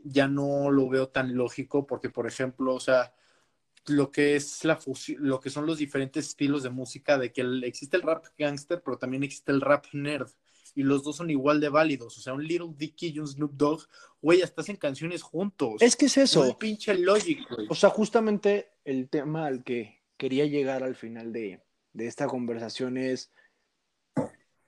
ya 0.06 0.30
no 0.30 0.72
lo 0.72 0.88
veo 0.88 1.10
tan 1.10 1.36
lógico 1.36 1.86
porque, 1.86 2.10
por 2.10 2.28
ejemplo, 2.28 2.74
o 2.74 2.80
sea, 2.80 3.14
lo 3.88 4.10
que 4.10 4.38
es 4.38 4.64
la 4.64 4.80
lo 5.18 5.42
que 5.42 5.50
son 5.50 5.66
los 5.66 5.78
diferentes 5.78 6.28
estilos 6.28 6.64
de 6.64 6.70
música, 6.70 7.18
de 7.18 7.34
que 7.34 7.42
existe 7.66 7.98
el 7.98 8.04
rap 8.04 8.26
gangster, 8.38 8.82
pero 8.84 8.98
también 8.98 9.24
existe 9.24 9.52
el 9.52 9.60
rap 9.60 9.88
nerd. 9.92 10.32
Y 10.76 10.84
los 10.84 11.04
dos 11.04 11.16
son 11.16 11.30
igual 11.30 11.60
de 11.62 11.70
válidos. 11.70 12.18
O 12.18 12.22
sea, 12.22 12.34
un 12.34 12.46
Little 12.46 12.74
Dicky 12.76 13.08
y 13.08 13.20
un 13.20 13.28
Snoop 13.28 13.54
Dogg, 13.54 13.88
güey, 14.22 14.42
hasta 14.42 14.62
hacen 14.62 14.76
canciones 14.76 15.22
juntos. 15.22 15.82
Es 15.82 15.96
que 15.96 16.06
es 16.06 16.18
eso. 16.18 16.42
Un 16.42 16.58
pinche 16.58 16.94
logic, 16.98 17.50
güey. 17.50 17.68
O 17.70 17.76
sea, 17.76 17.90
justamente 17.90 18.72
el 18.84 19.10
tema 19.10 19.48
al 19.48 19.64
que 19.64 20.02
quería 20.18 20.46
llegar 20.46 20.84
al 20.84 20.96
final 20.96 21.32
de, 21.32 21.62
de 21.94 22.08
esta 22.08 22.28
conversación 22.28 22.98
es 22.98 23.32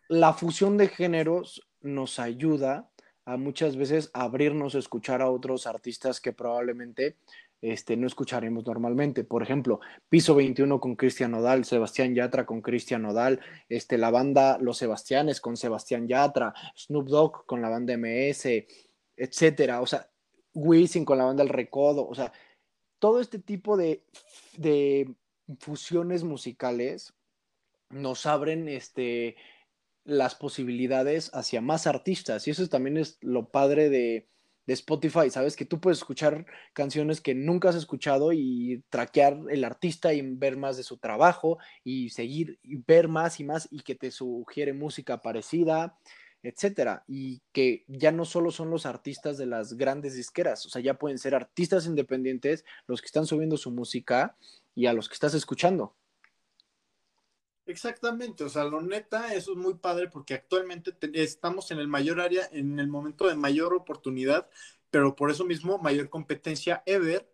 la 0.07 0.33
fusión 0.33 0.77
de 0.77 0.87
géneros 0.87 1.67
nos 1.81 2.19
ayuda 2.19 2.89
a 3.25 3.35
muchas 3.35 3.75
veces 3.75 4.09
abrirnos 4.13 4.75
a 4.75 4.79
escuchar 4.79 5.21
a 5.21 5.29
otros 5.29 5.67
artistas 5.67 6.21
que 6.21 6.31
probablemente 6.31 7.17
este, 7.61 7.97
no 7.97 8.07
escucharemos 8.07 8.65
normalmente. 8.65 9.23
Por 9.23 9.43
ejemplo, 9.43 9.79
Piso 10.09 10.35
21 10.35 10.79
con 10.79 10.95
Cristian 10.95 11.31
Nodal, 11.31 11.65
Sebastián 11.65 12.13
Yatra 12.13 12.45
con 12.45 12.61
Cristian 12.61 13.01
Nodal, 13.01 13.39
este, 13.69 13.97
la 13.97 14.11
banda 14.11 14.57
Los 14.59 14.77
Sebastianes 14.77 15.41
con 15.41 15.57
Sebastián 15.57 16.07
Yatra, 16.07 16.53
Snoop 16.75 17.07
Dogg 17.07 17.45
con 17.45 17.61
la 17.61 17.69
banda 17.69 17.97
MS, 17.97 18.45
etcétera. 19.15 19.81
O 19.81 19.87
sea, 19.87 20.09
Wisin 20.53 21.05
con 21.05 21.17
la 21.17 21.25
banda 21.25 21.43
El 21.43 21.49
Recodo. 21.49 22.07
O 22.07 22.15
sea, 22.15 22.31
todo 22.99 23.19
este 23.19 23.39
tipo 23.39 23.77
de, 23.77 24.03
de 24.57 25.15
fusiones 25.59 26.23
musicales 26.23 27.13
nos 27.89 28.25
abren 28.25 28.67
este, 28.67 29.35
las 30.03 30.35
posibilidades 30.35 31.31
hacia 31.33 31.61
más 31.61 31.87
artistas. 31.87 32.47
Y 32.47 32.51
eso 32.51 32.67
también 32.67 32.97
es 32.97 33.17
lo 33.21 33.49
padre 33.49 33.89
de, 33.89 34.29
de 34.67 34.73
Spotify, 34.73 35.29
¿sabes? 35.31 35.55
Que 35.55 35.65
tú 35.65 35.79
puedes 35.79 35.99
escuchar 35.99 36.45
canciones 36.73 37.21
que 37.21 37.33
nunca 37.33 37.69
has 37.69 37.75
escuchado 37.75 38.33
y 38.33 38.83
traquear 38.89 39.39
el 39.49 39.63
artista 39.63 40.13
y 40.13 40.21
ver 40.21 40.57
más 40.57 40.77
de 40.77 40.83
su 40.83 40.97
trabajo 40.97 41.57
y 41.83 42.09
seguir 42.09 42.59
y 42.61 42.75
ver 42.75 43.07
más 43.07 43.39
y 43.39 43.45
más 43.45 43.67
y 43.71 43.79
que 43.79 43.95
te 43.95 44.11
sugiere 44.11 44.73
música 44.73 45.21
parecida, 45.21 45.97
etcétera. 46.43 47.03
Y 47.07 47.41
que 47.53 47.85
ya 47.87 48.11
no 48.11 48.25
solo 48.25 48.51
son 48.51 48.69
los 48.69 48.85
artistas 48.85 49.37
de 49.37 49.45
las 49.45 49.73
grandes 49.73 50.15
disqueras, 50.15 50.65
o 50.65 50.69
sea, 50.69 50.81
ya 50.81 50.95
pueden 50.95 51.17
ser 51.17 51.33
artistas 51.33 51.85
independientes 51.85 52.65
los 52.87 53.01
que 53.01 53.07
están 53.07 53.25
subiendo 53.25 53.57
su 53.57 53.71
música 53.71 54.35
y 54.75 54.85
a 54.87 54.93
los 54.93 55.07
que 55.07 55.13
estás 55.13 55.33
escuchando. 55.33 55.95
Exactamente, 57.67 58.45
o 58.45 58.49
sea, 58.49 58.63
lo 58.63 58.81
neta, 58.81 59.33
eso 59.33 59.51
es 59.51 59.57
muy 59.57 59.73
padre 59.73 60.07
porque 60.09 60.33
actualmente 60.33 60.93
estamos 61.13 61.69
en 61.71 61.79
el 61.79 61.89
mayor 61.89 62.21
área, 62.21 62.47
en 62.53 62.79
el 62.79 62.87
momento 62.87 63.27
de 63.27 63.35
mayor 63.35 63.73
oportunidad, 63.73 64.49
pero 64.89 65.15
por 65.17 65.29
eso 65.31 65.43
mismo 65.43 65.77
mayor 65.77 66.09
competencia 66.09 66.81
ever. 66.85 67.29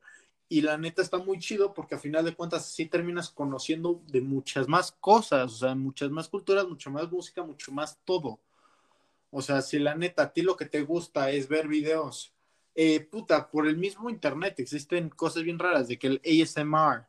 Y 0.50 0.62
la 0.62 0.78
neta 0.78 1.02
está 1.04 1.18
muy 1.20 1.40
chido 1.40 1.74
porque 1.74 1.96
a 1.96 2.00
final 2.00 2.26
de 2.26 2.36
cuentas 2.36 2.66
sí 2.68 2.86
terminas 2.88 3.30
conociendo 3.30 4.02
de 4.08 4.22
muchas 4.22 4.68
más 4.68 4.92
cosas, 4.92 5.54
o 5.54 5.58
sea, 5.58 5.76
muchas 5.76 6.10
más 6.12 6.30
culturas, 6.30 6.68
mucho 6.68 6.90
más 6.92 7.12
música, 7.12 7.44
mucho 7.44 7.72
más 7.72 8.00
todo. 8.04 8.40
O 9.32 9.42
sea, 9.42 9.62
si 9.62 9.80
la 9.80 9.96
neta 9.96 10.24
a 10.24 10.34
ti 10.34 10.42
lo 10.42 10.56
que 10.58 10.66
te 10.66 10.82
gusta 10.84 11.32
es 11.32 11.48
ver 11.48 11.68
videos, 11.68 12.34
eh, 12.76 13.00
puta, 13.02 13.50
por 13.50 13.68
el 13.68 13.78
mismo 13.78 14.10
internet 14.10 14.60
existen 14.60 15.10
cosas 15.10 15.44
bien 15.44 15.60
raras 15.60 15.88
de 15.88 15.98
que 16.00 16.08
el 16.08 16.22
ASMR, 16.26 17.08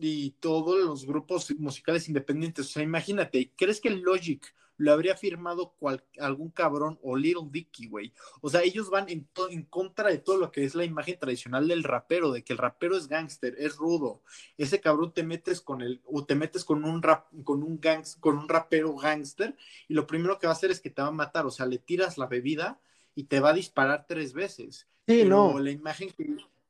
y 0.00 0.30
todos 0.40 0.84
los 0.84 1.06
grupos 1.06 1.50
musicales 1.58 2.08
independientes. 2.08 2.66
O 2.66 2.70
sea, 2.70 2.82
imagínate, 2.82 3.52
¿crees 3.56 3.80
que 3.80 3.90
Logic 3.90 4.54
lo 4.80 4.92
habría 4.94 5.14
firmado 5.14 5.74
algún 6.18 6.48
cabrón 6.48 6.98
o 7.02 7.14
Little 7.14 7.48
Dicky, 7.50 7.86
güey. 7.86 8.14
O 8.40 8.48
sea, 8.48 8.62
ellos 8.62 8.88
van 8.88 9.10
en, 9.10 9.28
en 9.50 9.64
contra 9.64 10.08
de 10.08 10.16
todo 10.16 10.38
lo 10.38 10.50
que 10.50 10.64
es 10.64 10.74
la 10.74 10.86
imagen 10.86 11.18
tradicional 11.18 11.68
del 11.68 11.84
rapero, 11.84 12.32
de 12.32 12.42
que 12.42 12.54
el 12.54 12.58
rapero 12.58 12.96
es 12.96 13.06
gángster, 13.06 13.56
es 13.58 13.76
rudo. 13.76 14.22
Ese 14.56 14.80
cabrón 14.80 15.12
te 15.12 15.22
metes 15.22 15.60
con 15.60 15.82
el, 15.82 16.00
o 16.06 16.24
te 16.24 16.34
metes 16.34 16.64
con 16.64 16.82
un 16.86 17.02
rap, 17.02 17.26
con 17.44 17.62
un 17.62 17.78
gangs, 17.78 18.16
con 18.16 18.38
un 18.38 18.48
rapero 18.48 18.96
gángster, 18.96 19.54
y 19.86 19.92
lo 19.92 20.06
primero 20.06 20.38
que 20.38 20.46
va 20.46 20.54
a 20.54 20.56
hacer 20.56 20.70
es 20.70 20.80
que 20.80 20.88
te 20.88 21.02
va 21.02 21.08
a 21.08 21.12
matar. 21.12 21.44
O 21.44 21.50
sea, 21.50 21.66
le 21.66 21.76
tiras 21.76 22.16
la 22.16 22.26
bebida 22.26 22.80
y 23.14 23.24
te 23.24 23.38
va 23.38 23.50
a 23.50 23.54
disparar 23.54 24.06
tres 24.08 24.32
veces. 24.32 24.88
Sí, 25.06 25.24
no. 25.26 25.58
La 25.58 25.72
imagen 25.72 26.08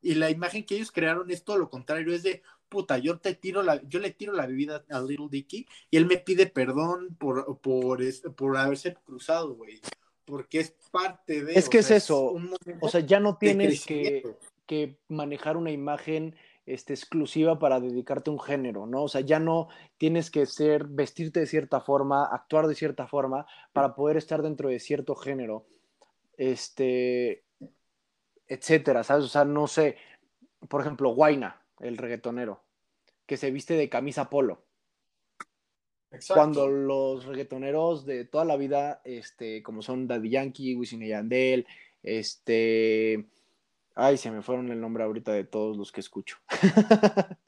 y 0.01 0.15
la 0.15 0.29
imagen 0.29 0.65
que 0.65 0.75
ellos 0.75 0.91
crearon 0.91 1.31
es 1.31 1.45
todo 1.45 1.57
lo 1.57 1.69
contrario, 1.69 2.13
es 2.13 2.23
de 2.23 2.41
puta, 2.71 2.97
yo 2.97 3.19
te 3.19 3.35
tiro 3.35 3.61
la, 3.61 3.81
yo 3.87 3.99
le 3.99 4.11
tiro 4.11 4.33
la 4.33 4.47
bebida 4.47 4.83
a 4.89 5.01
Little 5.01 5.27
Dicky 5.29 5.67
y 5.91 5.97
él 5.97 6.07
me 6.07 6.17
pide 6.17 6.47
perdón 6.47 7.15
por, 7.19 7.59
por, 7.59 7.99
por 8.35 8.57
haberse 8.57 8.95
cruzado, 8.95 9.53
güey. 9.55 9.81
Porque 10.25 10.61
es 10.61 10.71
parte 10.89 11.43
de. 11.43 11.53
Es 11.53 11.67
que 11.67 11.79
es 11.79 11.91
eso. 11.91 12.33
o 12.79 12.87
sea, 12.87 13.01
ya 13.01 13.19
no 13.19 13.37
tienes 13.37 13.85
que, 13.85 14.23
que, 14.65 14.97
manejar 15.09 15.57
una 15.57 15.71
imagen 15.71 16.35
este, 16.65 16.93
exclusiva 16.93 17.59
para 17.59 17.81
dedicarte 17.81 18.29
a 18.29 18.33
un 18.33 18.39
género, 18.39 18.87
¿no? 18.87 19.03
O 19.03 19.09
sea, 19.09 19.19
ya 19.19 19.39
no 19.39 19.67
tienes 19.97 20.31
que 20.31 20.45
ser, 20.45 20.85
vestirte 20.85 21.41
de 21.41 21.47
cierta 21.47 21.81
forma, 21.81 22.25
actuar 22.25 22.67
de 22.67 22.75
cierta 22.75 23.07
forma 23.07 23.45
para 23.73 23.93
poder 23.93 24.15
estar 24.15 24.41
dentro 24.41 24.69
de 24.69 24.79
cierto 24.79 25.15
género. 25.15 25.65
Este, 26.37 27.43
etcétera, 28.47 29.03
¿sabes? 29.03 29.25
O 29.25 29.29
sea, 29.29 29.43
no 29.43 29.67
sé, 29.67 29.97
por 30.69 30.79
ejemplo, 30.79 31.09
Guaina 31.13 31.60
el 31.81 31.97
reggaetonero, 31.97 32.63
que 33.25 33.37
se 33.37 33.51
viste 33.51 33.75
de 33.75 33.89
camisa 33.89 34.29
polo. 34.29 34.63
Exacto. 36.11 36.39
Cuando 36.39 36.67
los 36.67 37.25
reggaetoneros 37.25 38.05
de 38.05 38.25
toda 38.25 38.45
la 38.45 38.57
vida, 38.57 39.01
este, 39.05 39.63
como 39.63 39.81
son 39.81 40.07
Daddy 40.07 40.29
Yankee, 40.29 40.75
Wisin 40.75 41.03
y 41.03 41.09
Yandel, 41.09 41.65
este, 42.03 43.29
ay, 43.95 44.17
se 44.17 44.31
me 44.31 44.41
fueron 44.41 44.71
el 44.71 44.81
nombre 44.81 45.03
ahorita 45.03 45.31
de 45.31 45.45
todos 45.45 45.77
los 45.77 45.91
que 45.91 46.01
escucho. 46.01 46.37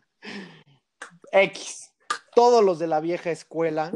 X, 1.32 1.94
todos 2.36 2.64
los 2.64 2.80
de 2.80 2.88
la 2.88 3.02
vieja 3.02 3.32
escuela, 3.32 3.92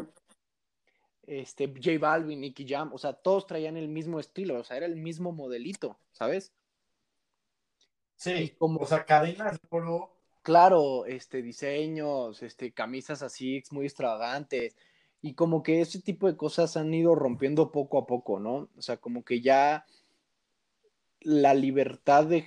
este, 1.27 1.67
J 1.67 1.97
Balvin, 1.99 2.41
Nicky 2.41 2.67
Jam, 2.67 2.91
o 2.93 2.97
sea, 2.97 3.13
todos 3.13 3.47
traían 3.47 3.77
el 3.77 3.87
mismo 3.87 4.19
estilo, 4.19 4.59
o 4.59 4.63
sea, 4.63 4.77
era 4.77 4.85
el 4.85 4.95
mismo 4.95 5.31
modelito, 5.31 5.97
¿sabes? 6.11 6.51
Sí, 8.15 8.55
como... 8.57 8.79
o 8.79 8.85
sea, 8.85 9.05
cadenas 9.05 9.61
de 9.61 9.67
oro 9.69 10.16
claro, 10.47 11.05
este, 11.05 11.41
diseños, 11.41 12.41
este, 12.41 12.71
camisas 12.71 13.21
así 13.21 13.61
muy 13.71 13.85
extravagantes. 13.85 14.77
Y 15.21 15.33
como 15.33 15.61
que 15.61 15.81
ese 15.81 16.01
tipo 16.01 16.25
de 16.27 16.37
cosas 16.37 16.77
han 16.77 16.93
ido 16.93 17.15
rompiendo 17.15 17.69
poco 17.73 17.97
a 17.97 18.05
poco, 18.05 18.39
¿no? 18.39 18.69
O 18.77 18.81
sea, 18.81 18.95
como 18.95 19.25
que 19.25 19.41
ya 19.41 19.85
la 21.19 21.53
libertad 21.53 22.27
de 22.27 22.45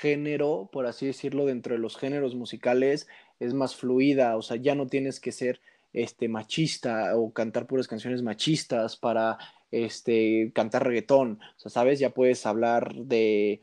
género, 0.00 0.70
por 0.72 0.86
así 0.86 1.04
decirlo, 1.04 1.44
dentro 1.44 1.74
de 1.74 1.80
los 1.80 1.98
géneros 1.98 2.34
musicales 2.34 3.06
es 3.38 3.52
más 3.52 3.76
fluida, 3.76 4.38
o 4.38 4.40
sea, 4.40 4.56
ya 4.56 4.74
no 4.74 4.86
tienes 4.86 5.20
que 5.20 5.32
ser 5.32 5.60
este 5.92 6.26
machista 6.28 7.14
o 7.18 7.34
cantar 7.34 7.66
puras 7.66 7.86
canciones 7.86 8.22
machistas 8.22 8.96
para 8.96 9.36
este 9.70 10.52
cantar 10.54 10.86
reggaetón, 10.86 11.38
o 11.56 11.60
sea, 11.60 11.70
sabes, 11.70 11.98
ya 12.00 12.10
puedes 12.14 12.46
hablar 12.46 12.94
de 12.94 13.62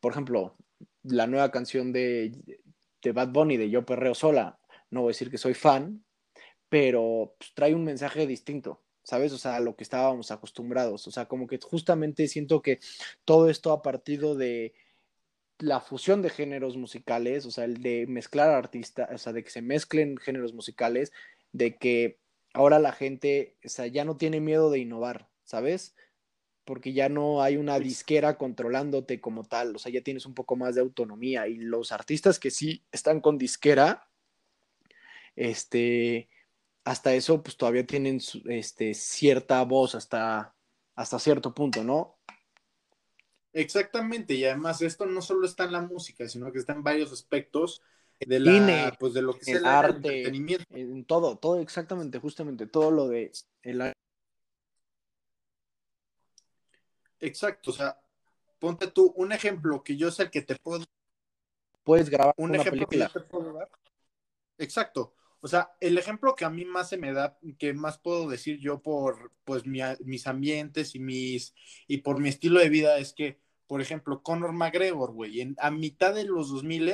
por 0.00 0.12
ejemplo, 0.12 0.54
la 1.02 1.26
nueva 1.26 1.50
canción 1.50 1.92
de 1.92 2.32
de 3.02 3.12
Bad 3.12 3.28
Bunny, 3.28 3.56
de 3.56 3.70
Yo 3.70 3.84
Perreo 3.84 4.14
Sola, 4.14 4.58
no 4.90 5.02
voy 5.02 5.10
a 5.10 5.14
decir 5.14 5.30
que 5.30 5.38
soy 5.38 5.54
fan, 5.54 6.04
pero 6.68 7.34
pues, 7.38 7.52
trae 7.54 7.74
un 7.74 7.84
mensaje 7.84 8.26
distinto, 8.26 8.82
¿sabes? 9.02 9.32
O 9.32 9.38
sea, 9.38 9.56
a 9.56 9.60
lo 9.60 9.76
que 9.76 9.84
estábamos 9.84 10.30
acostumbrados. 10.30 11.06
O 11.06 11.10
sea, 11.10 11.26
como 11.26 11.46
que 11.46 11.58
justamente 11.62 12.28
siento 12.28 12.62
que 12.62 12.80
todo 13.24 13.48
esto 13.48 13.72
ha 13.72 13.82
partido 13.82 14.34
de 14.34 14.74
la 15.58 15.80
fusión 15.80 16.22
de 16.22 16.30
géneros 16.30 16.76
musicales, 16.76 17.44
o 17.46 17.50
sea, 17.50 17.64
el 17.64 17.82
de 17.82 18.06
mezclar 18.06 18.50
artistas, 18.50 19.08
o 19.12 19.18
sea, 19.18 19.32
de 19.32 19.42
que 19.42 19.50
se 19.50 19.62
mezclen 19.62 20.16
géneros 20.16 20.54
musicales, 20.54 21.12
de 21.52 21.76
que 21.76 22.18
ahora 22.52 22.78
la 22.78 22.92
gente, 22.92 23.56
o 23.64 23.68
sea, 23.68 23.86
ya 23.86 24.04
no 24.04 24.16
tiene 24.16 24.40
miedo 24.40 24.70
de 24.70 24.78
innovar, 24.78 25.28
¿sabes? 25.44 25.96
Porque 26.68 26.92
ya 26.92 27.08
no 27.08 27.40
hay 27.40 27.56
una 27.56 27.78
disquera 27.78 28.36
controlándote 28.36 29.22
como 29.22 29.42
tal, 29.42 29.74
o 29.74 29.78
sea, 29.78 29.90
ya 29.90 30.02
tienes 30.02 30.26
un 30.26 30.34
poco 30.34 30.54
más 30.54 30.74
de 30.74 30.82
autonomía 30.82 31.48
y 31.48 31.56
los 31.56 31.92
artistas 31.92 32.38
que 32.38 32.50
sí 32.50 32.84
están 32.92 33.22
con 33.22 33.38
disquera, 33.38 34.06
este, 35.34 36.28
hasta 36.84 37.14
eso, 37.14 37.42
pues 37.42 37.56
todavía 37.56 37.86
tienen 37.86 38.20
este, 38.50 38.92
cierta 38.92 39.64
voz 39.64 39.94
hasta, 39.94 40.54
hasta 40.94 41.18
cierto 41.18 41.54
punto, 41.54 41.82
¿no? 41.82 42.18
Exactamente, 43.54 44.34
y 44.34 44.44
además 44.44 44.82
esto 44.82 45.06
no 45.06 45.22
solo 45.22 45.46
está 45.46 45.64
en 45.64 45.72
la 45.72 45.80
música, 45.80 46.28
sino 46.28 46.52
que 46.52 46.58
está 46.58 46.74
en 46.74 46.82
varios 46.82 47.10
aspectos 47.12 47.80
de 48.20 48.40
la, 48.40 48.94
pues 49.00 49.14
de 49.14 49.22
lo 49.22 49.32
que 49.32 49.52
es 49.52 49.56
el, 49.56 49.64
arte, 49.64 49.94
entretenimiento. 49.94 50.66
En 50.76 51.06
todo, 51.06 51.38
todo 51.38 51.62
exactamente, 51.62 52.18
justamente, 52.18 52.66
todo 52.66 52.90
lo 52.90 53.08
de 53.08 53.32
el 53.62 53.80
arte 53.80 53.98
Exacto, 57.20 57.70
o 57.70 57.74
sea, 57.74 58.00
ponte 58.58 58.88
tú 58.88 59.12
un 59.16 59.32
ejemplo 59.32 59.82
que 59.82 59.96
yo 59.96 60.10
sé 60.10 60.24
el 60.24 60.30
que 60.30 60.42
te 60.42 60.56
puedo. 60.56 60.84
Puedes 61.84 62.10
grabar 62.10 62.34
un 62.36 62.50
una 62.50 62.60
ejemplo 62.60 62.86
película. 62.86 63.10
que 63.12 63.20
te 63.20 63.26
puedo 63.26 63.52
dar. 63.52 63.70
Exacto. 64.58 65.14
O 65.40 65.46
sea, 65.46 65.72
el 65.80 65.96
ejemplo 65.96 66.34
que 66.34 66.44
a 66.44 66.50
mí 66.50 66.64
más 66.64 66.88
se 66.88 66.96
me 66.96 67.12
da, 67.12 67.38
que 67.58 67.72
más 67.72 67.98
puedo 67.98 68.28
decir 68.28 68.58
yo 68.58 68.82
por 68.82 69.32
pues 69.44 69.64
mis 69.66 70.26
ambientes 70.26 70.94
y 70.96 70.98
mis 70.98 71.54
y 71.86 71.98
por 71.98 72.20
mi 72.20 72.28
estilo 72.28 72.58
de 72.58 72.68
vida 72.68 72.98
es 72.98 73.12
que, 73.12 73.38
por 73.68 73.80
ejemplo, 73.80 74.22
Conor 74.22 74.52
McGregor, 74.52 75.12
güey, 75.12 75.54
a 75.58 75.70
mitad 75.70 76.14
de 76.14 76.24
los 76.24 76.50
2000 76.50 76.92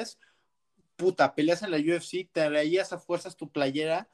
puta, 0.97 1.35
peleas 1.35 1.63
en 1.63 1.71
la 1.71 1.79
UFC, 1.79 2.29
te 2.31 2.47
traías 2.47 2.93
a 2.93 2.99
fuerzas 2.99 3.37
tu 3.37 3.51
playera 3.51 4.09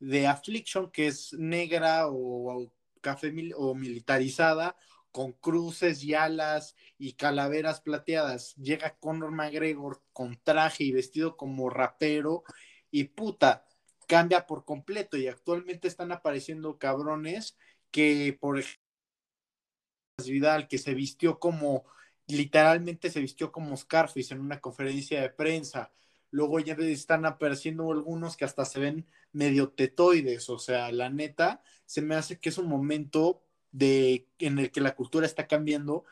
de 0.00 0.26
Affliction 0.26 0.90
que 0.90 1.06
es 1.06 1.32
negra 1.34 2.08
o, 2.08 2.64
o 2.64 2.72
café 3.00 3.32
o 3.56 3.74
militarizada 3.74 4.76
con 5.16 5.32
cruces 5.32 6.04
y 6.04 6.12
alas 6.12 6.76
y 6.98 7.14
calaveras 7.14 7.80
plateadas. 7.80 8.54
Llega 8.56 8.98
Conor 8.98 9.30
McGregor 9.30 10.02
con 10.12 10.38
traje 10.44 10.84
y 10.84 10.92
vestido 10.92 11.38
como 11.38 11.70
rapero 11.70 12.44
y 12.90 13.04
puta, 13.04 13.64
cambia 14.06 14.46
por 14.46 14.66
completo 14.66 15.16
y 15.16 15.26
actualmente 15.26 15.88
están 15.88 16.12
apareciendo 16.12 16.78
cabrones 16.78 17.56
que, 17.90 18.36
por 18.38 18.58
ejemplo, 18.58 18.82
Vidal, 20.26 20.68
que 20.68 20.76
se 20.76 20.92
vistió 20.92 21.38
como, 21.38 21.86
literalmente 22.26 23.08
se 23.08 23.20
vistió 23.20 23.52
como 23.52 23.74
Scarface 23.74 24.34
en 24.34 24.40
una 24.40 24.60
conferencia 24.60 25.22
de 25.22 25.30
prensa. 25.30 25.94
Luego 26.30 26.60
ya 26.60 26.74
están 26.74 27.24
apareciendo 27.24 27.90
algunos 27.90 28.36
que 28.36 28.44
hasta 28.44 28.66
se 28.66 28.80
ven 28.80 29.06
medio 29.32 29.70
tetoides, 29.70 30.50
o 30.50 30.58
sea, 30.58 30.92
la 30.92 31.08
neta, 31.08 31.62
se 31.86 32.02
me 32.02 32.16
hace 32.16 32.38
que 32.38 32.50
es 32.50 32.58
un 32.58 32.68
momento 32.68 33.45
de, 33.76 34.26
en 34.38 34.58
el 34.58 34.70
que 34.70 34.80
la 34.80 34.94
cultura 34.94 35.26
está 35.26 35.46
cambiando, 35.46 36.04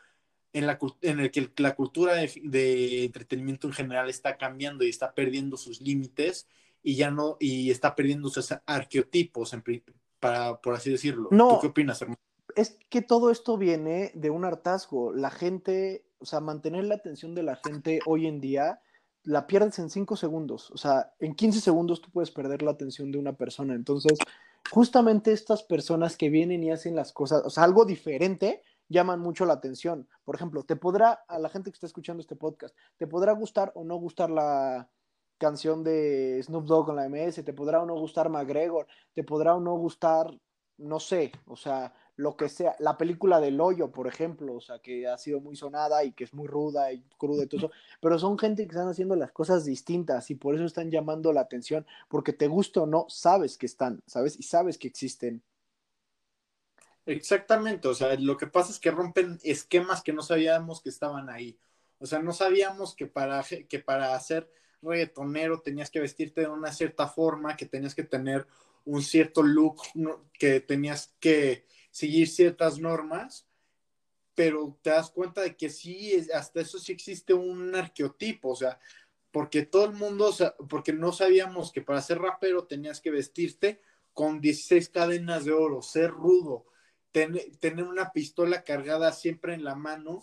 en, 0.53 0.67
la, 0.67 0.79
en 1.01 1.19
el 1.19 1.31
que 1.31 1.49
la 1.57 1.75
cultura 1.75 2.13
de, 2.13 3.05
entretenimiento 3.05 3.67
en 3.67 3.73
general 3.73 4.09
está 4.09 4.37
cambiando 4.37 4.83
y 4.85 4.89
está 4.89 5.13
perdiendo 5.13 5.57
sus 5.57 5.81
límites 5.81 6.47
y 6.83 6.95
ya 6.95 7.09
no, 7.09 7.37
y 7.39 7.71
está 7.71 7.95
perdiendo 7.95 8.29
sus 8.29 8.53
arqueotipos, 8.65 9.55
para, 10.19 10.61
por 10.61 10.75
así 10.75 10.91
decirlo. 10.91 11.29
No, 11.31 11.55
¿Tú 11.55 11.61
qué 11.61 11.67
opinas, 11.67 12.01
hermano? 12.01 12.19
Es 12.55 12.77
que 12.89 13.01
todo 13.01 13.31
esto 13.31 13.57
viene 13.57 14.11
de 14.13 14.29
un 14.29 14.45
hartazgo. 14.45 15.11
La 15.11 15.31
gente, 15.31 16.05
o 16.19 16.25
sea, 16.25 16.39
mantener 16.39 16.85
la 16.85 16.95
atención 16.95 17.33
de 17.33 17.43
la 17.43 17.57
gente 17.57 17.99
hoy 18.05 18.27
en 18.27 18.39
día 18.39 18.79
la 19.23 19.47
pierdes 19.47 19.79
en 19.79 19.89
cinco 19.89 20.15
segundos. 20.15 20.69
O 20.71 20.77
sea, 20.77 21.11
en 21.19 21.33
15 21.33 21.59
segundos 21.59 21.99
tú 21.99 22.11
puedes 22.11 22.29
perder 22.29 22.61
la 22.61 22.71
atención 22.71 23.11
de 23.11 23.17
una 23.17 23.33
persona. 23.33 23.73
Entonces, 23.73 24.19
justamente 24.71 25.31
estas 25.31 25.63
personas 25.63 26.17
que 26.17 26.29
vienen 26.29 26.63
y 26.63 26.71
hacen 26.71 26.95
las 26.95 27.13
cosas, 27.13 27.43
o 27.45 27.49
sea, 27.49 27.63
algo 27.63 27.85
diferente, 27.85 28.61
llaman 28.89 29.19
mucho 29.19 29.45
la 29.45 29.53
atención. 29.53 30.07
Por 30.23 30.35
ejemplo, 30.35 30.63
te 30.63 30.75
podrá, 30.75 31.23
a 31.27 31.39
la 31.39 31.49
gente 31.49 31.71
que 31.71 31.75
está 31.75 31.87
escuchando 31.87 32.21
este 32.21 32.35
podcast, 32.35 32.75
te 32.97 33.07
podrá 33.07 33.33
gustar 33.33 33.71
o 33.75 33.83
no 33.83 33.95
gustar 33.97 34.29
la 34.29 34.89
canción 35.37 35.83
de 35.83 36.41
Snoop 36.43 36.65
Dogg 36.65 36.85
con 36.87 36.95
la 36.95 37.09
MS, 37.09 37.43
te 37.43 37.53
podrá 37.53 37.81
o 37.81 37.85
no 37.85 37.95
gustar 37.95 38.29
McGregor, 38.29 38.87
te 39.13 39.23
podrá 39.23 39.55
o 39.55 39.59
no 39.59 39.73
gustar, 39.75 40.27
no 40.77 40.99
sé, 40.99 41.31
o 41.45 41.55
sea, 41.55 41.93
lo 42.17 42.37
que 42.37 42.47
sea, 42.49 42.75
la 42.79 42.97
película 42.97 43.39
del 43.39 43.59
hoyo, 43.59 43.91
por 43.91 44.07
ejemplo, 44.07 44.55
o 44.55 44.61
sea, 44.61 44.79
que 44.79 45.07
ha 45.07 45.17
sido 45.17 45.41
muy 45.41 45.55
sonada 45.55 46.03
y 46.03 46.13
que 46.13 46.23
es 46.23 46.33
muy 46.33 46.47
ruda 46.47 46.91
y 46.93 47.03
cruda 47.17 47.43
y 47.43 47.47
todo 47.47 47.57
eso, 47.57 47.71
pero 48.01 48.17
son 48.17 48.37
gente 48.37 48.63
que 48.63 48.71
están 48.71 48.87
haciendo 48.87 49.15
las 49.15 49.31
cosas 49.31 49.65
distintas 49.65 50.29
y 50.31 50.35
por 50.35 50.55
eso 50.55 50.65
están 50.65 50.89
llamando 50.91 51.33
la 51.33 51.41
atención, 51.41 51.85
porque 52.09 52.33
te 52.33 52.47
gusta 52.47 52.81
o 52.81 52.85
no, 52.85 53.05
sabes 53.09 53.57
que 53.57 53.65
están, 53.65 54.01
¿sabes? 54.05 54.39
Y 54.39 54.43
sabes 54.43 54.77
que 54.77 54.87
existen. 54.87 55.43
Exactamente, 57.05 57.87
o 57.87 57.93
sea, 57.93 58.15
lo 58.15 58.37
que 58.37 58.47
pasa 58.47 58.71
es 58.71 58.79
que 58.79 58.91
rompen 58.91 59.39
esquemas 59.43 60.01
que 60.01 60.13
no 60.13 60.21
sabíamos 60.21 60.81
que 60.81 60.89
estaban 60.89 61.29
ahí. 61.29 61.59
O 61.99 62.05
sea, 62.05 62.19
no 62.19 62.33
sabíamos 62.33 62.95
que 62.95 63.07
para, 63.07 63.43
que 63.43 63.79
para 63.79 64.19
reggaetonero 64.81 65.61
tenías 65.61 65.89
que 65.89 65.99
vestirte 65.99 66.41
de 66.41 66.47
una 66.47 66.71
cierta 66.71 67.07
forma, 67.07 67.55
que 67.55 67.65
tenías 67.65 67.95
que 67.95 68.03
tener 68.03 68.47
un 68.85 69.01
cierto 69.01 69.43
look, 69.43 69.81
que 70.33 70.59
tenías 70.61 71.13
que 71.19 71.65
seguir 71.95 72.27
ciertas 72.27 72.77
normas, 72.77 73.47
pero 74.33 74.77
te 74.81 74.89
das 74.89 75.09
cuenta 75.11 75.39
de 75.39 75.55
que 75.55 75.69
sí, 75.69 76.27
hasta 76.33 76.59
eso 76.59 76.77
sí 76.77 76.91
existe 76.91 77.33
un 77.33 77.73
arqueotipo, 77.73 78.49
o 78.49 78.55
sea, 78.57 78.77
porque 79.31 79.65
todo 79.65 79.85
el 79.85 79.93
mundo, 79.93 80.35
porque 80.67 80.91
no 80.91 81.13
sabíamos 81.13 81.71
que 81.71 81.81
para 81.81 82.01
ser 82.01 82.19
rapero 82.19 82.65
tenías 82.65 82.99
que 82.99 83.11
vestirte 83.11 83.81
con 84.11 84.41
16 84.41 84.89
cadenas 84.89 85.45
de 85.45 85.53
oro, 85.53 85.81
ser 85.81 86.11
rudo, 86.11 86.65
tener 87.13 87.85
una 87.85 88.11
pistola 88.11 88.65
cargada 88.65 89.13
siempre 89.13 89.53
en 89.53 89.63
la 89.63 89.75
mano. 89.75 90.21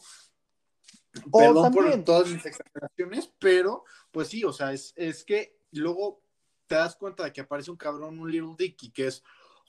Perdón 1.32 1.72
por 1.72 2.04
todas 2.04 2.28
mis 2.28 2.44
exageraciones, 2.44 3.32
pero 3.38 3.84
pues 4.10 4.28
sí, 4.28 4.44
o 4.44 4.52
sea, 4.52 4.74
es, 4.74 4.92
es 4.94 5.24
que 5.24 5.56
luego 5.70 6.20
te 6.66 6.74
das 6.74 6.96
cuenta 6.96 7.24
de 7.24 7.32
que 7.32 7.40
aparece 7.40 7.70
un 7.70 7.78
cabrón, 7.78 8.18
un 8.18 8.30
Little 8.30 8.56
Dicky, 8.58 8.90
que 8.90 9.06
es 9.06 9.22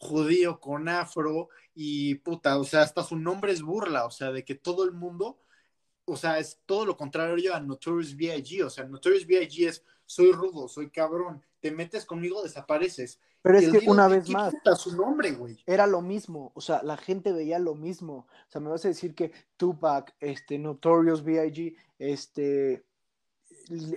judío 0.04 0.60
con 0.60 0.89
afro 0.89 1.49
y 1.74 2.16
puta, 2.16 2.60
o 2.60 2.64
sea, 2.64 2.82
hasta 2.82 3.04
su 3.04 3.18
nombre 3.18 3.51
es 3.51 3.62
burla, 3.62 4.06
o 4.06 4.12
sea, 4.12 4.32
de 4.32 4.43
que 4.43 4.56
todo 4.56 4.84
el 4.84 4.91
mundo, 4.91 5.39
o 6.06 6.16
sea, 6.16 6.38
es 6.38 6.60
todo 6.66 6.86
lo 6.86 6.97
contrario 6.97 7.56
a 7.56 7.60
Notorious 7.60 8.16
B.I.G., 8.16 8.64
o 8.66 8.70
sea, 8.70 8.84
Notorious 8.84 9.26
B.I.G. 9.26 9.68
es 9.68 9.84
soy 10.06 10.32
rudo, 10.32 10.68
soy 10.68 10.89
cabrón, 10.89 11.41
te 11.60 11.72
metes 11.72 12.06
conmigo, 12.06 12.43
desapareces. 12.43 13.20
Pero 13.41 13.58
es 13.58 13.70
que 13.70 13.89
una 13.89 14.08
vez 14.08 14.30
más, 14.30 14.54
su 14.78 14.95
nombre, 14.95 15.32
güey. 15.32 15.62
Era 15.66 15.88
lo 15.88 16.01
mismo, 16.01 16.51
o 16.56 16.62
sea, 16.62 16.82
la 16.84 16.97
gente 16.97 17.32
veía 17.32 17.60
lo 17.60 17.76
mismo. 17.76 18.28
O 18.47 18.51
sea, 18.51 18.62
me 18.62 18.70
vas 18.70 18.86
a 18.86 18.89
decir 18.89 19.16
que 19.16 19.32
Tupac, 19.58 20.14
este, 20.20 20.60
Notorious 20.60 21.24
B.I.G., 21.24 21.76
este, 21.99 22.86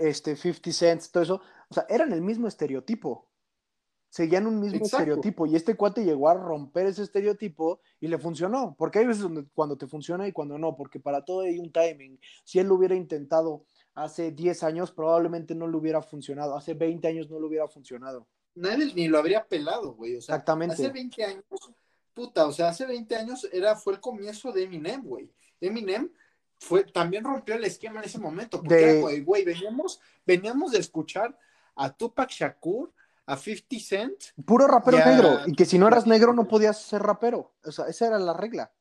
este, 0.01 0.37
50 0.37 0.73
Cents, 0.73 1.11
todo 1.11 1.23
eso, 1.23 1.41
o 1.69 1.75
sea, 1.75 1.87
eran 1.89 2.13
el 2.13 2.23
mismo 2.23 2.49
estereotipo 2.49 3.27
seguían 4.17 4.47
un 4.47 4.61
mismo 4.61 4.87
estereotipo 4.87 5.45
y 5.45 5.57
este 5.57 5.75
cuate 5.75 6.03
llegó 6.03 6.31
a 6.31 6.35
romper 6.35 6.87
ese 6.87 7.03
estereotipo 7.03 7.81
y 8.01 8.09
le 8.09 8.17
funcionó, 8.17 8.75
porque 8.79 9.01
hay 9.01 9.05
veces 9.05 9.25
donde, 9.25 9.45
cuando 9.53 9.77
te 9.77 9.87
funciona 9.87 10.27
y 10.27 10.33
cuando 10.33 10.57
no, 10.57 10.75
porque 10.75 10.99
para 10.99 11.23
todo 11.23 11.43
hay 11.43 11.59
un 11.59 11.71
timing. 11.71 12.19
Si 12.43 12.59
él 12.59 12.67
lo 12.67 12.77
hubiera 12.77 12.95
intentado 12.95 13.67
hace 13.95 14.33
10 14.33 14.63
años, 14.63 14.91
probablemente 14.91 15.55
no 15.55 15.69
le 15.69 15.77
hubiera 15.77 16.01
funcionado, 16.01 16.57
hace 16.57 16.73
20 16.73 17.07
años 17.07 17.29
no 17.29 17.39
le 17.39 17.47
hubiera 17.47 17.69
funcionado. 17.69 18.27
Nadie 18.55 18.91
ni 18.95 19.07
lo 19.07 19.19
habría 19.19 19.47
pelado, 19.47 19.93
güey. 19.93 20.15
Exactamente. 20.15 20.77
Hace 20.77 20.89
20 20.89 21.23
años, 21.23 21.45
puta, 22.15 22.47
o 22.47 22.53
sea, 22.53 22.71
hace 22.71 22.87
20 22.87 23.17
años 23.17 23.47
era, 23.53 23.77
fue 23.77 23.93
el 23.93 24.01
comienzo 24.01 24.51
de 24.51 24.63
Eminem, 24.63 25.03
güey. 25.03 25.31
Eminem 25.61 26.11
fue, 26.59 26.85
también 26.85 27.23
rompió 27.23 27.55
el 27.55 27.65
esquema 27.65 27.99
en 27.99 28.07
ese 28.07 28.19
momento, 28.19 28.63
porque, 28.63 28.99
güey, 28.99 29.21
güey, 29.21 29.45
veníamos, 29.45 30.01
veníamos 30.25 30.73
de 30.73 30.79
escuchar 30.79 31.39
a 31.75 31.95
Tupac 31.95 32.31
Shakur, 32.31 32.95
a 33.27 33.37
50 33.37 33.77
Cent. 33.81 34.25
Puro 34.45 34.67
rapero 34.67 34.99
negro. 34.99 35.41
Y 35.47 35.55
que 35.55 35.65
si 35.65 35.79
no 35.79 35.89
eras 35.89 36.07
negro 36.07 36.33
no 36.33 36.47
podías 36.47 36.81
ser 36.81 37.03
rapero. 37.03 37.55
O 37.65 37.73
sea, 37.73 37.87
esa 37.87 38.07
era 38.07 38.19
la 38.19 38.33
regla. 38.33 38.73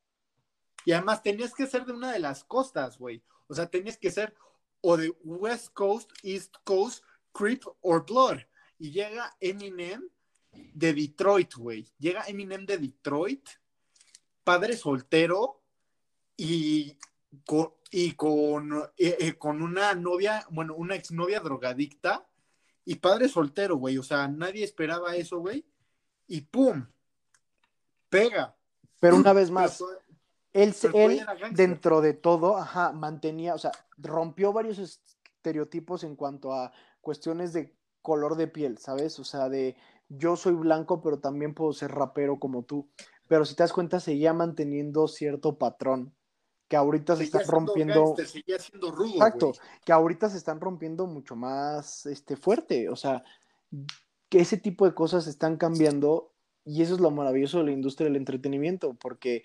Y 0.86 0.92
además 0.92 1.24
tenías 1.24 1.54
que 1.54 1.66
ser 1.66 1.86
de 1.86 1.94
una 1.94 2.12
de 2.12 2.20
las 2.20 2.44
costas, 2.44 3.00
güey. 3.00 3.24
O 3.48 3.56
sea, 3.56 3.68
tenías 3.68 3.98
que 3.98 4.12
ser 4.12 4.36
o 4.82 4.98
de 4.98 5.10
West 5.24 5.74
Coast, 5.74 6.12
East 6.22 6.56
Coast, 6.64 7.04
Creep 7.34 7.64
or 7.82 8.06
Blood. 8.06 8.38
Y 8.78 8.92
llega 8.92 9.36
Eminem 9.40 10.08
de 10.52 10.94
Detroit, 10.94 11.56
güey. 11.56 11.88
Llega 11.98 12.26
Eminem 12.28 12.68
de 12.68 12.78
Detroit, 12.78 13.50
padre 14.44 14.78
soltero 14.78 15.64
y 16.38 17.00
con, 17.46 17.74
y 17.90 18.12
con, 18.12 18.74
eh, 18.98 19.18
eh, 19.20 19.34
con 19.40 19.64
una 19.64 19.96
novia, 19.96 20.46
bueno, 20.52 20.76
una 20.76 20.96
exnovia 20.96 21.40
drogadicta 21.40 22.28
y 22.86 22.96
padre 22.96 23.28
soltero, 23.28 23.78
güey. 23.78 23.98
O 23.98 24.04
sea, 24.04 24.28
nadie 24.28 24.64
esperaba 24.64 25.16
eso, 25.16 25.40
güey. 25.40 25.66
Y 26.28 26.42
¡pum! 26.42 26.86
Pega. 28.10 28.56
Pero 29.00 29.18
una 29.18 29.34
vez 29.34 29.52
más, 29.52 29.84
él, 30.54 30.74
él 30.94 31.26
dentro 31.52 32.02
de 32.02 32.14
todo, 32.14 32.58
ajá, 32.58 32.92
mantenía, 32.94 33.54
o 33.54 33.58
sea, 33.58 33.72
rompió 33.98 34.54
varios 34.54 34.80
estereotipos 34.80 36.04
en 36.04 36.16
cuanto 36.16 36.54
a 36.54 36.72
cuestiones 37.02 37.52
de 37.52 37.76
color 38.02 38.36
de 38.36 38.48
piel, 38.48 38.78
¿sabes? 38.78 39.20
O 39.20 39.24
sea, 39.24 39.50
de 39.50 39.76
yo 40.08 40.36
soy 40.36 40.54
blanco, 40.54 41.02
pero 41.02 41.20
también 41.20 41.54
puedo 41.54 41.74
ser 41.74 41.92
rapero 41.92 42.40
como 42.40 42.64
tú. 42.64 42.90
Pero 43.28 43.46
si 43.46 43.56
te 43.56 43.64
das 43.64 43.74
cuenta, 43.74 44.00
seguía 44.00 44.34
manteniendo 44.34 45.08
cierto 45.08 45.58
patrón 45.58 46.14
que 46.68 46.76
ahorita 46.76 47.16
se 47.16 47.24
están 47.24 47.46
rompiendo. 47.48 48.16
Exacto, 48.18 49.54
que 49.84 49.92
ahorita 49.92 50.30
se 50.30 50.38
están 50.38 50.60
rompiendo 50.60 51.08
mucho 51.08 51.36
más 51.36 52.06
este, 52.06 52.36
fuerte. 52.36 52.90
O 52.90 52.96
sea, 52.96 53.24
que 54.30 54.40
ese 54.40 54.58
tipo 54.58 54.86
de 54.86 54.94
cosas 54.94 55.28
están 55.28 55.58
cambiando 55.58 56.32
y 56.66 56.82
eso 56.82 56.96
es 56.96 57.00
lo 57.00 57.12
maravilloso 57.12 57.60
de 57.60 57.66
la 57.66 57.72
industria 57.72 58.06
del 58.08 58.16
entretenimiento, 58.16 58.96
porque 58.96 59.44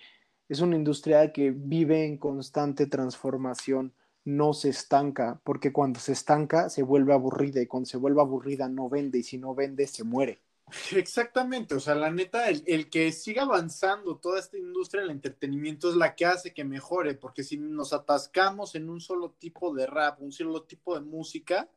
es 0.48 0.60
una 0.60 0.76
industria 0.76 1.32
que 1.32 1.50
vive 1.50 2.06
en 2.06 2.16
constante 2.16 2.86
transformación, 2.86 3.92
no 4.24 4.54
se 4.54 4.70
estanca, 4.70 5.40
porque 5.44 5.72
cuando 5.72 6.00
se 6.00 6.12
estanca 6.12 6.70
se 6.70 6.82
vuelve 6.82 7.12
aburrida 7.12 7.60
y 7.60 7.66
cuando 7.66 7.86
se 7.86 7.98
vuelve 7.98 8.20
aburrida 8.20 8.68
no 8.68 8.88
vende 8.88 9.18
y 9.18 9.22
si 9.22 9.38
no 9.38 9.54
vende 9.54 9.86
se 9.86 10.02
muere. 10.02 10.40
Exactamente, 10.92 11.74
o 11.74 11.80
sea, 11.80 11.94
la 11.94 12.10
neta, 12.10 12.48
el, 12.48 12.90
que 12.90 13.12
siga 13.12 13.42
avanzando 13.42 14.18
toda 14.18 14.38
esta 14.38 14.58
industria 14.58 15.02
del 15.02 15.10
entretenimiento 15.10 15.90
es 15.90 15.96
la 15.96 16.14
que 16.14 16.26
hace 16.26 16.54
que 16.54 16.64
mejore, 16.64 17.14
porque 17.14 17.42
si 17.42 17.56
nos 17.56 17.92
atascamos 17.92 18.74
en 18.74 18.88
un 18.88 19.00
solo 19.00 19.32
tipo 19.32 19.74
de 19.74 19.86
rap, 19.86 20.20
un 20.20 20.32
solo 20.32 20.62
tipo 20.62 20.94
de 20.94 21.00
música, 21.00 21.68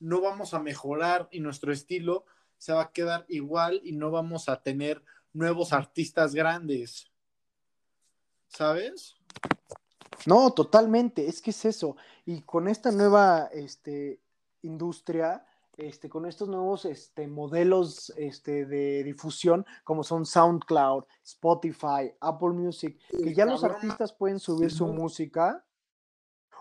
no 0.00 0.20
vamos 0.20 0.54
a 0.54 0.60
mejorar 0.60 1.28
y 1.30 1.40
nuestro 1.40 1.72
estilo 1.72 2.24
se 2.58 2.72
va 2.72 2.82
a 2.82 2.92
quedar 2.92 3.24
igual 3.28 3.80
y 3.84 3.92
no 3.92 4.10
vamos 4.10 4.48
a 4.48 4.62
tener 4.62 5.02
nuevos 5.32 5.72
artistas 5.72 6.34
grandes. 6.34 7.10
¿Sabes? 8.48 9.16
No, 10.26 10.52
totalmente, 10.52 11.28
es 11.28 11.42
que 11.42 11.50
es 11.50 11.64
eso. 11.64 11.96
Y 12.24 12.42
con 12.42 12.68
esta 12.68 12.90
nueva 12.90 13.48
este, 13.52 14.20
industria, 14.62 15.44
este, 15.76 16.08
con 16.08 16.26
estos 16.26 16.48
nuevos 16.48 16.84
este, 16.84 17.26
modelos 17.26 18.12
este, 18.16 18.64
de 18.66 19.02
difusión, 19.04 19.66
como 19.82 20.04
son 20.04 20.24
SoundCloud, 20.24 21.04
Spotify, 21.24 22.12
Apple 22.20 22.50
Music, 22.50 22.98
que 23.10 23.34
ya 23.34 23.44
los 23.44 23.64
artistas 23.64 24.12
pueden 24.12 24.38
subir 24.38 24.70
su 24.70 24.86
música, 24.86 25.64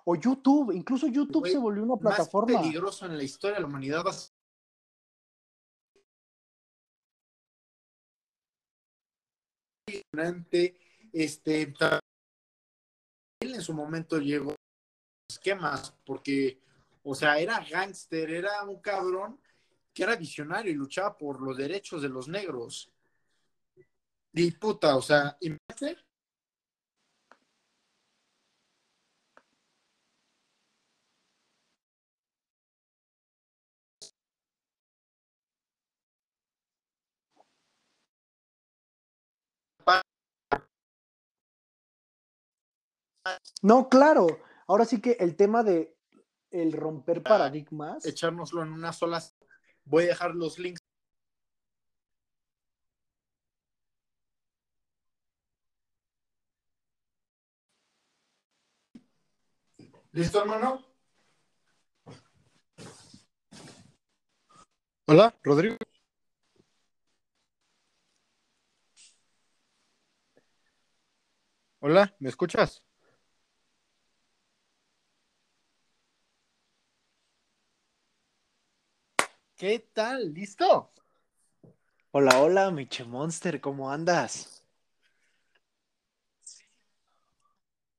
o 0.06 0.16
YouTube, 0.16 0.72
incluso 0.74 1.08
YouTube 1.08 1.48
se 1.48 1.58
volvió 1.58 1.84
una 1.84 1.96
plataforma. 1.98 2.54
Más 2.54 2.62
peligroso 2.62 3.06
en 3.06 3.18
la 3.18 3.24
historia 3.24 3.56
de 3.56 3.62
la 3.62 3.68
humanidad. 3.68 4.04
Este, 11.14 11.74
en 13.40 13.62
su 13.62 13.74
momento 13.74 14.20
llegó 14.20 14.56
esquemas, 15.30 15.94
porque 16.06 16.60
o 17.04 17.16
sea, 17.16 17.38
era 17.40 17.64
gángster, 17.64 18.30
era 18.32 18.64
un 18.64 18.82
cabrón 18.82 19.40
que 19.94 20.04
era 20.04 20.16
visionario 20.16 20.72
y 20.72 20.76
luchaba 20.76 21.18
por 21.18 21.42
los 21.42 21.58
derechos 21.58 22.02
de 22.02 22.10
los 22.10 22.28
negros. 22.28 22.92
Y 24.34 24.52
puta, 24.52 24.96
o 24.96 25.02
sea, 25.02 25.38
imagínate. 25.42 26.04
No, 43.62 43.90
claro. 43.90 44.28
Ahora 44.68 44.86
sí 44.86 45.02
que 45.02 45.18
el 45.20 45.36
tema 45.36 45.64
de 45.64 45.96
el 46.54 46.72
romper 46.72 47.24
paradigmas. 47.24 48.06
Echárnoslo 48.06 48.62
en 48.62 48.72
una 48.72 48.94
sola. 48.94 49.22
Voy 49.86 50.06
a 50.06 50.08
dejar 50.08 50.36
los 50.36 50.60
links. 50.60 50.80
¿Listo, 60.12 60.40
hermano? 60.40 60.86
Hola, 65.08 65.36
Rodrigo. 65.44 65.76
Hola, 71.80 72.16
¿me 72.20 72.30
escuchas? 72.30 72.84
¿Qué 79.64 79.80
tal? 79.94 80.34
¿Listo? 80.34 80.92
Hola, 82.12 82.42
hola, 82.42 82.70
Miche 82.70 83.06
Monster, 83.06 83.62
¿cómo 83.62 83.90
andas? 83.90 84.62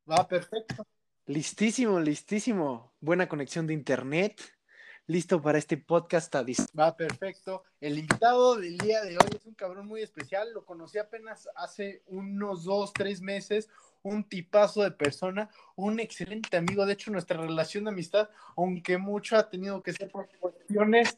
Va 0.06 0.28
perfecto. 0.28 0.86
Listísimo, 1.24 1.98
listísimo. 2.00 2.92
Buena 3.00 3.30
conexión 3.30 3.66
de 3.66 3.72
internet. 3.72 4.42
listo 5.06 5.40
para 5.40 5.56
este 5.56 5.78
podcast 5.78 6.34
a 6.34 6.44
Va 6.78 6.94
perfecto. 6.94 7.64
El 7.80 7.98
invitado 7.98 8.56
del 8.56 8.76
día 8.76 9.00
de 9.00 9.16
hoy 9.16 9.30
es 9.34 9.46
un 9.46 9.54
cabrón 9.54 9.86
muy 9.86 10.02
especial. 10.02 10.52
Lo 10.52 10.66
conocí 10.66 10.98
apenas 10.98 11.48
hace 11.56 12.02
unos 12.08 12.64
dos, 12.64 12.92
tres 12.92 13.22
meses. 13.22 13.70
Un 14.04 14.22
tipazo 14.22 14.82
de 14.82 14.92
persona, 14.92 15.50
un 15.74 15.98
excelente 15.98 16.56
amigo. 16.56 16.86
De 16.86 16.92
hecho, 16.92 17.10
nuestra 17.10 17.40
relación 17.40 17.84
de 17.84 17.90
amistad, 17.90 18.28
aunque 18.56 18.96
mucho 18.96 19.36
ha 19.36 19.50
tenido 19.50 19.82
que 19.82 19.92
ser 19.92 20.10
por 20.10 20.28
cuestiones 20.38 21.16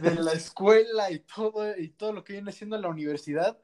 de 0.00 0.14
la 0.14 0.32
escuela 0.32 1.10
y 1.10 1.18
todo, 1.18 1.76
y 1.76 1.88
todo 1.88 2.12
lo 2.12 2.24
que 2.24 2.32
viene 2.32 2.52
siendo 2.52 2.78
la 2.78 2.88
universidad, 2.88 3.58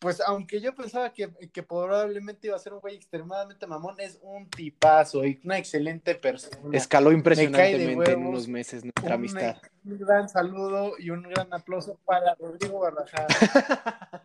pues 0.00 0.18
aunque 0.26 0.62
yo 0.62 0.74
pensaba 0.74 1.12
que, 1.12 1.28
probablemente 1.62 2.46
iba 2.46 2.56
a 2.56 2.58
ser 2.58 2.72
un 2.72 2.80
güey 2.80 2.96
extremadamente 2.96 3.66
mamón, 3.66 4.00
es 4.00 4.18
un 4.22 4.48
tipazo 4.48 5.26
y 5.26 5.38
una 5.44 5.58
excelente 5.58 6.14
persona. 6.14 6.56
Escaló 6.72 7.12
impresionantemente 7.12 8.12
en 8.12 8.26
unos 8.26 8.48
meses 8.48 8.82
nuestra 8.82 9.14
amistad. 9.14 9.58
Un 9.84 9.98
gran 9.98 10.26
saludo 10.28 10.94
y 10.98 11.10
un 11.10 11.22
gran 11.22 11.52
aplauso 11.52 11.98
para 12.06 12.34
Rodrigo 12.36 12.78
Guadalajara. 12.78 13.26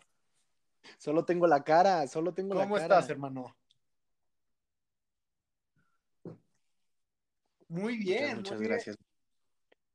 solo 0.98 1.26
tengo 1.26 1.46
la 1.46 1.62
cara, 1.62 2.08
solo 2.08 2.34
tengo 2.34 2.54
la 2.54 2.62
cara. 2.62 2.70
¿Cómo 2.70 2.78
estás, 2.78 3.10
hermano? 3.10 3.54
Muy 7.68 7.98
bien. 7.98 8.38
Muchas, 8.38 8.62
gracias. 8.62 8.98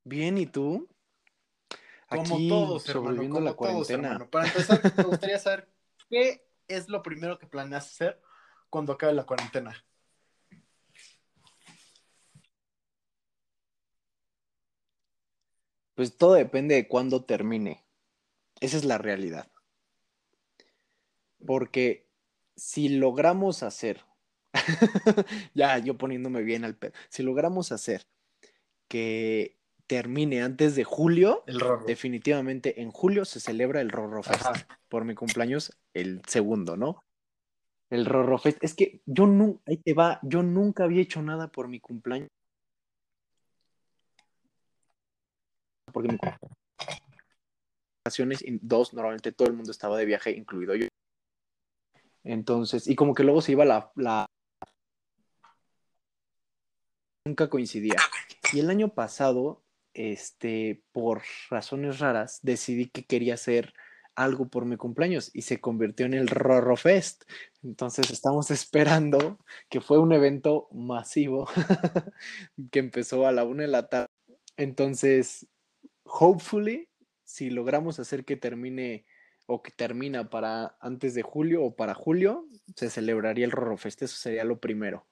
Bien. 0.05 0.39
¿y 0.39 0.47
tú? 0.47 0.89
Como 2.09 2.39
todos, 2.49 2.89
hermano, 2.89 3.23
como 3.23 3.41
la 3.41 3.55
cuarentena. 3.55 4.29
Para 4.31 4.49
empezar, 4.49 4.81
me 4.97 5.05
gustaría 5.05 5.39
saber 5.39 5.69
qué 6.09 6.45
es 6.67 6.89
lo 6.89 7.03
primero 7.03 7.39
que 7.39 7.47
planeas 7.47 7.87
hacer 7.87 8.21
cuando 8.69 8.93
acabe 8.93 9.13
la 9.13 9.25
cuarentena. 9.25 9.85
Pues 15.95 16.17
todo 16.17 16.35
depende 16.35 16.75
de 16.75 16.89
cuándo 16.89 17.25
termine. 17.25 17.85
Esa 18.61 18.77
es 18.77 18.85
la 18.85 18.99
realidad. 18.99 19.51
Porque 21.47 22.09
si 22.57 22.89
logramos 22.89 23.63
hacer, 23.63 24.05
ya 25.55 25.79
yo 25.79 25.97
poniéndome 25.97 26.43
bien 26.43 26.65
al 26.65 26.77
pedo, 26.77 26.93
si 27.09 27.23
logramos 27.23 27.73
hacer 27.73 28.07
que 28.89 29.57
termine 29.87 30.43
antes 30.43 30.77
de 30.77 30.85
julio, 30.85 31.43
definitivamente 31.87 32.81
en 32.81 32.93
julio 32.93 33.25
se 33.25 33.41
celebra 33.41 33.81
el 33.81 33.91
Rorro 33.91 34.23
Fest. 34.23 34.47
Por 34.89 35.05
mi 35.05 35.17
cumpleaños, 35.17 35.77
el 35.95 36.23
segundo, 36.29 36.77
¿no? 36.77 37.03
El 37.91 38.07
Rorro 38.07 38.39
Fest. 38.39 38.59
Es 38.63 38.75
que 38.75 39.03
yo 39.05 39.27
nunca, 39.27 39.61
ahí 39.67 39.79
te 39.79 39.95
va, 39.95 40.21
yo 40.23 40.45
nunca 40.45 40.85
había 40.85 41.03
hecho 41.03 41.23
nada 41.23 41.51
por 41.51 41.67
mi 41.67 41.81
cumpleaños. 41.81 42.29
Porque 45.93 46.09
mi 46.13 46.19
vacaciones, 48.05 48.45
dos, 48.63 48.95
normalmente 48.95 49.33
todo 49.33 49.49
el 49.49 49.55
mundo 49.55 49.73
estaba 49.73 49.99
de 49.99 50.05
viaje, 50.05 50.31
incluido 50.31 50.77
yo. 50.77 50.87
Entonces, 52.23 52.87
y 52.87 52.95
como 52.95 53.13
que 53.13 53.25
luego 53.25 53.43
se 53.43 53.53
iba 53.53 53.65
la, 53.65 53.91
la 53.97 54.27
nunca 57.25 57.49
coincidía. 57.49 57.97
Y 58.53 58.61
el 58.61 58.71
año 58.71 58.95
pasado 58.95 59.63
este, 59.95 60.83
por 60.93 61.23
razones 61.49 61.99
raras, 61.99 62.41
decidí 62.43 62.89
que 62.89 63.05
quería 63.05 63.35
hacer 63.35 63.75
algo 64.15 64.49
por 64.49 64.65
mi 64.67 64.77
cumpleaños 64.77 65.31
y 65.33 65.43
se 65.43 65.61
convirtió 65.61 66.07
en 66.07 66.15
el 66.15 66.29
Rorro 66.29 66.77
Fest. 66.77 67.25
Entonces 67.63 68.11
estamos 68.11 68.51
esperando, 68.51 69.39
que 69.69 69.81
fue 69.81 69.99
un 69.99 70.13
evento 70.13 70.69
masivo 70.73 71.49
que 72.71 72.79
empezó 72.79 73.27
a 73.27 73.33
la 73.33 73.45
una 73.45 73.63
de 73.63 73.69
la 73.69 73.89
tarde. 73.89 74.09
Entonces, 74.57 75.47
hopefully, 76.05 76.89
si 77.25 77.51
logramos 77.51 77.99
hacer 77.99 78.25
que 78.25 78.37
termine 78.37 79.07
o 79.47 79.63
que 79.63 79.71
termina 79.71 80.31
para 80.31 80.77
antes 80.81 81.15
de 81.15 81.23
julio 81.23 81.65
o 81.65 81.75
para 81.75 81.95
julio, 81.95 82.47
se 82.77 82.91
celebraría 82.91 83.45
el 83.45 83.53
Rorro 83.53 83.77
Fest. 83.77 84.03
Eso 84.03 84.17
sería 84.17 84.45
lo 84.45 84.61
primero. 84.61 85.07